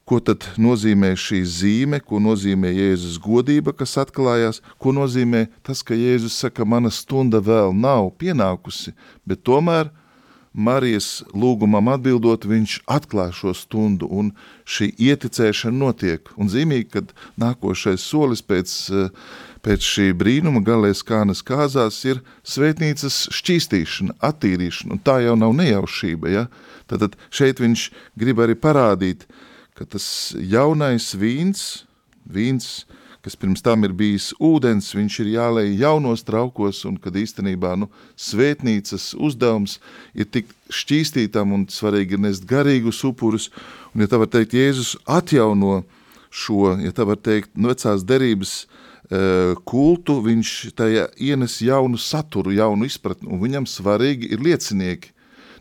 Ko 0.05 0.19
tad 0.21 0.45
nozīmē 0.61 1.15
šī 1.17 1.39
zīme, 1.49 1.97
ko 1.97 2.19
nozīmē 2.21 2.69
Jēzus 2.69 3.17
godība, 3.17 3.73
kas 3.73 3.95
atklājās, 3.97 4.61
ko 4.77 4.93
nozīmē 4.93 5.47
tas, 5.65 5.81
ka 5.81 5.97
Jēzus 5.97 6.37
saka, 6.43 6.61
mana 6.61 6.91
stunda 6.93 7.41
vēl 7.41 7.73
nav 7.73 8.11
pienākusi, 8.21 8.93
bet 9.25 9.41
tomēr 9.41 9.89
Marijas 10.55 11.19
lūgumam 11.35 11.89
atbildot, 11.91 12.45
viņš 12.47 12.77
atklāja 12.87 13.33
šo 13.35 13.51
stundu 13.57 14.07
un 14.07 14.29
šī 14.63 14.87
ieticēšana 15.03 15.75
notiek. 15.75 16.29
Un 16.39 16.47
zīmīgi, 16.53 16.87
kad 16.93 17.11
nākošais 17.41 18.05
solis 18.05 18.39
pēc, 18.39 18.71
pēc 19.65 19.89
šī 19.89 20.07
brīnuma 20.15 20.63
galēs 20.63 21.03
kānas 21.03 21.43
kāzās 21.43 21.97
ir 22.07 22.21
svētnīcas 22.47 23.25
šķīstīšana, 23.35 24.15
attīrīšana, 24.23 24.95
un 24.95 25.03
tā 25.03 25.17
jau 25.25 25.35
nav 25.39 25.57
nejaušība, 25.59 26.31
ja? 26.31 26.45
Tātad 26.87 27.19
šeit 27.35 27.59
viņš 27.59 27.89
grib 28.15 28.39
arī 28.45 28.55
parādīt, 28.55 29.27
ka 29.75 29.83
tas 29.83 30.07
jaunais 30.39 31.09
vīns, 31.19 31.83
vīns, 32.31 32.85
kas 33.25 33.35
pirms 33.35 33.63
tam 33.65 33.83
ir 33.83 33.93
bijis 33.97 34.29
ūdens, 34.39 34.91
viņš 34.95 35.17
ir 35.23 35.31
jālej 35.33 35.73
jaunos 35.81 36.23
traukos, 36.23 36.83
un 36.85 36.95
kad 37.01 37.15
īstenībā 37.17 37.73
nu, 37.81 37.89
svētnīcas 38.15 39.11
uzdevums 39.17 39.79
ir 40.13 40.29
tik 40.29 40.51
šķīstītam 40.69 41.55
un 41.57 41.65
svarīgi 41.73 42.15
ir 42.15 42.23
nest 42.27 42.45
garīgus 42.47 43.01
upurus, 43.07 43.49
un, 43.91 44.05
ja 44.05 44.11
tā 44.11 44.21
var 44.21 44.31
teikt, 44.31 44.55
Jēzus 44.55 44.93
atjauno 45.09 45.81
šo, 46.29 46.75
ja 46.79 46.93
tā 46.95 47.07
var 47.09 47.19
teikt, 47.19 47.51
nu, 47.57 47.73
vecās 47.73 48.05
derības 48.07 48.55
uh, 48.63 49.57
kultu, 49.67 50.21
viņš 50.29 50.55
tajā 50.77 51.09
ienes 51.17 51.59
jaunu 51.65 51.99
saturu, 51.99 52.55
jaunu 52.55 52.87
izpratni, 52.87 53.27
un 53.27 53.43
viņam 53.43 53.67
svarīgi 53.67 54.31
ir 54.31 54.45
liecinieki. 54.45 55.11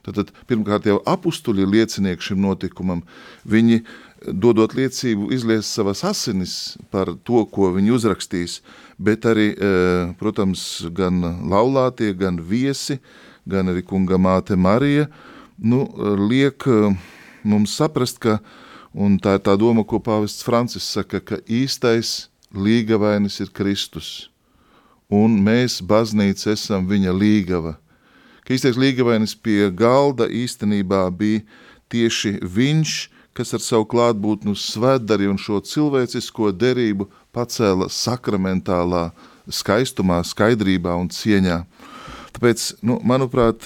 Tātad, 0.04 0.34
pirmkārt 0.44 0.84
jau 0.84 0.98
apustuļi 1.08 1.64
ir 1.64 1.70
liecinieki 1.78 2.26
šim 2.28 2.42
notikumam, 2.44 3.06
viņi 3.48 3.80
uh, 3.80 3.94
dodot 4.32 4.74
liecību, 4.76 5.28
izlies 5.34 5.68
savas 5.68 6.04
asinis 6.06 6.76
par 6.92 7.12
to, 7.26 7.44
ko 7.50 7.70
viņi 7.74 7.92
uzrakstīs, 7.94 8.58
bet 8.98 9.26
arī, 9.28 9.52
e, 9.52 9.70
protams, 10.20 10.84
gan 10.94 11.20
laulātie, 11.50 12.12
gan 12.16 12.40
viesi, 12.40 12.98
gan 13.48 13.72
arī 13.72 13.84
kunga 13.84 14.18
māte 14.18 14.56
Marija, 14.56 15.08
nu, 15.58 15.84
liek 16.28 16.66
e, 16.66 16.94
mums 17.44 17.76
saprast, 17.76 18.20
ka, 18.22 18.38
un 18.94 19.18
tā 19.18 19.38
ir 19.38 19.44
tā 19.44 19.56
doma, 19.60 19.84
ko 19.84 20.00
pāvests 20.00 20.44
Francis 20.46 20.86
saka, 20.96 21.20
ka 21.20 21.40
īstais 21.44 22.28
līgavainis 22.54 23.40
ir 23.42 23.52
Kristus, 23.54 24.30
un 25.12 25.40
mēs, 25.44 25.80
baznīca, 25.84 26.54
esam 26.54 26.88
viņa 26.88 27.12
līgava. 27.12 27.76
Ka 28.44 28.54
īstais 28.56 28.76
līgavainis 28.76 29.34
pie 29.40 29.70
galda 29.72 30.28
īstenībā 30.28 31.06
bija 31.16 31.44
tieši 31.92 32.38
viņš, 32.42 33.13
kas 33.34 33.54
ar 33.56 33.62
savu 33.62 33.86
klātbūtnu 33.90 34.54
svētdari 34.58 35.26
un 35.30 35.38
šo 35.40 35.60
cilvēcisko 35.66 36.52
derību 36.54 37.08
pacēla 37.34 37.90
sakramentālā 37.90 39.08
skaistumā, 39.50 40.22
skaidrībā 40.24 40.94
un 40.96 41.10
cieņā. 41.12 41.64
Tāpēc, 42.34 42.62
nu, 42.82 42.96
manuprāt, 43.06 43.62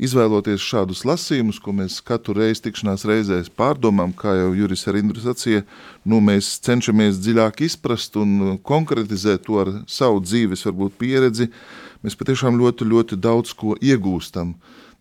izvēloties 0.00 0.62
šādus 0.64 1.02
lasījumus, 1.04 1.58
ko 1.60 1.74
mēs 1.76 1.98
katru 2.04 2.38
reizi 2.38 2.64
tikšanās 2.64 3.04
reizēs 3.08 3.50
pārdomām, 3.52 4.14
kā 4.16 4.32
jau 4.38 4.54
Juris 4.56 4.86
ar 4.88 4.96
Indru 4.96 5.20
sacīja, 5.20 5.66
nu, 6.08 6.22
mēs 6.24 6.54
cenšamies 6.64 7.20
dziļāk 7.20 7.60
izprast 7.68 8.16
un 8.20 8.56
konkretizēt 8.64 9.44
to 9.44 9.60
ar 9.60 9.72
savu 9.84 10.22
dzīves, 10.24 10.64
varbūt 10.68 10.96
pieredzi, 11.00 11.50
mēs 12.00 12.16
patiešām 12.16 12.56
ļoti, 12.60 12.88
ļoti 12.88 13.20
daudz 13.20 13.52
ko 13.52 13.76
iegūstam. 13.76 14.54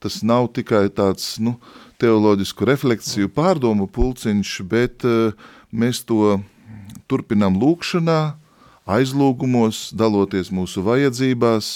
Tas 0.03 0.19
nav 0.23 0.51
tikai 0.55 0.87
tāds, 0.95 1.37
nu, 1.43 1.55
teoloģisku 1.99 2.67
refleksiju 2.67 3.31
pārdomu 3.35 3.87
pulciņš, 3.91 4.53
bet 4.69 5.05
eh, 5.07 5.35
mēs 5.71 6.03
to 6.07 6.39
turpinām 7.09 7.57
lūkšanā, 7.59 8.19
aizlūgumos, 8.89 9.89
daloties 9.97 10.51
mūsu 10.53 10.83
vajadzībās, 10.85 11.71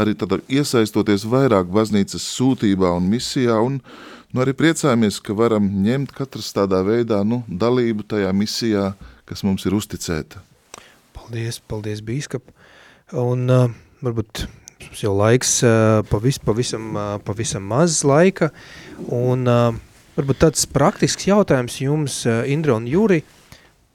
arī 0.00 0.14
tad 0.18 0.38
iesaistoties 0.50 1.26
vairāk 1.28 1.70
baznīcas 1.70 2.24
sūtībā 2.36 2.92
un 2.96 3.08
misijā, 3.10 3.58
un 3.62 3.80
nu, 3.80 4.42
arī 4.42 4.54
priecājamies, 4.58 5.20
ka 5.22 5.36
varam 5.36 5.66
ņemt 5.84 6.14
katrs 6.16 6.52
tādā 6.56 6.82
veidā 6.86 7.20
nu, 7.26 7.42
dalību 7.48 8.06
tajā 8.10 8.30
misijā, 8.36 8.92
kas 9.28 9.44
mums 9.46 9.66
ir 9.66 9.76
uzticēta. 9.78 10.42
Paldies, 11.14 11.60
paldies 11.70 12.02
bīskap. 12.06 12.46
Un 13.14 13.46
uh, 13.50 13.70
varbūt 14.02 14.46
mums 14.86 15.02
jau 15.04 15.12
laiks 15.16 15.58
pavis, 16.10 16.38
pavisam, 16.42 16.96
pavisam 17.26 17.66
maz 17.70 18.00
laika, 18.06 18.50
un 19.12 19.44
varbūt 20.16 20.40
tāds 20.42 20.66
praktisks 20.70 21.28
jautājums 21.28 21.80
jums, 21.82 22.22
Indra 22.50 22.76
un 22.78 22.88
Juri, 22.90 23.20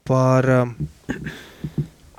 par 0.06 0.46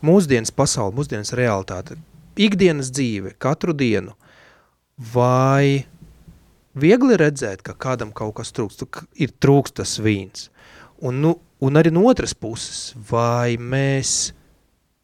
mūsdienas 0.06 0.54
pasauli, 0.56 0.96
mūsdienas 1.00 1.34
realitāti, 1.38 1.98
ikdienas 2.38 2.92
dzīve, 2.94 3.34
katru 3.42 3.74
dienu, 3.78 4.14
vai 5.14 5.86
viegli 6.78 7.18
redzēt, 7.18 7.64
ka 7.66 7.76
kādam 7.78 8.14
kaut 8.16 8.38
kas 8.38 8.54
trūkst, 8.54 8.86
ir 9.18 9.34
trūkst 9.42 9.80
tas 9.82 9.98
vīns, 10.04 10.50
un, 11.02 11.22
nu, 11.24 11.38
un 11.64 11.80
arī 11.80 11.94
no 11.94 12.06
otras 12.10 12.36
puses, 12.38 12.92
vai 13.10 13.58
mēs 13.58 14.34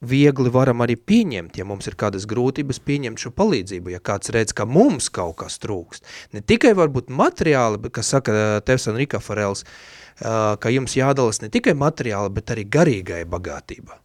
viegli 0.03 0.51
varam 0.53 0.83
arī 0.83 0.97
pieņemt, 0.99 1.57
ja 1.59 1.65
mums 1.67 1.87
ir 1.89 1.97
kādas 1.99 2.27
grūtības, 2.29 2.81
pieņemt 2.83 3.23
šo 3.23 3.33
palīdzību, 3.37 3.93
ja 3.95 4.01
kāds 4.03 4.31
redz, 4.35 4.53
ka 4.55 4.67
mums 4.69 5.09
kaut 5.13 5.37
kas 5.41 5.59
trūkst. 5.63 6.07
Ne 6.35 6.43
tikai 6.43 6.73
varbūt 6.77 7.11
materiāli, 7.13 7.81
bet, 7.83 7.95
kas 7.97 8.13
saka 8.15 8.61
Tevs 8.65 8.89
un 8.91 8.99
Rika 8.99 9.21
Farels, 9.23 9.65
ka 10.19 10.73
jums 10.73 10.97
jādalas 10.97 11.41
ne 11.43 11.49
tikai 11.53 11.75
materiāli, 11.77 12.33
bet 12.35 12.53
arī 12.53 12.67
garīgai 12.69 13.23
bagātība. 13.29 13.99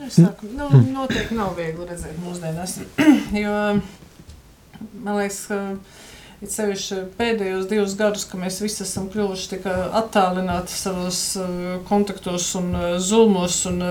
Es 0.00 0.16
saku, 0.16 0.48
nu, 0.56 0.68
noteikti 0.94 1.36
nav 1.36 1.58
viegli 1.58 1.84
redzēt 1.84 2.16
mūsdienās, 2.22 2.78
jo 3.42 3.56
man 5.04 5.18
liekas, 5.18 5.42
ka 5.50 5.58
it 6.40 6.52
sevišķi 6.54 7.02
pēdējos 7.18 7.68
divus 7.68 7.96
gadus, 7.98 8.24
ka 8.28 8.40
mēs 8.40 8.62
visi 8.64 8.84
esam 8.86 9.10
kļuvuši 9.12 9.52
tik 9.54 9.68
attālināti 9.68 10.72
savos 10.72 11.20
kontaktos 11.88 12.48
un 12.60 12.72
zulmos 13.02 13.62
un, 13.68 13.84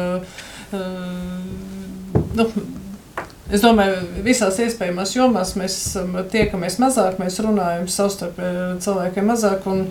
nu, 2.40 2.52
Es 3.50 3.64
domāju, 3.64 4.04
visās 4.22 4.60
iespējamās 4.62 5.16
jomās 5.16 5.56
mēs 5.58 5.76
tiekamies 6.30 6.76
mazāk, 6.82 7.16
mēs 7.18 7.40
runājam 7.42 7.88
savstarpēji 7.90 8.76
cilvēkiem 8.86 9.26
mazāk. 9.26 9.66
Un, 9.72 9.88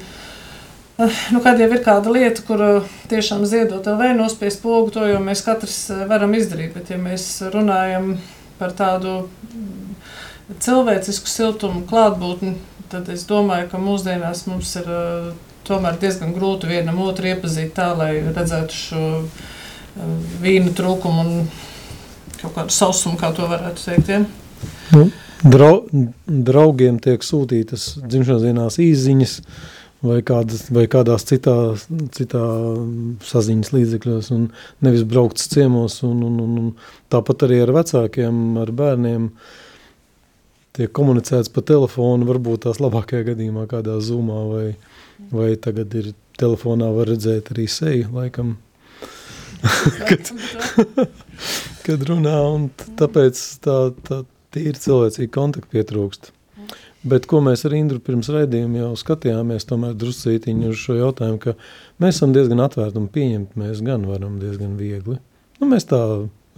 nu, 1.35 1.41
kad 1.43 1.59
jau 1.59 1.67
ir 1.67 1.83
kāda 1.83 2.13
lieta, 2.15 2.45
kur 2.47 2.63
tiešām 3.11 3.43
ziedot 3.51 3.91
vai 3.99 4.13
nospiest 4.15 4.63
pogu, 4.63 4.93
to 4.95 5.09
jau 5.11 5.19
mēs 5.25 5.43
katrs 5.47 5.81
varam 6.07 6.37
izdarīt. 6.39 6.77
Bet, 6.77 6.93
ja 6.95 7.01
mēs 7.03 7.27
runājam 7.51 8.15
par 8.61 8.77
tādu 8.79 9.25
cilvēcisku 10.65 11.29
siltumu 11.31 11.85
klātbūtni, 11.89 12.55
tad 12.93 13.09
es 13.13 13.27
domāju, 13.29 13.69
ka 13.73 13.81
mūsdienās 13.83 14.47
mums 14.49 14.75
ir 14.81 14.91
tomēr 15.69 15.99
diezgan 16.01 16.33
grūti 16.37 16.71
vienam 16.71 17.01
otru 17.05 17.29
iepazīt 17.29 17.75
tā, 17.77 17.91
lai 17.99 18.13
redzētu 18.25 18.79
šo 18.79 19.07
vīnu 20.43 20.73
trūkumu 20.79 21.25
un 21.25 21.49
kaut 22.39 22.55
kādu 22.55 22.75
sausumu, 22.75 23.19
kā 23.21 23.33
to 23.37 23.49
varētu 23.51 23.85
teikt. 23.85 24.13
Ja? 24.13 24.21
Nu, 24.95 25.09
drau, 25.43 25.73
draugiem 26.27 27.01
tiek 27.03 27.25
sūtītas 27.27 27.91
dzimšanas 28.05 28.47
dienās 28.47 28.79
īziņas 28.83 29.35
vai, 30.07 30.21
kādas, 30.27 30.69
vai 30.75 30.87
kādās 30.91 31.27
citā, 31.29 31.57
citā 32.15 32.45
saziņas 33.27 33.73
līdzekļos 33.75 34.33
un 34.37 34.51
nevis 34.87 35.05
braukts 35.09 35.51
ciemos 35.53 36.01
un, 36.07 36.23
un, 36.27 36.43
un, 36.45 36.59
un 36.63 36.69
tāpat 37.13 37.49
arī 37.49 37.65
ar 37.65 37.75
vecākiem, 37.81 38.45
ar 38.63 38.75
bērniem 38.79 39.33
tiek 40.79 40.95
komunicēts 40.95 41.51
pa 41.53 41.64
telefonu, 41.66 42.29
varbūt 42.29 42.64
tās 42.68 42.81
labākajā 42.83 43.33
gadījumā 43.33 43.66
kādā 43.70 43.99
zoomā 44.05 44.41
vai, 44.53 44.64
vai 45.35 45.51
tagad 45.61 45.95
ir 45.99 46.12
telefonā 46.39 46.91
var 46.95 47.11
redzēt 47.11 47.53
arī 47.55 47.66
seju, 47.70 48.12
laikam. 48.14 48.57
kad, 50.09 50.31
kad 51.87 52.03
runā, 52.07 52.37
un 52.55 52.68
tāpēc 52.99 53.41
tā, 53.64 53.79
tā 54.07 54.22
tīri 54.55 54.79
cilvēcīgi 54.79 55.33
kontakti 55.35 55.74
pietrūkst. 55.74 56.33
Bet 57.09 57.29
ko 57.31 57.39
mēs 57.45 57.62
ar 57.66 57.74
Indru 57.79 58.01
pirms 58.03 58.29
raidījuma 58.35 58.81
jau 58.81 58.95
skatījāmies, 58.99 59.66
tomēr 59.68 59.95
druscītiņu 59.99 60.72
uz 60.72 60.81
šo 60.83 60.97
jautājumu, 60.99 61.39
ka 61.43 61.55
mēs 62.03 62.18
esam 62.18 62.35
diezgan 62.35 62.62
atvērti 62.64 62.99
un 62.99 63.07
pieņemt, 63.14 63.55
mēs 63.61 63.83
gan 63.87 64.07
varam 64.09 64.41
diezgan 64.43 64.74
viegli. 64.79 65.18
Nu, 65.59 65.68
mēs 65.70 65.87
tā, 65.91 66.01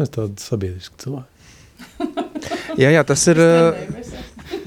mēs 0.00 0.12
tādi 0.16 0.40
sabiedriski 0.40 0.96
cilvēki. 1.04 1.40
jā, 2.82 2.90
jā, 2.96 3.04
tas 3.06 3.26
ir... 3.32 3.40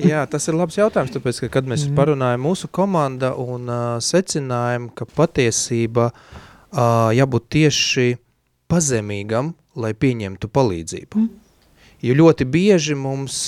Jā, 0.02 0.24
tas 0.30 0.48
ir 0.50 0.58
labs 0.58 0.78
jautājums, 0.80 1.14
tāpēc, 1.14 1.44
ka, 1.44 1.52
kad 1.60 1.70
mēs 1.70 1.86
mm. 1.88 1.98
parunājam 1.98 2.44
mūsu 2.48 2.70
komanda 2.74 3.34
un 3.40 3.70
uh, 3.70 3.84
secinājam, 4.04 4.90
ka 4.96 5.06
patiesība 5.10 6.10
uh, 6.10 7.12
jābūt 7.14 7.48
tieši 7.58 8.08
pazemīgam, 8.72 9.54
lai 9.78 9.94
pieņemtu 9.98 10.50
palīdzību. 10.54 11.22
Mm. 11.22 11.40
Jo 12.04 12.18
ļoti 12.20 12.46
bieži 12.52 12.98
mums, 13.00 13.46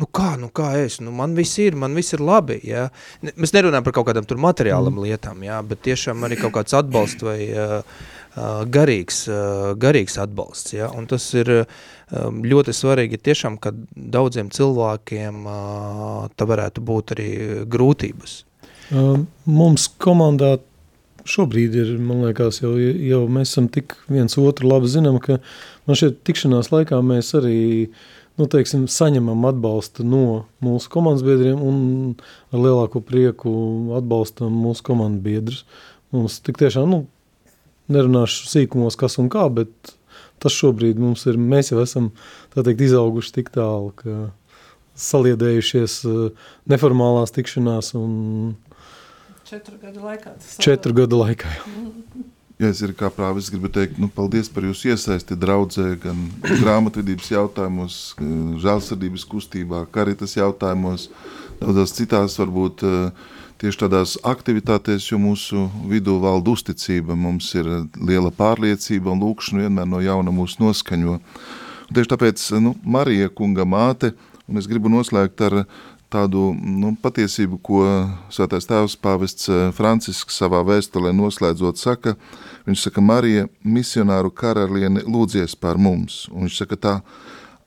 nu 0.00 0.06
kā, 0.08 0.30
nu 0.40 0.48
kā 0.54 0.70
es, 0.80 1.02
nu 1.04 1.12
man 1.12 1.34
viss 1.36 1.58
ir, 1.60 1.76
man 1.76 1.92
viss 1.98 2.14
ir 2.16 2.22
labi, 2.24 2.56
jā. 2.64 2.86
Mēs 3.28 3.52
nerunājam 3.52 3.84
par 3.84 3.96
kaut 3.98 4.08
kādām 4.08 4.28
tur 4.28 4.40
materiālam 4.40 4.96
mm. 4.96 5.04
lietām, 5.04 5.42
jā, 5.44 5.58
bet 5.68 5.82
tiešām 5.84 6.24
arī 6.24 6.38
kaut 6.40 6.54
kāds 6.56 6.78
atbalsts 6.78 7.26
vai 7.26 7.38
uh, 7.52 8.08
garīgs, 8.36 9.26
garīgs 9.76 10.16
atbalsts, 10.22 10.72
jā. 10.76 10.88
Un 10.96 11.08
tas 11.10 11.26
ir 11.36 11.50
ļoti 12.12 12.74
svarīgi 12.76 13.20
tiešām, 13.20 13.58
ka 13.60 13.74
daudziem 13.92 14.50
cilvēkiem 14.52 15.44
tā 16.36 16.48
varētu 16.48 16.84
būt 16.84 17.14
arī 17.16 17.30
grūtības. 17.72 18.42
Mums 18.92 19.88
komandā 20.02 20.56
šobrīd 21.28 21.76
ir, 21.78 21.92
man 22.02 22.24
liekas, 22.26 22.60
jau, 22.62 22.72
jau 22.78 23.22
mēs 23.30 23.52
esam 23.52 23.68
tik 23.72 23.94
viens 24.10 24.34
otru 24.40 24.68
labi 24.72 24.90
zinām, 24.90 25.20
ka 25.22 25.38
man 25.86 25.98
šeit 25.98 26.20
tikšanās 26.26 26.72
laikā 26.72 26.98
mēs 27.06 27.30
arī, 27.38 27.60
nu, 28.40 28.48
teiksim, 28.50 28.88
saņemam 28.90 29.46
atbalstu 29.52 30.06
no 30.08 30.24
mūsu 30.64 30.90
komandas 30.92 31.24
biedriem 31.26 31.62
un 31.62 31.78
ar 32.50 32.64
lielāko 32.64 33.04
prieku 33.06 33.52
atbalstam 33.98 34.56
mūsu 34.64 34.86
komandu 34.90 35.22
biedrus. 35.24 35.62
Mums 36.12 36.40
tik 36.44 36.58
tiešām, 36.60 36.90
nu, 36.90 37.04
nerunāšu 37.92 38.50
sīkumos 38.50 38.98
kas 39.00 39.18
un 39.22 39.30
kā, 39.32 39.48
bet 39.52 39.94
tas 40.42 40.54
šobrīd 40.54 41.00
mums 41.00 41.24
ir, 41.30 41.38
mēs 41.38 41.72
jau 41.72 41.80
esam, 41.82 42.10
tā 42.54 42.64
teikt, 42.66 42.84
izauguši 42.88 43.34
tik 43.38 43.52
tālu, 43.54 43.92
ka 43.98 44.32
saliedējušies 44.98 45.96
eh, 46.10 46.50
neformālās 46.70 47.34
tikšanās 47.34 47.94
un 47.98 48.12
Četru 49.52 49.76
gadu 49.82 50.00
laikā. 50.00 50.30
Četru 50.64 50.94
gadu 50.96 51.24
laikā. 51.24 51.50
Ja 52.60 52.68
es 52.70 52.78
ir 52.84 52.92
kā 52.94 53.08
prāvis, 53.10 53.48
gribu 53.50 53.66
teikt, 53.72 53.96
nu, 53.98 54.06
paldies 54.12 54.46
par 54.52 54.62
jūsu 54.62 54.92
iesaisti 54.92 55.34
draudzē, 55.40 55.96
gan 55.98 56.18
grāmatvedības 56.44 57.30
jautājumos, 57.32 57.96
žēlsirdības 58.62 59.24
kustībā, 59.26 59.80
karitas 59.90 60.36
jautājumos, 60.36 61.08
daudzās 61.58 61.96
citās 61.96 62.36
varbūt 62.38 62.84
eh, 62.86 63.32
tieši 63.62 63.84
tādās 63.84 64.16
aktivitātēs, 64.26 65.06
jo 65.12 65.20
mūsu 65.22 65.68
vidū 65.90 66.16
valda 66.22 66.50
uzticība, 66.56 67.14
mums 67.14 67.52
ir 67.54 67.68
liela 67.94 68.32
pārliecība 68.34 69.12
un 69.12 69.22
lūkšana 69.22 69.66
vienmēr 69.66 69.86
no 69.86 70.02
jauna 70.02 70.34
mūs 70.34 70.58
noskaņo. 70.58 71.18
Un 71.86 71.94
tieši 71.94 72.10
tāpēc, 72.10 72.44
nu, 72.64 72.74
Marija 72.82 73.30
kunga 73.30 73.66
māte, 73.68 74.12
un 74.50 74.58
es 74.58 74.66
gribu 74.70 74.90
noslēgt 74.90 75.44
ar 75.46 75.62
tādu 76.12 76.50
nu, 76.52 76.92
patiesību, 77.00 77.58
ko 77.64 77.82
Svētais 78.32 78.66
Tēvs 78.68 78.96
Pāvests 79.00 79.48
eh, 79.48 79.68
Francisks 79.76 80.40
savā 80.42 80.60
vēstulē 80.66 81.14
noslēdzot 81.16 81.80
saka. 81.80 82.16
Viņš 82.66 82.88
saka, 82.88 83.04
Marija, 83.04 83.46
misionāru 83.64 84.32
karaliene, 84.34 85.04
lūdzies 85.06 85.56
par 85.58 85.80
mums. 85.80 86.26
Un 86.32 86.46
viņš 86.48 86.58
saka 86.64 86.76
tā, 86.76 86.96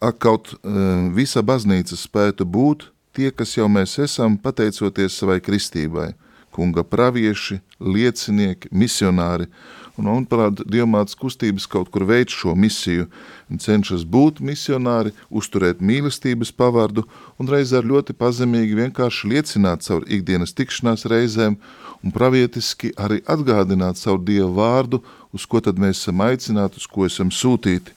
ak 0.03 0.19
kaut 0.21 0.53
eh, 0.53 0.83
visa 1.15 1.41
baznīca 1.45 1.97
spētu 1.99 2.45
būt 2.45 2.89
tie, 3.15 3.31
kas 3.31 3.55
jau 3.57 3.69
mēs 3.71 3.97
esam, 4.03 4.35
pateicoties 4.37 5.15
savai 5.19 5.39
kristībai, 5.43 6.11
kunga 6.55 6.83
pravieši, 6.87 7.59
liecinieki, 7.79 8.69
misionāri, 8.71 9.47
un, 9.95 10.07
manuprāt, 10.07 10.61
dievmātas 10.71 11.17
kustības 11.19 11.67
kaut 11.71 11.89
kur 11.91 12.05
veids 12.07 12.35
šo 12.35 12.55
misiju, 12.59 13.07
un 13.51 13.61
cenšas 13.63 14.05
būt 14.07 14.41
misionāri, 14.43 15.13
uzturēt 15.29 15.83
mīlestības 15.83 16.51
pavardu, 16.55 17.05
un 17.39 17.51
reizē 17.51 17.81
ar 17.81 17.89
ļoti 17.91 18.15
pazemīgi 18.19 18.79
vienkārši 18.81 19.31
liecināt 19.31 19.87
caur 19.87 20.07
ikdienas 20.07 20.55
tikšanās 20.55 21.07
reizēm, 21.11 21.59
un 22.03 22.15
pravietiski 22.15 22.93
arī 22.99 23.21
atgādināt 23.25 23.99
savu 23.99 24.23
Dievu 24.27 24.53
vārdu, 24.59 25.01
uz 25.35 25.47
ko 25.47 25.63
tad 25.63 25.79
mēs 25.81 26.03
esam 26.03 26.23
aicināti, 26.23 26.81
uz 26.81 26.87
ko 26.87 27.07
esam 27.07 27.31
sūtīti. 27.31 27.95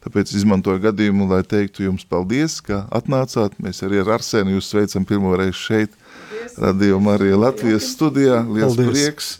Tāpēc 0.00 0.32
izmantoju 0.32 0.80
gadījumu, 0.80 1.26
lai 1.28 1.42
teiktu 1.44 1.84
jums 1.84 2.06
paldies, 2.08 2.56
ka 2.64 2.86
atnācāt. 2.96 3.58
Mēs 3.60 3.82
arī 3.84 4.00
ar 4.00 4.14
Arsēnu 4.16 4.54
jūs 4.56 4.70
sveicam 4.72 5.04
pirmo 5.04 5.34
reizi 5.36 5.58
šeit, 5.60 5.96
Radio 6.56 6.96
Marija 7.04 7.36
Latvijas 7.36 7.90
studijā. 7.92 8.40
Liels 8.48 8.78
paldies. 8.78 8.90
prieks! 8.94 9.30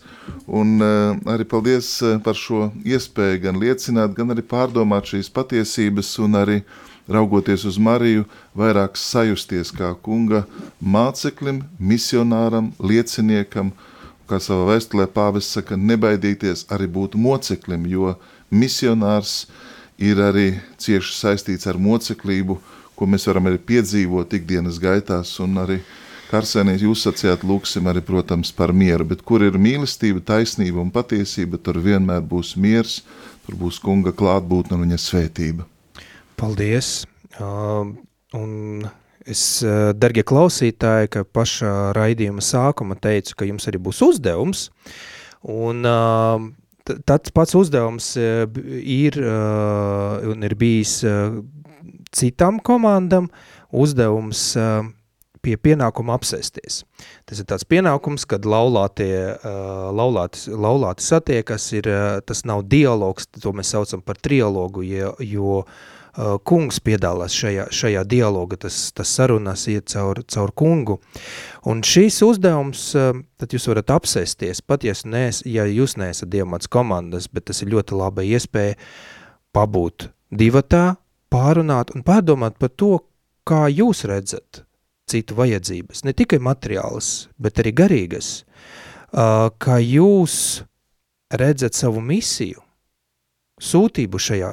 Un 0.46 0.76
uh, 0.84 1.16
arī 1.32 1.46
paldies 1.48 1.88
eh, 2.04 2.18
par 2.22 2.36
šo 2.38 2.68
iespēju 2.86 3.40
gan 3.46 3.58
liecināt, 3.58 4.12
gan 4.14 4.30
arī 4.34 4.44
pārdomāt 4.46 5.08
šīs 5.10 5.30
patiesības 5.32 6.12
un 6.22 6.38
arī 6.38 6.58
raugoties 7.10 7.64
uz 7.66 7.78
Mariju, 7.82 8.26
vairāk 8.54 8.98
sajusties 9.00 9.72
kā 9.74 9.90
kunga 10.04 10.44
māceklim, 10.78 11.64
misionāram, 11.78 12.70
lieciniekam, 12.78 13.72
kā 14.30 14.38
savā 14.42 14.74
vēstulē 14.74 15.08
pāvis 15.10 15.50
saka, 15.56 15.78
nebaidīties 15.78 16.68
arī 16.70 16.86
būt 16.86 17.16
moceklim, 17.18 17.88
jo 17.90 18.14
misionārs 18.50 19.48
ir 20.00 20.20
arī 20.24 20.50
cieši 20.80 21.16
saistīts 21.16 21.68
ar 21.70 21.78
moceklību, 21.80 22.58
ko 22.96 23.08
mēs 23.08 23.26
varam 23.28 23.48
arī 23.50 23.60
piedzīvot 23.70 24.32
ikdienas 24.40 24.80
gaitās 24.80 25.36
arī 25.40 25.80
Karsenīs 26.30 26.84
jūs 26.84 27.00
sacījāt, 27.02 27.42
lūksim 27.42 27.88
arī, 27.90 28.04
protams, 28.06 28.52
par 28.54 28.70
mieru, 28.70 29.02
bet 29.12 29.24
kur 29.26 29.42
ir 29.42 29.56
mīlestība, 29.58 30.22
taisnība 30.22 30.78
un 30.78 30.92
patiesība, 30.94 31.58
tur 31.58 31.80
vienmēr 31.82 32.22
būs 32.22 32.52
miers, 32.54 33.00
tur 33.46 33.56
būs 33.58 33.80
kunga 33.82 34.12
klātbūtne 34.14 34.78
un 34.78 34.84
viņa 34.84 34.98
svētība. 35.02 35.66
Paldies! 36.38 37.00
Uh, 37.40 37.90
un 38.38 38.86
es, 39.26 39.42
uh, 39.66 39.90
dargie 39.98 40.22
klausītāji, 40.22 41.10
ka 41.16 41.24
pašā 41.26 41.74
raidījuma 41.98 42.44
sākuma 42.46 42.94
teicu, 42.94 43.34
ka 43.34 43.50
jums 43.50 43.66
arī 43.66 43.82
būs 43.82 43.98
uzdevums, 44.06 44.68
un 45.42 45.82
uh, 45.82 46.46
tāds 47.08 47.32
pats 47.34 47.56
uzdevums 47.58 48.12
uh, 48.20 48.44
ir 48.80 49.18
uh, 49.22 50.20
un 50.30 50.46
ir 50.46 50.56
bijis 50.58 51.00
uh, 51.06 51.40
citām 52.16 52.60
komandām, 52.64 53.28
uzdevums 53.70 54.50
uh, 54.58 54.82
pie 55.40 55.56
pienākuma 55.56 56.16
apsēsties. 56.18 56.82
Tas 57.28 57.40
ir 57.40 57.48
tāds 57.48 57.64
pienākums, 57.64 58.26
kad 58.28 58.44
laulātie, 58.44 59.14
laulāti, 59.96 60.52
laulāti 60.52 61.06
satiekas, 61.06 61.70
ir, 61.78 61.88
tas 62.28 62.44
nav 62.44 62.66
dialogs, 62.68 63.24
to 63.40 63.54
mēs 63.56 63.72
saucam 63.72 64.02
par 64.04 64.20
trialogu, 64.20 64.84
jo, 64.84 65.14
jo 65.24 65.62
kungs 66.46 66.80
piedalās 66.84 67.34
šajā, 67.36 67.68
šajā 67.74 68.04
dialoga, 68.08 68.58
tas, 68.66 68.78
tas 68.96 69.12
sarunās 69.14 69.66
iet 69.70 69.90
caur, 69.92 70.22
caur 70.26 70.52
kungu. 70.56 70.98
Un 71.70 71.84
šīs 71.86 72.20
uzdevums, 72.26 72.90
tad 73.40 73.54
jūs 73.54 73.68
varat 73.70 73.92
apsēsties, 73.94 74.62
pat 74.66 74.86
ja, 74.86 74.94
nes, 75.04 75.42
ja 75.46 75.66
jūs 75.70 75.96
neesat 76.00 76.32
dievmats 76.32 76.70
komandas, 76.70 77.28
bet 77.30 77.48
tas 77.50 77.62
ir 77.62 77.72
ļoti 77.74 77.98
laba 78.00 78.26
iespēja 78.26 78.78
pabūt 79.54 80.10
divatā, 80.30 80.96
pārunāt 81.30 81.94
un 81.94 82.02
pārdomāt 82.06 82.58
par 82.58 82.74
to, 82.74 82.96
kā 83.46 83.66
jūs 83.70 84.04
redzat 84.08 84.64
citu 85.10 85.34
vajadzības, 85.38 86.04
ne 86.06 86.14
tikai 86.14 86.38
materiālas, 86.42 87.28
bet 87.38 87.58
arī 87.62 87.72
garīgas, 87.74 88.32
kā 89.10 89.78
jūs 89.82 90.34
redzat 91.34 91.78
savu 91.78 92.02
misiju, 92.02 92.62
sūtību 93.60 94.20
šajā, 94.20 94.50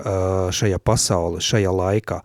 šajā 0.54 0.80
pasaulē, 0.84 1.42
šajā 1.44 1.74
laikā, 1.74 2.22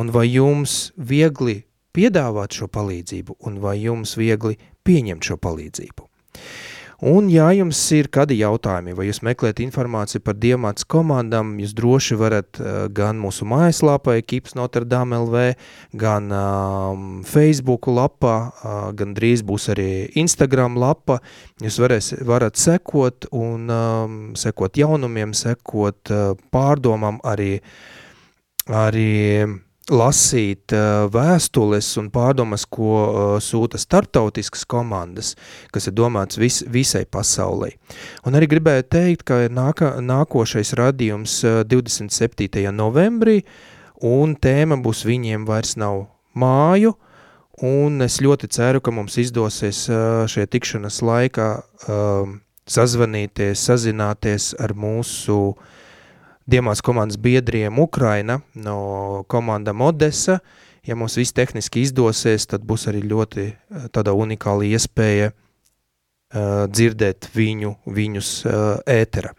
un 0.00 0.10
vai 0.14 0.26
jums 0.32 0.92
viegli 0.96 1.60
piedāvāt 1.94 2.56
šo 2.58 2.68
palīdzību, 2.72 3.38
un 3.46 3.60
vai 3.62 3.76
jums 3.84 4.16
viegli 4.18 4.56
pieņemt 4.84 5.30
šo 5.30 5.38
palīdzību. 5.40 6.08
Un, 7.02 7.26
ja 7.32 7.48
jums 7.50 7.78
ir 7.96 8.06
kādi 8.12 8.36
jautājumi, 8.38 8.94
vai 8.94 9.08
jūs 9.08 9.18
meklējat 9.26 9.64
informāciju 9.64 10.22
par 10.22 10.36
Diemāts 10.38 10.86
komandām, 10.86 11.56
jūs 11.58 11.74
droši 11.74 12.18
varat 12.20 12.60
uh, 12.60 12.86
gan 12.94 13.18
mūsu 13.18 13.48
mājaslapā, 13.50 14.14
Kips 14.22 14.54
Notre 14.54 14.86
Dame 14.86 15.18
LV, 15.18 15.42
gan 15.98 16.30
um, 16.30 17.08
Facebook 17.26 17.88
lapā, 17.90 18.36
uh, 18.54 18.86
gan 18.94 19.16
drīz 19.16 19.42
būs 19.42 19.68
arī 19.74 19.88
Instagram 20.20 20.78
lapa. 20.78 21.18
Jūs 21.64 21.80
varēs, 21.82 22.12
varat 22.22 22.60
sekot 22.60 23.26
un 23.34 23.66
um, 23.74 24.16
sekot 24.38 24.78
jaunumiem, 24.78 25.34
sekot 25.34 26.14
uh, 26.14 26.32
pārdomam 26.54 27.18
arī, 27.26 27.58
arī 28.70 29.10
lasīt 29.92 30.72
uh, 30.72 31.04
vēstules 31.12 31.90
un 32.00 32.08
pārdomas, 32.12 32.64
ko 32.64 32.92
uh, 33.04 33.22
sūta 33.42 33.76
starptautiskas 33.80 34.64
komandas, 34.64 35.34
kas 35.74 35.90
ir 35.90 35.96
domāts 35.98 36.38
vis, 36.40 36.62
visai 36.64 37.04
pasaulē. 37.04 37.74
Un 38.24 38.38
arī 38.38 38.48
gribēju 38.54 38.86
teikt, 38.88 39.26
ka 39.28 39.42
ir 39.44 39.52
nāka, 39.52 39.94
nākošais 40.00 40.72
radījums 40.80 41.36
uh, 41.44 41.60
27. 41.68 42.64
novembrī, 42.72 43.42
un 44.00 44.34
tēma 44.36 44.80
būs 44.80 45.04
viņiem 45.04 45.44
vairs 45.48 45.76
nav 45.76 46.06
māju, 46.32 46.94
un 47.64 48.00
es 48.04 48.18
ļoti 48.24 48.48
ceru, 48.56 48.80
ka 48.80 48.90
mums 48.90 49.18
izdosies 49.20 49.84
šajā 49.86 50.48
tikšanas 50.50 50.98
laikā 51.06 51.46
sazvanīties, 52.66 53.62
sazināties 53.68 54.48
ar 54.58 54.74
mūsu 54.74 55.38
uh, 55.52 55.70
Diemās 56.44 56.82
komandas 56.84 57.16
biedriem 57.16 57.78
Ukraina 57.80 58.40
no 58.54 59.24
komandām 59.32 59.80
Odessa. 59.80 60.40
Ja 60.84 60.96
mums 60.96 61.16
viss 61.16 61.32
tehniski 61.32 61.80
izdosies, 61.86 62.44
tad 62.46 62.66
būs 62.68 62.84
arī 62.90 63.00
ļoti 63.08 63.44
eh, 63.48 63.86
tāda 63.88 64.12
unikāla 64.12 64.66
iespēja 64.68 65.30
uh, 65.32 66.66
dzirdēt 66.68 67.30
viņu, 67.32 67.70
viņus 67.88 68.32
uh, 68.44 68.58
ētera. 68.84 69.32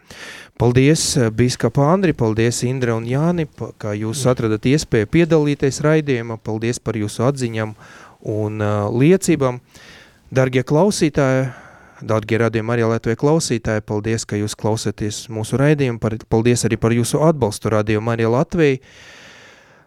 Paldies, 0.58 1.04
Bīskapa 1.36 1.84
Andri, 1.92 2.16
paldies 2.16 2.64
Indra 2.66 2.96
un 2.98 3.06
Jāni, 3.06 3.46
ka 3.78 3.92
jūs 3.94 4.24
atradat 4.26 4.66
iespēju 4.66 5.12
piedalīties 5.12 5.78
raidījumā, 5.84 6.40
paldies 6.42 6.82
par 6.82 6.98
jūsu 6.98 7.28
atziņam 7.28 7.76
un 8.26 8.58
uh, 8.64 8.88
liecībām. 8.90 9.60
Dargie 10.34 10.66
klausītāji, 10.66 11.46
Dārgie 12.04 12.40
radījumi 12.42 12.74
arī 12.74 12.88
Latvijas 12.90 13.20
klausītāji, 13.20 13.84
paldies, 13.88 14.26
ka 14.28 14.36
jūs 14.36 14.56
klausāties 14.58 15.22
mūsu 15.32 15.56
raidījumu, 15.60 16.00
paldies 16.28 16.66
arī 16.68 16.76
par 16.80 16.92
jūsu 16.92 17.22
atbalstu 17.24 17.72
radījumu 17.72 18.12
arī 18.12 18.26
Latvijai, 18.28 18.80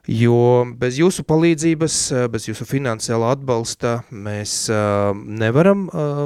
jo 0.10 0.40
bez 0.80 0.98
jūsu 0.98 1.26
palīdzības, 1.30 2.00
bez 2.34 2.50
jūsu 2.50 2.66
finansiāla 2.66 3.36
atbalsta 3.36 4.00
mēs 4.10 4.56
uh, 4.74 5.14
nevaram 5.14 5.86
uh, 5.92 6.26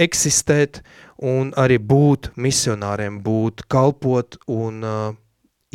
eksistēt 0.00 0.80
un 1.20 1.52
arī 1.60 1.76
būt 1.76 2.32
misionāriem, 2.40 3.20
būt 3.20 3.66
kalpot 3.68 4.40
un 4.48 4.80
uh, 4.80 5.06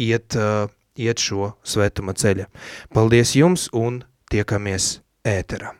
iet, 0.01 0.33
uh, 0.33 0.65
iet 0.97 1.21
šo 1.21 1.53
svētuma 1.61 2.17
ceļa. 2.17 2.49
Paldies 2.97 3.37
jums 3.37 3.69
un 3.77 4.01
tiekamies 4.33 4.95
ēterā. 5.21 5.75